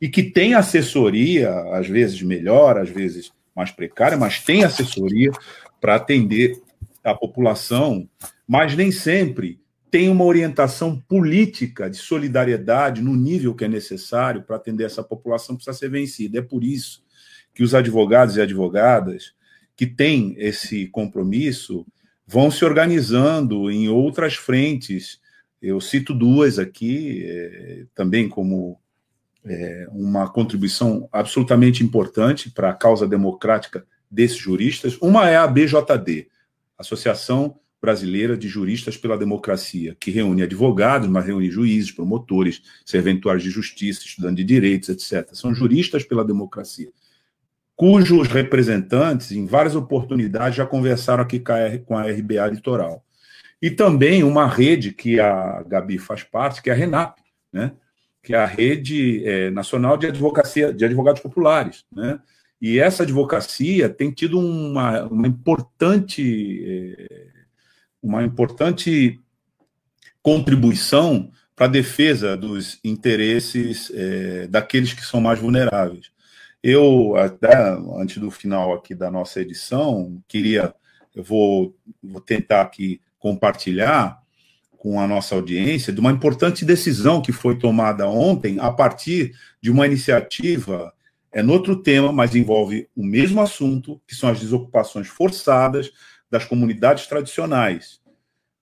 e 0.00 0.08
que 0.08 0.24
têm 0.24 0.52
assessoria, 0.52 1.52
às 1.72 1.86
vezes 1.86 2.20
melhor, 2.20 2.76
às 2.76 2.88
vezes 2.90 3.30
mais 3.54 3.70
precária, 3.70 4.18
mas 4.18 4.40
tem 4.40 4.64
assessoria 4.64 5.30
para 5.80 5.94
atender 5.94 6.60
a 7.04 7.14
população, 7.14 8.08
mas 8.48 8.74
nem 8.74 8.90
sempre 8.90 9.60
tem 9.92 10.08
uma 10.08 10.24
orientação 10.24 10.98
política 10.98 11.88
de 11.88 11.96
solidariedade 11.96 13.00
no 13.00 13.14
nível 13.14 13.54
que 13.54 13.64
é 13.64 13.68
necessário 13.68 14.42
para 14.42 14.56
atender 14.56 14.86
essa 14.86 15.04
população 15.04 15.54
precisa 15.54 15.78
ser 15.78 15.88
vencida. 15.88 16.40
É 16.40 16.42
por 16.42 16.64
isso 16.64 17.04
que 17.54 17.62
os 17.62 17.76
advogados 17.76 18.36
e 18.36 18.40
advogadas 18.40 19.34
que 19.76 19.86
têm 19.86 20.34
esse 20.36 20.88
compromisso 20.88 21.86
vão 22.30 22.48
se 22.48 22.64
organizando 22.64 23.68
em 23.72 23.88
outras 23.88 24.36
frentes. 24.36 25.20
Eu 25.60 25.80
cito 25.80 26.14
duas 26.14 26.60
aqui, 26.60 27.24
é, 27.26 27.86
também 27.92 28.28
como 28.28 28.78
é, 29.44 29.88
uma 29.90 30.30
contribuição 30.30 31.08
absolutamente 31.10 31.82
importante 31.82 32.48
para 32.48 32.70
a 32.70 32.74
causa 32.74 33.04
democrática 33.04 33.84
desses 34.08 34.36
juristas. 34.36 34.96
Uma 35.02 35.28
é 35.28 35.36
a 35.36 35.46
BJD, 35.48 36.28
Associação 36.78 37.58
Brasileira 37.82 38.36
de 38.36 38.46
Juristas 38.46 38.96
pela 38.96 39.18
Democracia, 39.18 39.96
que 39.98 40.12
reúne 40.12 40.44
advogados, 40.44 41.08
mas 41.08 41.26
reúne 41.26 41.50
juízes, 41.50 41.90
promotores, 41.90 42.62
serventuários 42.84 43.42
de 43.42 43.50
justiça, 43.50 44.02
estudantes 44.04 44.36
de 44.36 44.44
direitos, 44.44 44.88
etc. 44.88 45.30
São 45.32 45.52
juristas 45.52 46.04
pela 46.04 46.24
democracia, 46.24 46.90
cujos 47.80 48.28
representantes, 48.28 49.32
em 49.32 49.46
várias 49.46 49.74
oportunidades, 49.74 50.54
já 50.54 50.66
conversaram 50.66 51.22
aqui 51.22 51.40
com 51.40 51.96
a 51.96 52.02
RBA 52.02 52.46
Litoral. 52.50 53.02
E 53.62 53.70
também 53.70 54.22
uma 54.22 54.46
rede 54.46 54.92
que 54.92 55.18
a 55.18 55.62
Gabi 55.66 55.96
faz 55.96 56.22
parte, 56.22 56.60
que 56.60 56.68
é 56.68 56.74
a 56.74 56.76
RENAP, 56.76 57.16
né? 57.50 57.72
que 58.22 58.34
é 58.34 58.36
a 58.36 58.44
Rede 58.44 59.26
é, 59.26 59.50
Nacional 59.50 59.96
de 59.96 60.08
Advocacia 60.08 60.74
de 60.74 60.84
Advogados 60.84 61.22
Populares. 61.22 61.86
Né? 61.90 62.20
E 62.60 62.78
essa 62.78 63.02
advocacia 63.02 63.88
tem 63.88 64.10
tido 64.10 64.38
uma, 64.38 65.04
uma 65.04 65.26
importante. 65.26 66.62
É, 67.00 67.30
uma 68.02 68.22
importante 68.22 69.18
contribuição 70.22 71.30
para 71.56 71.64
a 71.64 71.70
defesa 71.70 72.36
dos 72.36 72.78
interesses 72.84 73.90
é, 73.94 74.46
daqueles 74.48 74.92
que 74.92 75.04
são 75.04 75.18
mais 75.18 75.38
vulneráveis. 75.38 76.10
Eu, 76.62 77.16
até 77.16 77.56
antes 77.96 78.18
do 78.18 78.30
final 78.30 78.74
aqui 78.74 78.94
da 78.94 79.10
nossa 79.10 79.40
edição, 79.40 80.22
queria, 80.28 80.74
eu 81.14 81.24
vou, 81.24 81.74
vou 82.02 82.20
tentar 82.20 82.60
aqui 82.60 83.00
compartilhar 83.18 84.20
com 84.76 85.00
a 85.00 85.06
nossa 85.06 85.34
audiência 85.34 85.92
de 85.92 86.00
uma 86.00 86.10
importante 86.10 86.64
decisão 86.64 87.20
que 87.20 87.32
foi 87.32 87.58
tomada 87.58 88.08
ontem 88.08 88.58
a 88.58 88.70
partir 88.70 89.34
de 89.60 89.70
uma 89.70 89.86
iniciativa, 89.86 90.92
é 91.32 91.42
no 91.42 91.52
outro 91.52 91.76
tema, 91.76 92.10
mas 92.10 92.34
envolve 92.34 92.88
o 92.96 93.04
mesmo 93.04 93.40
assunto, 93.40 94.00
que 94.06 94.14
são 94.14 94.28
as 94.28 94.40
desocupações 94.40 95.06
forçadas 95.06 95.92
das 96.30 96.44
comunidades 96.44 97.06
tradicionais. 97.06 98.00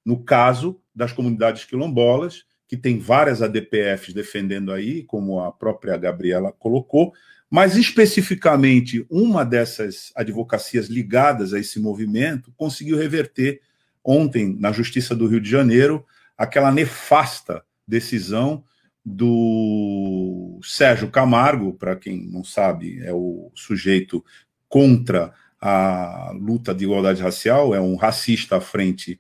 No 0.05 0.23
caso 0.23 0.81
das 0.95 1.13
comunidades 1.13 1.65
quilombolas, 1.65 2.45
que 2.67 2.77
tem 2.77 2.99
várias 2.99 3.41
ADPFs 3.41 4.13
defendendo 4.13 4.73
aí, 4.73 5.03
como 5.05 5.41
a 5.41 5.51
própria 5.51 5.97
Gabriela 5.97 6.53
colocou, 6.53 7.13
mas 7.51 7.77
especificamente 7.77 9.07
uma 9.09 9.45
dessas 9.45 10.13
advocacias 10.15 10.87
ligadas 10.87 11.55
a 11.55 11.59
esse 11.59 11.81
movimento 11.81 12.53
conseguiu 12.57 12.97
reverter 12.97 13.61
ontem 14.05 14.57
na 14.59 14.73
Justiça 14.73 15.15
do 15.15 15.27
Rio 15.27 15.41
de 15.41 15.51
Janeiro 15.51 16.05
aquela 16.37 16.71
nefasta 16.71 17.65
decisão 17.87 18.65
do 19.05 20.61
Sérgio 20.63 21.11
Camargo, 21.11 21.73
para 21.73 21.97
quem 21.97 22.27
não 22.27 22.45
sabe, 22.45 23.03
é 23.03 23.13
o 23.13 23.51
sujeito 23.55 24.23
contra 24.69 25.33
a 25.61 26.33
luta 26.35 26.75
de 26.75 26.85
igualdade 26.85 27.23
racial, 27.23 27.75
é 27.75 27.81
um 27.81 27.97
racista 27.97 28.57
à 28.57 28.61
frente 28.61 29.19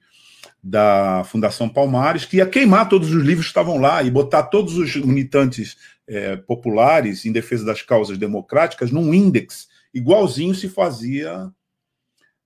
da 0.62 1.24
Fundação 1.24 1.68
Palmares, 1.68 2.24
que 2.24 2.38
ia 2.38 2.46
queimar 2.46 2.88
todos 2.88 3.10
os 3.12 3.22
livros 3.22 3.46
que 3.46 3.50
estavam 3.50 3.78
lá 3.78 4.02
e 4.02 4.10
botar 4.10 4.44
todos 4.44 4.76
os 4.76 4.96
militantes 4.96 5.76
é, 6.06 6.36
populares 6.36 7.24
em 7.24 7.32
defesa 7.32 7.64
das 7.64 7.82
causas 7.82 8.18
democráticas 8.18 8.90
num 8.90 9.12
índex 9.14 9.68
igualzinho 9.92 10.54
se 10.54 10.68
fazia 10.68 11.50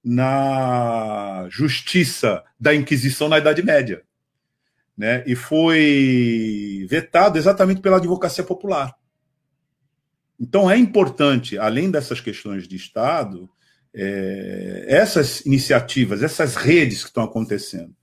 na 0.04 1.46
justiça 1.48 2.42
da 2.58 2.74
Inquisição 2.74 3.28
na 3.28 3.38
Idade 3.38 3.62
Média. 3.62 4.02
Né? 4.96 5.22
E 5.26 5.34
foi 5.34 6.86
vetado 6.88 7.38
exatamente 7.38 7.80
pela 7.80 7.96
advocacia 7.96 8.44
popular. 8.44 8.94
Então 10.38 10.70
é 10.70 10.76
importante, 10.76 11.56
além 11.56 11.90
dessas 11.90 12.20
questões 12.20 12.66
de 12.66 12.76
Estado, 12.76 13.48
é, 13.94 14.86
essas 14.88 15.40
iniciativas, 15.46 16.22
essas 16.22 16.56
redes 16.56 17.02
que 17.02 17.10
estão 17.10 17.22
acontecendo. 17.22 17.94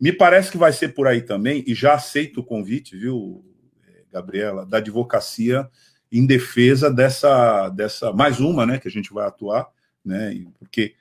Me 0.00 0.12
parece 0.12 0.50
que 0.50 0.58
vai 0.58 0.72
ser 0.72 0.94
por 0.94 1.06
aí 1.06 1.20
também, 1.20 1.64
e 1.66 1.74
já 1.74 1.94
aceito 1.94 2.40
o 2.40 2.44
convite, 2.44 2.96
viu, 2.96 3.44
Gabriela, 4.12 4.64
da 4.64 4.78
advocacia 4.78 5.68
em 6.10 6.26
defesa 6.26 6.90
dessa, 6.90 7.68
dessa 7.68 8.12
mais 8.12 8.40
uma, 8.40 8.64
né, 8.64 8.78
que 8.78 8.88
a 8.88 8.90
gente 8.90 9.12
vai 9.12 9.26
atuar, 9.26 9.68
né, 10.04 10.44
porque 10.58 10.94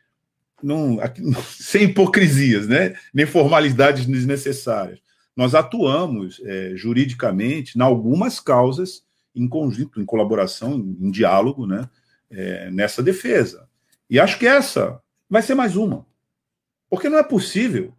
não, 0.62 1.00
aqui, 1.00 1.22
sem 1.60 1.84
hipocrisias, 1.86 2.68
né, 2.68 2.96
nem 3.14 3.26
formalidades 3.26 4.06
desnecessárias. 4.06 5.00
Nós 5.36 5.54
atuamos 5.54 6.42
é, 6.44 6.74
juridicamente 6.76 7.78
em 7.78 7.82
algumas 7.82 8.40
causas 8.40 9.06
em 9.36 9.48
conjunto, 9.48 10.02
em 10.02 10.06
colaboração, 10.06 10.74
em, 10.74 11.08
em 11.08 11.12
diálogo, 11.12 11.68
né, 11.68 11.88
é, 12.30 12.72
nessa 12.72 13.04
defesa. 13.04 13.68
E 14.10 14.20
acho 14.20 14.40
que 14.40 14.48
essa 14.48 15.02
vai 15.30 15.42
ser 15.42 15.54
mais 15.54 15.76
uma. 15.76 16.06
Porque 16.90 17.10
não 17.10 17.20
é 17.20 17.24
possível 17.24 17.94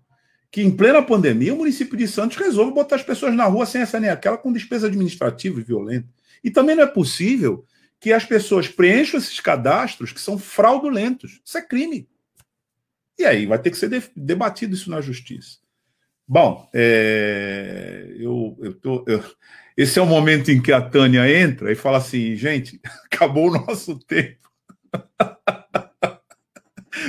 que, 0.51 0.63
em 0.63 0.71
plena 0.71 1.03
pandemia, 1.03 1.55
o 1.55 1.59
município 1.59 1.97
de 1.97 2.09
Santos 2.09 2.37
resolva 2.37 2.73
botar 2.73 2.97
as 2.97 3.03
pessoas 3.03 3.35
na 3.35 3.45
rua 3.45 3.67
sem 3.67 3.83
essa 3.83 4.01
nem 4.01 4.11
aquela, 4.11 4.39
com 4.39 4.53
despesa 4.53 4.87
administrativa 4.87 5.61
e 5.61 5.63
violenta. 5.63 6.09
E 6.43 6.51
também 6.51 6.75
não 6.75 6.85
é 6.85 6.87
possível 6.87 7.65
que 8.01 8.13
as 8.13 8.25
pessoas 8.25 8.69
preencham 8.69 9.19
esses 9.19 9.41
cadastros 9.41 10.13
que 10.13 10.21
são 10.21 10.39
fraudulentos. 10.39 11.41
Isso 11.45 11.59
é 11.59 11.63
crime. 11.63 12.09
E 13.19 13.25
aí 13.25 13.47
vai 13.47 13.59
ter 13.59 13.71
que 13.71 13.77
ser 13.77 13.91
debatido 14.17 14.75
isso 14.75 14.91
na 14.91 15.01
justiça. 15.01 15.59
Bom, 16.27 16.69
é, 16.73 18.15
eu, 18.17 18.57
eu, 18.61 18.75
tô, 18.75 19.05
eu, 19.09 19.25
esse 19.77 19.99
é 19.99 20.03
o 20.03 20.07
momento 20.07 20.51
em 20.51 20.63
que 20.63 20.73
a 20.73 20.81
Tânia 20.81 21.29
entra 21.29 21.73
e 21.73 21.75
fala 21.75 21.99
assim, 21.99 22.37
gente, 22.37 22.81
acabou 23.11 23.49
o 23.49 23.67
nosso 23.67 23.99
tempo. 23.99 24.49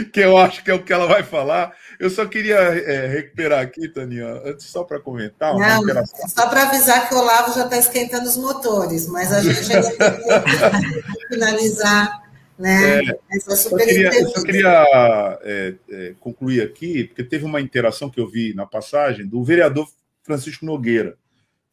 que 0.06 0.20
eu 0.20 0.38
acho 0.38 0.64
que 0.64 0.72
é 0.72 0.74
o 0.74 0.84
que 0.84 0.94
ela 0.94 1.08
vai 1.08 1.24
falar. 1.24 1.74
Eu 2.00 2.10
só 2.10 2.26
queria 2.26 2.56
é, 2.56 3.08
recuperar 3.08 3.60
aqui, 3.60 3.88
Tânia, 3.90 4.42
antes 4.46 4.66
só 4.68 4.84
para 4.84 5.00
comentar. 5.00 5.54
Não, 5.54 6.06
só 6.28 6.48
para 6.48 6.64
avisar 6.64 7.10
que 7.10 7.16
o 7.16 7.20
Olavo 7.20 7.54
já 7.54 7.66
está 7.66 7.78
esquentando 7.78 8.28
os 8.28 8.38
motores, 8.38 9.08
mas 9.08 9.34
a 9.34 9.42
gente 9.42 9.68
tem 9.68 9.82
que 9.82 11.28
finalizar. 11.34 12.30
Né? 12.58 13.00
É, 13.00 13.20
eu 13.34 13.56
só 13.56 13.78
queria, 13.78 14.20
eu 14.20 14.30
só 14.30 14.44
queria 14.44 15.40
é, 15.44 15.76
é, 15.90 16.14
concluir 16.20 16.62
aqui, 16.62 17.06
porque 17.06 17.24
teve 17.24 17.46
uma 17.46 17.62
interação 17.62 18.10
que 18.10 18.20
eu 18.20 18.28
vi 18.28 18.54
na 18.54 18.66
passagem 18.66 19.26
do 19.26 19.42
vereador 19.44 19.88
Francisco 20.24 20.66
Nogueira, 20.66 21.18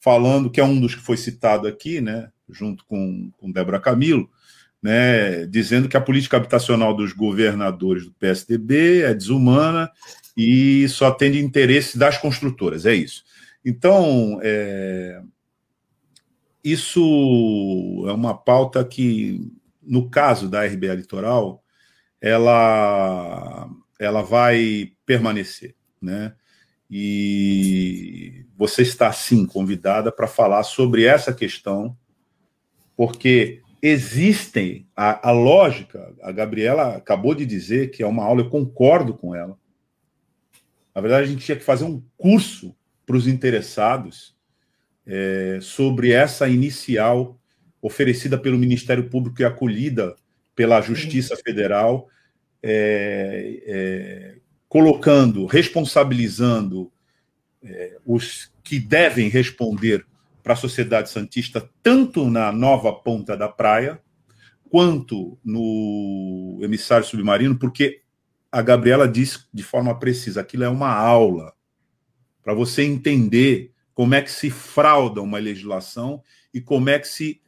falando 0.00 0.50
que 0.50 0.60
é 0.60 0.64
um 0.64 0.80
dos 0.80 0.94
que 0.94 1.02
foi 1.02 1.16
citado 1.16 1.66
aqui, 1.66 2.00
né, 2.00 2.30
junto 2.48 2.84
com, 2.84 3.30
com 3.38 3.50
Débora 3.50 3.80
Camilo, 3.80 4.30
né, 4.86 5.44
dizendo 5.46 5.88
que 5.88 5.96
a 5.96 6.00
política 6.00 6.36
habitacional 6.36 6.94
dos 6.94 7.12
governadores 7.12 8.04
do 8.04 8.12
PSDB 8.12 9.02
é 9.02 9.12
desumana 9.12 9.90
e 10.36 10.88
só 10.88 11.08
atende 11.08 11.40
interesse 11.40 11.98
das 11.98 12.16
construtoras, 12.16 12.86
é 12.86 12.94
isso. 12.94 13.24
Então, 13.64 14.38
é, 14.44 15.20
isso 16.62 18.04
é 18.06 18.12
uma 18.12 18.32
pauta 18.32 18.84
que, 18.84 19.40
no 19.82 20.08
caso 20.08 20.48
da 20.48 20.64
RBA 20.64 20.94
Litoral, 20.94 21.64
ela, 22.20 23.68
ela 23.98 24.22
vai 24.22 24.92
permanecer, 25.04 25.74
né? 26.00 26.32
E 26.88 28.46
você 28.56 28.82
está, 28.82 29.12
sim, 29.12 29.46
convidada 29.46 30.12
para 30.12 30.28
falar 30.28 30.62
sobre 30.62 31.02
essa 31.02 31.34
questão, 31.34 31.96
porque 32.96 33.62
existem 33.86 34.86
a, 34.96 35.28
a, 35.28 35.32
lógica. 35.32 36.12
A 36.22 36.32
Gabriela 36.32 36.96
acabou 36.96 37.34
de 37.34 37.46
dizer 37.46 37.90
que 37.90 38.02
é 38.02 38.06
uma 38.06 38.24
aula, 38.24 38.42
eu 38.42 38.50
concordo 38.50 39.14
com 39.14 39.34
ela. 39.34 39.56
Na 40.94 41.00
verdade, 41.00 41.24
a 41.24 41.30
gente 41.30 41.44
tinha 41.44 41.56
que 41.56 41.64
fazer 41.64 41.84
um 41.84 42.02
curso 42.16 42.74
para 43.06 43.16
os 43.16 43.28
interessados 43.28 44.34
é, 45.06 45.58
sobre 45.60 46.10
essa 46.10 46.48
inicial 46.48 47.38
oferecida 47.80 48.36
pelo 48.36 48.58
Ministério 48.58 49.08
Público 49.08 49.40
e 49.40 49.44
acolhida 49.44 50.16
pela 50.56 50.80
Justiça 50.80 51.36
Federal, 51.36 52.08
é, 52.62 53.62
é, 53.66 54.34
colocando, 54.68 55.46
responsabilizando 55.46 56.90
é, 57.62 57.98
os 58.04 58.50
que 58.64 58.80
devem 58.80 59.28
responder 59.28 60.04
para 60.46 60.52
a 60.52 60.56
sociedade 60.56 61.10
santista, 61.10 61.68
tanto 61.82 62.30
na 62.30 62.52
nova 62.52 62.92
ponta 62.92 63.36
da 63.36 63.48
praia, 63.48 64.00
quanto 64.70 65.36
no 65.44 66.60
emissário 66.62 67.04
submarino, 67.04 67.58
porque 67.58 68.02
a 68.52 68.62
Gabriela 68.62 69.08
disse 69.08 69.40
de 69.52 69.64
forma 69.64 69.98
precisa: 69.98 70.40
aquilo 70.40 70.62
é 70.62 70.68
uma 70.68 70.94
aula 70.94 71.52
para 72.44 72.54
você 72.54 72.84
entender 72.84 73.72
como 73.92 74.14
é 74.14 74.22
que 74.22 74.30
se 74.30 74.48
frauda 74.48 75.20
uma 75.20 75.38
legislação 75.38 76.22
e 76.54 76.60
como 76.60 76.90
é 76.90 77.00
que 77.00 77.08
se 77.08 77.40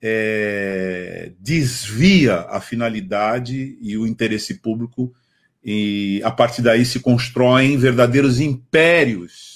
é, 0.00 1.32
desvia 1.40 2.42
a 2.42 2.60
finalidade 2.60 3.76
e 3.80 3.98
o 3.98 4.06
interesse 4.06 4.60
público, 4.60 5.12
e 5.60 6.20
a 6.22 6.30
partir 6.30 6.62
daí 6.62 6.84
se 6.84 7.00
constroem 7.00 7.76
verdadeiros 7.76 8.38
impérios 8.38 9.53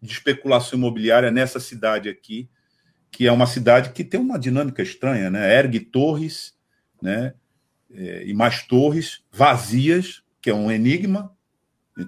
de 0.00 0.12
especulação 0.12 0.78
imobiliária 0.78 1.30
nessa 1.30 1.58
cidade 1.58 2.08
aqui, 2.08 2.48
que 3.10 3.26
é 3.26 3.32
uma 3.32 3.46
cidade 3.46 3.90
que 3.90 4.04
tem 4.04 4.20
uma 4.20 4.38
dinâmica 4.38 4.82
estranha, 4.82 5.30
né? 5.30 5.56
Ergue 5.58 5.80
torres, 5.80 6.54
né? 7.02 7.34
É, 7.90 8.24
e 8.26 8.34
mais 8.34 8.62
torres 8.62 9.22
vazias, 9.32 10.22
que 10.40 10.50
é 10.50 10.54
um 10.54 10.70
enigma. 10.70 11.34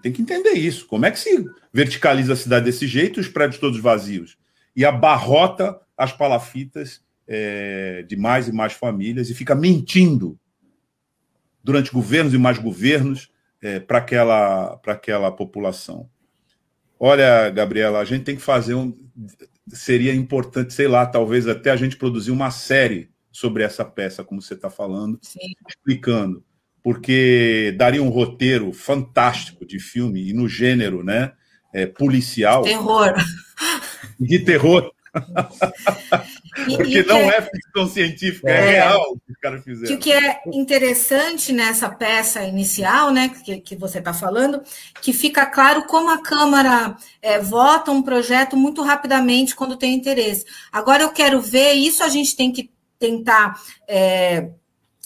Tem 0.03 0.12
que 0.12 0.22
entender 0.22 0.53
isso. 0.53 0.86
Como 0.86 1.07
é 1.07 1.11
que 1.11 1.18
se 1.18 1.45
verticaliza 1.72 2.34
a 2.34 2.36
cidade 2.36 2.66
desse 2.66 2.86
jeito, 2.86 3.18
os 3.18 3.28
prédios 3.28 3.59
todos 3.59 3.80
vazios? 3.80 4.38
E 4.76 4.84
abarrota 4.84 5.80
as 5.97 6.12
palafitas 6.12 7.03
é, 7.26 8.05
de 8.07 8.16
mais 8.16 8.47
e 8.47 8.53
mais 8.53 8.72
famílias 8.72 9.30
e 9.30 9.34
fica 9.34 9.55
mentindo 9.55 10.38
durante 11.62 11.93
governos 11.93 12.34
e 12.34 12.38
mais 12.38 12.59
governos 12.59 13.30
é, 13.62 13.80
para 13.80 13.99
aquela, 13.99 14.80
aquela 14.86 15.30
população. 15.30 16.09
Olha, 17.03 17.49
Gabriela, 17.49 17.99
a 17.99 18.05
gente 18.05 18.25
tem 18.25 18.37
que 18.37 18.43
fazer 18.43 18.75
um 18.75 18.95
seria 19.69 20.15
importante, 20.15 20.75
sei 20.75 20.89
lá, 20.89 21.07
talvez 21.07 21.47
até 21.49 21.71
a 21.71 21.77
gente 21.77 21.97
produzir 21.97 22.31
uma 22.31 22.51
série 22.51 23.11
sobre 23.33 23.63
essa 23.63 23.85
peça, 23.85 24.25
como 24.25 24.43
você 24.43 24.55
está 24.55 24.69
falando, 24.69 25.19
Sim. 25.23 25.39
explicando, 25.69 26.45
porque 26.83 27.75
daria 27.79 28.03
um 28.03 28.09
roteiro 28.09 28.73
fantástico 28.73 29.65
de 29.65 29.79
filme 29.79 30.29
e 30.29 30.33
no 30.33 30.49
gênero, 30.49 31.05
né, 31.05 31.33
é, 31.73 31.87
policial. 31.87 32.63
Terror. 32.63 33.15
De 34.19 34.39
terror. 34.41 34.91
Porque 35.13 36.99
e, 36.99 37.07
não 37.07 37.19
é, 37.19 37.37
é, 37.37 37.43
ficção 37.43 37.89
científica, 37.89 38.51
é, 38.51 38.55
é 38.55 38.71
real 38.71 39.13
o 39.13 39.19
que 39.19 39.33
os 39.33 39.39
caras 39.39 39.65
fizeram. 39.65 39.87
Que 39.87 39.95
o 39.95 39.99
que 39.99 40.13
é 40.13 40.41
interessante 40.47 41.53
nessa 41.53 41.89
peça 41.89 42.43
inicial, 42.45 43.13
né, 43.13 43.31
que, 43.45 43.59
que 43.61 43.77
você 43.77 43.99
está 43.99 44.13
falando, 44.13 44.63
que 45.01 45.13
fica 45.13 45.47
claro 45.47 45.85
como 45.87 46.11
a 46.11 46.23
Câmara 46.23 46.97
é, 47.21 47.39
vota 47.39 47.91
um 47.91 48.03
projeto 48.03 48.57
muito 48.57 48.83
rapidamente 48.83 49.55
quando 49.55 49.77
tem 49.77 49.95
interesse. 49.95 50.45
Agora 50.71 51.03
eu 51.03 51.11
quero 51.11 51.41
ver, 51.41 51.73
isso 51.73 52.03
a 52.03 52.09
gente 52.09 52.37
tem 52.37 52.53
que 52.53 52.71
tentar 52.99 53.61
é, 53.89 54.51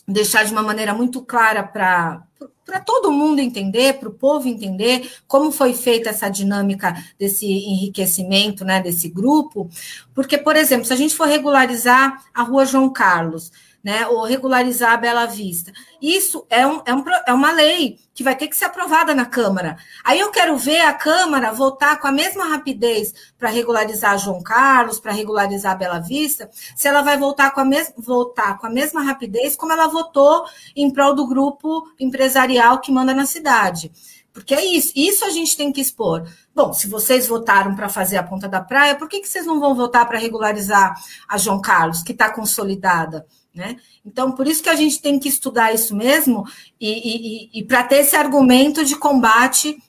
deixar 0.06 0.44
de 0.44 0.52
uma 0.52 0.62
maneira 0.62 0.92
muito 0.92 1.22
clara 1.22 1.62
para 1.62 2.22
para 2.64 2.80
todo 2.80 3.12
mundo 3.12 3.40
entender, 3.40 3.94
para 3.94 4.08
o 4.08 4.12
povo 4.12 4.48
entender 4.48 5.10
como 5.26 5.52
foi 5.52 5.74
feita 5.74 6.10
essa 6.10 6.28
dinâmica 6.28 6.94
desse 7.18 7.46
enriquecimento, 7.46 8.64
né, 8.64 8.80
desse 8.80 9.08
grupo, 9.08 9.68
porque, 10.14 10.38
por 10.38 10.56
exemplo, 10.56 10.84
se 10.84 10.92
a 10.92 10.96
gente 10.96 11.14
for 11.14 11.28
regularizar 11.28 12.24
a 12.32 12.42
Rua 12.42 12.64
João 12.64 12.90
Carlos, 12.90 13.52
né, 13.84 14.06
ou 14.06 14.24
regularizar 14.24 14.94
a 14.94 14.96
Bela 14.96 15.26
Vista. 15.26 15.70
Isso 16.00 16.46
é, 16.48 16.66
um, 16.66 16.80
é, 16.86 16.94
um, 16.94 17.04
é 17.26 17.32
uma 17.34 17.52
lei 17.52 17.98
que 18.14 18.24
vai 18.24 18.34
ter 18.34 18.48
que 18.48 18.56
ser 18.56 18.64
aprovada 18.64 19.14
na 19.14 19.26
Câmara. 19.26 19.76
Aí 20.02 20.18
eu 20.18 20.30
quero 20.30 20.56
ver 20.56 20.80
a 20.80 20.94
Câmara 20.94 21.52
votar 21.52 22.00
com 22.00 22.06
a 22.06 22.12
mesma 22.12 22.46
rapidez 22.46 23.12
para 23.38 23.50
regularizar 23.50 24.18
João 24.18 24.42
Carlos, 24.42 24.98
para 24.98 25.12
regularizar 25.12 25.72
a 25.72 25.76
Bela 25.76 25.98
Vista, 25.98 26.48
se 26.74 26.88
ela 26.88 27.02
vai 27.02 27.18
voltar 27.18 27.50
com, 27.50 27.60
a 27.60 27.64
votar 27.98 28.58
com 28.58 28.66
a 28.66 28.70
mesma 28.70 29.02
rapidez 29.02 29.54
como 29.54 29.72
ela 29.72 29.86
votou 29.86 30.46
em 30.74 30.90
prol 30.90 31.14
do 31.14 31.26
grupo 31.26 31.86
empresarial 32.00 32.80
que 32.80 32.90
manda 32.90 33.12
na 33.12 33.26
cidade. 33.26 33.92
Porque 34.32 34.52
é 34.52 34.64
isso, 34.64 34.92
isso 34.96 35.24
a 35.24 35.30
gente 35.30 35.56
tem 35.56 35.70
que 35.70 35.80
expor. 35.80 36.26
Bom, 36.52 36.72
se 36.72 36.88
vocês 36.88 37.28
votaram 37.28 37.76
para 37.76 37.88
fazer 37.88 38.16
a 38.16 38.22
ponta 38.22 38.48
da 38.48 38.60
praia, 38.60 38.96
por 38.96 39.08
que, 39.08 39.20
que 39.20 39.28
vocês 39.28 39.46
não 39.46 39.60
vão 39.60 39.76
votar 39.76 40.08
para 40.08 40.18
regularizar 40.18 41.00
a 41.28 41.38
João 41.38 41.60
Carlos, 41.60 42.02
que 42.02 42.10
está 42.10 42.28
consolidada? 42.28 43.24
Né? 43.54 43.76
Então, 44.04 44.32
por 44.32 44.48
isso 44.48 44.62
que 44.62 44.68
a 44.68 44.74
gente 44.74 45.00
tem 45.00 45.18
que 45.18 45.28
estudar 45.28 45.72
isso 45.72 45.94
mesmo 45.94 46.44
e, 46.80 47.50
e, 47.52 47.60
e 47.60 47.64
para 47.64 47.84
ter 47.84 47.98
esse 47.98 48.16
argumento 48.16 48.84
de 48.84 48.96
combate 48.96 49.80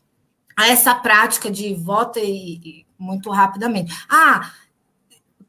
a 0.56 0.70
essa 0.70 0.94
prática 0.94 1.50
de 1.50 1.74
voto 1.74 2.20
e, 2.20 2.86
muito 2.98 3.30
rapidamente. 3.30 3.94
Ah, 4.08 4.52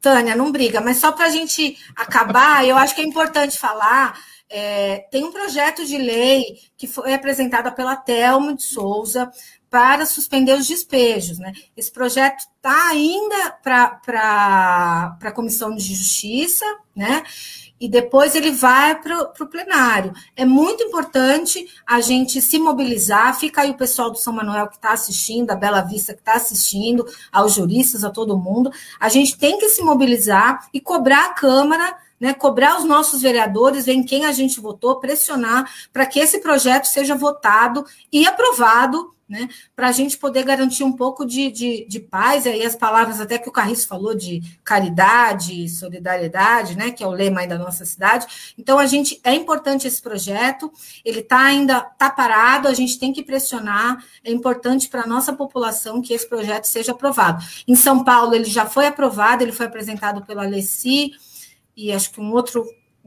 Tânia, 0.01 0.35
não 0.35 0.51
briga, 0.51 0.81
mas 0.81 0.97
só 0.97 1.11
para 1.11 1.25
a 1.25 1.29
gente 1.29 1.77
acabar, 1.95 2.65
eu 2.65 2.75
acho 2.75 2.93
que 2.95 3.01
é 3.01 3.05
importante 3.05 3.57
falar. 3.57 4.19
É, 4.49 4.99
tem 5.11 5.23
um 5.23 5.31
projeto 5.31 5.85
de 5.85 5.97
lei 5.97 6.59
que 6.77 6.87
foi 6.87 7.13
apresentado 7.13 7.73
pela 7.75 7.95
Telma 7.95 8.55
de 8.55 8.63
Souza 8.63 9.29
para 9.69 10.05
suspender 10.05 10.53
os 10.53 10.67
despejos. 10.67 11.39
Né? 11.39 11.51
Esse 11.75 11.91
projeto 11.91 12.39
está 12.39 12.89
ainda 12.89 13.51
para 13.61 15.17
a 15.21 15.31
Comissão 15.31 15.75
de 15.75 15.83
Justiça, 15.83 16.65
né? 16.95 17.23
E 17.79 17.87
depois 17.87 18.35
ele 18.35 18.51
vai 18.51 18.99
para 18.99 19.31
o 19.39 19.47
plenário. 19.47 20.13
É 20.35 20.45
muito 20.45 20.83
importante 20.83 21.67
a 21.85 22.01
gente 22.01 22.41
se 22.41 22.57
mobilizar. 22.59 23.37
Fica 23.39 23.61
aí 23.61 23.71
o 23.71 23.77
pessoal 23.77 24.09
do 24.09 24.17
São 24.17 24.33
Manuel 24.33 24.67
que 24.67 24.75
está 24.75 24.91
assistindo, 24.91 25.51
a 25.51 25.55
Bela 25.55 25.81
Vista 25.81 26.13
que 26.13 26.19
está 26.19 26.33
assistindo, 26.33 27.05
aos 27.31 27.53
juristas, 27.53 28.03
a 28.03 28.09
todo 28.09 28.37
mundo. 28.37 28.71
A 28.99 29.09
gente 29.09 29.37
tem 29.37 29.57
que 29.59 29.69
se 29.69 29.81
mobilizar 29.81 30.67
e 30.73 30.81
cobrar 30.81 31.27
a 31.27 31.33
Câmara. 31.33 32.06
Né, 32.19 32.33
cobrar 32.33 32.79
os 32.79 32.83
nossos 32.83 33.21
vereadores, 33.21 33.85
ver 33.85 33.93
em 33.93 34.03
quem 34.03 34.25
a 34.25 34.31
gente 34.31 34.59
votou, 34.59 34.99
pressionar 34.99 35.71
para 35.93 36.03
que 36.03 36.19
esse 36.19 36.39
projeto 36.39 36.85
seja 36.85 37.13
votado 37.13 37.85
e 38.11 38.25
aprovado 38.25 39.15
né, 39.27 39.49
para 39.75 39.89
a 39.89 39.91
gente 39.91 40.17
poder 40.17 40.43
garantir 40.43 40.83
um 40.83 40.93
pouco 40.93 41.25
de, 41.25 41.51
de, 41.51 41.85
de, 41.85 41.99
paz, 41.99 42.45
e 42.45 42.49
aí 42.49 42.65
as 42.65 42.75
palavras 42.75 43.19
até 43.19 43.37
que 43.37 43.49
o 43.49 43.51
Carriço 43.51 43.87
falou 43.87 44.15
de 44.15 44.41
caridade, 44.63 45.67
solidariedade, 45.67 46.77
né, 46.77 46.91
que 46.91 47.03
é 47.03 47.07
o 47.07 47.11
lema 47.11 47.45
da 47.45 47.57
nossa 47.57 47.83
cidade. 47.83 48.53
Então, 48.57 48.79
a 48.79 48.85
gente 48.85 49.19
é 49.23 49.33
importante 49.33 49.85
esse 49.85 50.01
projeto, 50.01 50.71
ele 51.03 51.19
está 51.19 51.39
ainda 51.39 51.81
tá 51.81 52.09
parado, 52.09 52.67
a 52.67 52.73
gente 52.73 52.97
tem 52.97 53.11
que 53.11 53.21
pressionar, 53.21 54.03
é 54.23 54.31
importante 54.31 54.87
para 54.87 55.01
a 55.01 55.07
nossa 55.07 55.33
população 55.33 56.01
que 56.01 56.13
esse 56.13 56.27
projeto 56.27 56.65
seja 56.65 56.93
aprovado. 56.93 57.43
Em 57.67 57.75
São 57.75 58.03
Paulo, 58.03 58.33
ele 58.33 58.45
já 58.45 58.65
foi 58.65 58.87
aprovado, 58.87 59.43
ele 59.43 59.51
foi 59.51 59.65
apresentado 59.65 60.25
pela 60.25 60.45
Alessi, 60.45 61.11
e 61.77 61.93
acho 61.93 62.11
que 62.11 62.19
um 62.19 62.33
outro 62.33 62.65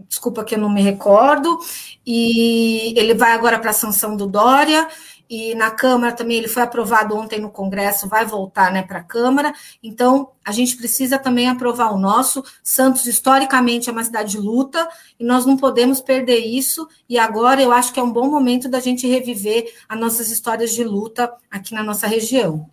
desculpa 0.09 0.45
que 0.45 0.55
eu 0.55 0.59
não 0.59 0.71
me 0.71 0.81
recordo, 0.81 1.59
e 2.07 2.99
ele 2.99 3.12
vai 3.12 3.33
agora 3.33 3.59
para 3.59 3.71
a 3.71 3.75
sanção 3.75 4.16
do 4.16 4.27
Dória, 4.27 4.89
e 5.31 5.55
na 5.55 5.71
Câmara 5.71 6.12
também 6.12 6.39
ele 6.39 6.49
foi 6.49 6.61
aprovado 6.61 7.16
ontem 7.16 7.41
no 7.41 7.51
Congresso, 7.51 8.09
vai 8.09 8.27
voltar 8.27 8.73
né, 8.73 8.83
para 8.83 8.99
a 8.99 9.05
Câmara. 9.05 9.55
Então, 9.81 10.33
a 10.45 10.51
gente 10.51 10.77
precisa 10.77 11.21
também 11.21 11.49
aprovar 11.49 11.95
o 11.95 11.99
nosso. 11.99 12.43
Santos, 12.64 13.07
historicamente, 13.07 13.89
é 13.89 13.93
uma 13.93 14.03
cidade 14.03 14.33
de 14.33 14.39
luta 14.39 14.89
e 15.21 15.25
nós 15.25 15.47
não 15.47 15.57
podemos 15.57 16.01
perder 16.01 16.39
isso. 16.39 16.89
E 17.09 17.16
agora 17.16 17.62
eu 17.62 17.71
acho 17.71 17.93
que 17.93 18.01
é 18.01 18.03
um 18.03 18.12
bom 18.12 18.29
momento 18.29 18.68
da 18.68 18.81
gente 18.81 19.07
reviver 19.07 19.73
as 19.89 20.01
nossas 20.01 20.33
histórias 20.33 20.73
de 20.73 20.83
luta 20.83 21.33
aqui 21.49 21.75
na 21.75 21.85
nossa 21.85 22.09
região. 22.09 22.68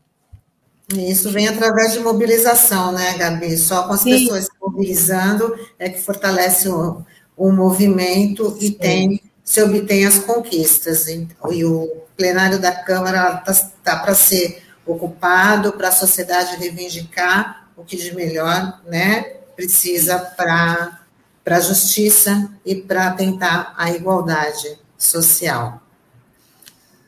Isso 0.93 1.29
vem 1.31 1.47
através 1.47 1.93
de 1.93 1.99
mobilização, 1.99 2.93
né, 2.93 3.17
Gabi? 3.17 3.57
Só 3.57 3.83
com 3.83 3.93
as 3.93 4.01
Sim. 4.01 4.11
pessoas 4.11 4.45
se 4.45 4.51
mobilizando 4.61 5.53
é 5.77 5.89
que 5.89 6.01
fortalece 6.01 6.69
o, 6.69 7.03
o 7.35 7.51
movimento 7.51 8.57
e 8.59 8.67
Sim. 8.67 8.73
tem 8.73 9.21
se 9.43 9.61
obtém 9.61 10.05
as 10.05 10.19
conquistas. 10.19 11.07
E, 11.07 11.27
e 11.51 11.65
o 11.65 12.03
plenário 12.15 12.59
da 12.59 12.71
Câmara 12.71 13.43
está 13.47 13.71
tá 13.83 13.99
para 13.99 14.15
ser 14.15 14.63
ocupado, 14.85 15.73
para 15.73 15.89
a 15.89 15.91
sociedade 15.91 16.55
reivindicar 16.57 17.69
o 17.75 17.83
que 17.83 17.95
de 17.95 18.15
melhor 18.15 18.81
né, 18.87 19.21
precisa 19.55 20.17
para 20.17 20.99
a 21.45 21.59
justiça 21.59 22.49
e 22.65 22.75
para 22.75 23.11
tentar 23.11 23.73
a 23.77 23.91
igualdade 23.91 24.79
social. 24.97 25.81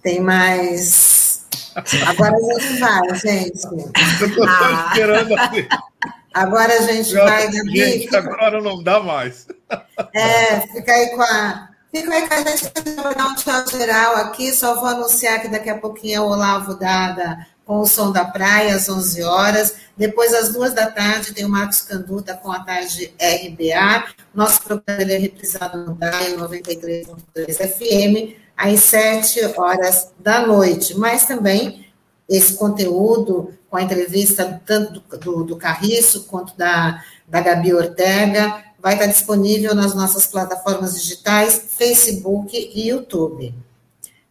Tem 0.01 0.21
mais. 0.21 1.18
Agora 2.07 2.35
a 2.35 2.59
gente 2.59 2.79
vai, 2.79 3.15
gente. 3.19 3.65
Eu 4.37 4.43
ah. 4.47 4.87
esperando 4.91 5.33
assim. 5.35 5.67
Agora 6.33 6.73
a 6.73 6.81
gente 6.81 7.13
vai, 7.13 7.51
Gabi. 7.51 7.77
Gente, 7.77 8.15
agora 8.15 8.61
não 8.61 8.83
dá 8.83 8.99
mais. 8.99 9.47
É, 10.13 10.61
fica 10.61 10.91
aí 10.91 11.09
com 11.09 11.21
a 11.21 11.69
Fica 11.91 12.13
aí 12.13 12.27
que 12.27 12.33
a 12.33 12.43
gente 12.43 12.71
vai 13.01 13.15
dar 13.15 13.27
um 13.27 13.35
tchau 13.35 13.67
geral 13.67 14.15
aqui. 14.17 14.53
Só 14.53 14.75
vou 14.75 14.85
anunciar 14.85 15.41
que 15.41 15.47
daqui 15.47 15.69
a 15.69 15.77
pouquinho 15.77 16.17
é 16.17 16.21
o 16.21 16.29
Olavo 16.29 16.75
Dada 16.75 17.47
com 17.65 17.79
o 17.79 17.85
Som 17.85 18.11
da 18.11 18.25
Praia, 18.25 18.75
às 18.75 18.89
11 18.89 19.23
horas. 19.23 19.75
Depois, 19.95 20.33
às 20.33 20.51
duas 20.51 20.73
da 20.73 20.89
tarde, 20.89 21.33
tem 21.33 21.45
o 21.45 21.49
Marcos 21.49 21.81
Canduta 21.81 22.35
com 22.35 22.51
a 22.51 22.59
tarde 22.59 23.13
RBA. 23.19 24.05
Nosso 24.33 24.61
programa 24.63 25.11
é 25.11 25.17
reprisado 25.17 25.77
no 25.77 25.93
DAI 25.93 26.35
93.3 26.35 27.55
FM, 27.55 28.35
às 28.59 28.81
7 28.81 29.57
horas 29.57 30.11
da 30.19 30.45
noite. 30.45 30.97
Mas 30.97 31.25
também 31.25 31.85
esse 32.27 32.55
conteúdo 32.55 33.53
com 33.69 33.77
a 33.77 33.81
entrevista 33.81 34.61
tanto 34.65 34.99
do, 34.99 35.17
do, 35.17 35.43
do 35.45 35.55
Carriço 35.55 36.25
quanto 36.25 36.57
da, 36.57 37.01
da 37.25 37.39
Gabi 37.39 37.73
Ortega 37.73 38.65
vai 38.81 38.93
estar 38.93 39.07
disponível 39.07 39.73
nas 39.73 39.95
nossas 39.95 40.27
plataformas 40.27 41.01
digitais, 41.01 41.73
Facebook 41.77 42.55
e 42.73 42.89
YouTube. 42.89 43.53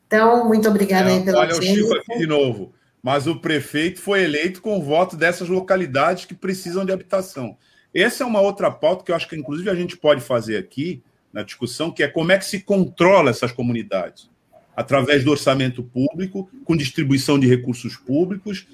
Então, 0.06 0.46
muito 0.46 0.68
obrigada 0.68 1.10
é, 1.10 1.14
aí 1.14 1.24
pela 1.24 1.40
Olha 1.40 1.56
o 1.56 1.62
Chico 1.62 1.94
aqui 1.94 2.18
de 2.18 2.26
novo. 2.26 2.72
Mas 3.02 3.26
o 3.26 3.40
prefeito 3.40 4.00
foi 4.00 4.24
eleito 4.24 4.60
com 4.60 4.78
o 4.78 4.82
voto 4.82 5.16
dessas 5.16 5.48
localidades 5.48 6.24
que 6.24 6.34
precisam 6.34 6.84
de 6.84 6.92
habitação. 6.92 7.56
Essa 7.94 8.24
é 8.24 8.26
uma 8.26 8.40
outra 8.40 8.70
pauta 8.70 9.04
que 9.04 9.10
eu 9.10 9.16
acho 9.16 9.28
que, 9.28 9.36
inclusive, 9.36 9.70
a 9.70 9.74
gente 9.74 9.96
pode 9.96 10.20
fazer 10.20 10.56
aqui 10.56 11.02
na 11.32 11.42
discussão, 11.42 11.90
que 11.90 12.02
é 12.02 12.08
como 12.08 12.32
é 12.32 12.38
que 12.38 12.44
se 12.44 12.60
controla 12.60 13.30
essas 13.30 13.52
comunidades. 13.52 14.30
Através 14.76 15.24
do 15.24 15.30
orçamento 15.30 15.82
público, 15.82 16.48
com 16.64 16.76
distribuição 16.76 17.38
de 17.38 17.48
recursos 17.48 17.96
públicos, 17.96 18.66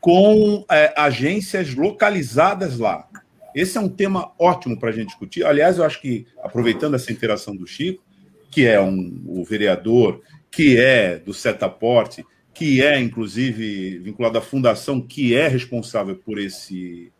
com 0.00 0.64
é, 0.70 0.92
agências 0.96 1.74
localizadas 1.74 2.78
lá. 2.78 3.08
Esse 3.54 3.76
é 3.76 3.80
um 3.80 3.88
tema 3.88 4.32
ótimo 4.38 4.78
para 4.78 4.90
a 4.90 4.92
gente 4.92 5.08
discutir. 5.08 5.44
Aliás, 5.44 5.78
eu 5.78 5.84
acho 5.84 6.00
que, 6.00 6.26
aproveitando 6.42 6.94
essa 6.94 7.12
interação 7.12 7.54
do 7.54 7.66
Chico, 7.66 8.02
que 8.50 8.66
é 8.66 8.80
um, 8.80 9.22
o 9.26 9.44
vereador, 9.44 10.20
que 10.50 10.76
é 10.76 11.18
do 11.18 11.32
Setaporte, 11.32 12.24
que 12.54 12.82
é, 12.82 12.98
inclusive, 13.00 13.98
vinculado 13.98 14.38
à 14.38 14.40
fundação 14.40 15.00
que 15.00 15.34
é 15.34 15.48
responsável 15.48 16.16
por 16.16 16.38
esse 16.38 17.10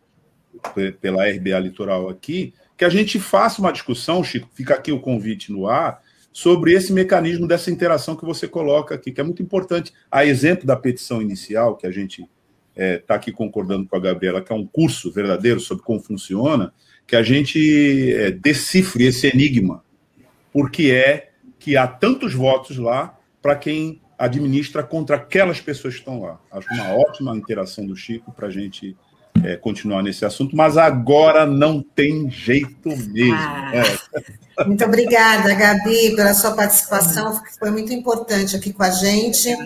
pela 1.01 1.29
RBA 1.29 1.59
Litoral 1.59 2.09
aqui, 2.09 2.55
que 2.77 2.85
a 2.85 2.89
gente 2.89 3.19
faça 3.19 3.61
uma 3.61 3.73
discussão, 3.73 4.23
Chico, 4.25 4.49
fica 4.53 4.75
aqui 4.75 4.93
o 4.93 5.01
convite 5.01 5.53
no 5.53 5.67
ar, 5.67 6.03
sobre 6.33 6.73
esse 6.73 6.93
mecanismo 6.93 7.47
dessa 7.47 7.71
interação 7.71 8.17
que 8.17 8.25
você 8.25 8.49
coloca 8.49 8.95
aqui, 8.95 9.13
que 9.13 9.21
é 9.21 9.25
muito 9.25 9.43
importante. 9.43 9.93
A 10.11 10.25
exemplo 10.25 10.67
da 10.67 10.77
petição 10.77 11.21
inicial, 11.21 11.77
que 11.77 11.87
a 11.87 11.91
gente 11.91 12.23
está 12.23 12.31
é, 12.75 12.99
tá 12.99 13.15
aqui 13.17 13.31
concordando 13.31 13.87
com 13.87 13.95
a 13.95 14.01
Gabriela, 14.01 14.41
que 14.41 14.51
é 14.51 14.57
um 14.57 14.67
curso 14.67 15.13
verdadeiro 15.13 15.61
sobre 15.61 15.85
como 15.85 16.01
funciona, 16.01 16.73
que 17.07 17.15
a 17.15 17.23
gente 17.23 18.13
é, 18.15 18.31
decifre 18.31 19.05
esse 19.05 19.27
enigma, 19.27 19.85
porque 20.53 20.91
é 20.91 21.31
que 21.59 21.77
há 21.77 21.87
tantos 21.87 22.33
votos 22.33 22.79
lá 22.79 23.19
para 23.43 23.55
quem 23.55 24.01
administra 24.19 24.83
contra 24.83 25.17
aquelas 25.17 25.61
pessoas 25.61 25.95
que 25.95 26.01
estão 26.01 26.23
lá. 26.23 26.41
Acho 26.51 26.73
uma 26.73 26.95
ótima 26.95 27.37
interação 27.37 27.85
do 27.85 27.95
Chico 27.95 28.33
para 28.33 28.47
a 28.47 28.51
gente 28.51 28.97
é, 29.45 29.57
continuar 29.57 30.03
nesse 30.03 30.25
assunto, 30.25 30.57
mas 30.57 30.77
agora 30.77 31.47
não 31.47 31.83
tem 31.83 32.31
jeito 32.31 32.89
mesmo. 32.89 33.35
Ah, 33.35 33.73
é. 33.75 34.65
Muito 34.67 34.85
obrigada, 34.85 35.55
Gabi, 35.55 36.15
pela 36.15 36.35
sua 36.35 36.53
participação, 36.53 37.41
foi 37.59 37.71
muito 37.71 37.93
importante 37.93 38.55
aqui 38.55 38.73
com 38.73 38.83
a 38.83 38.91
gente. 38.91 39.57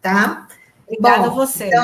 Tá? 0.00 0.46
Obrigada 0.86 1.30
Bom, 1.30 1.42
a 1.42 1.46
você. 1.46 1.66
Então, 1.66 1.82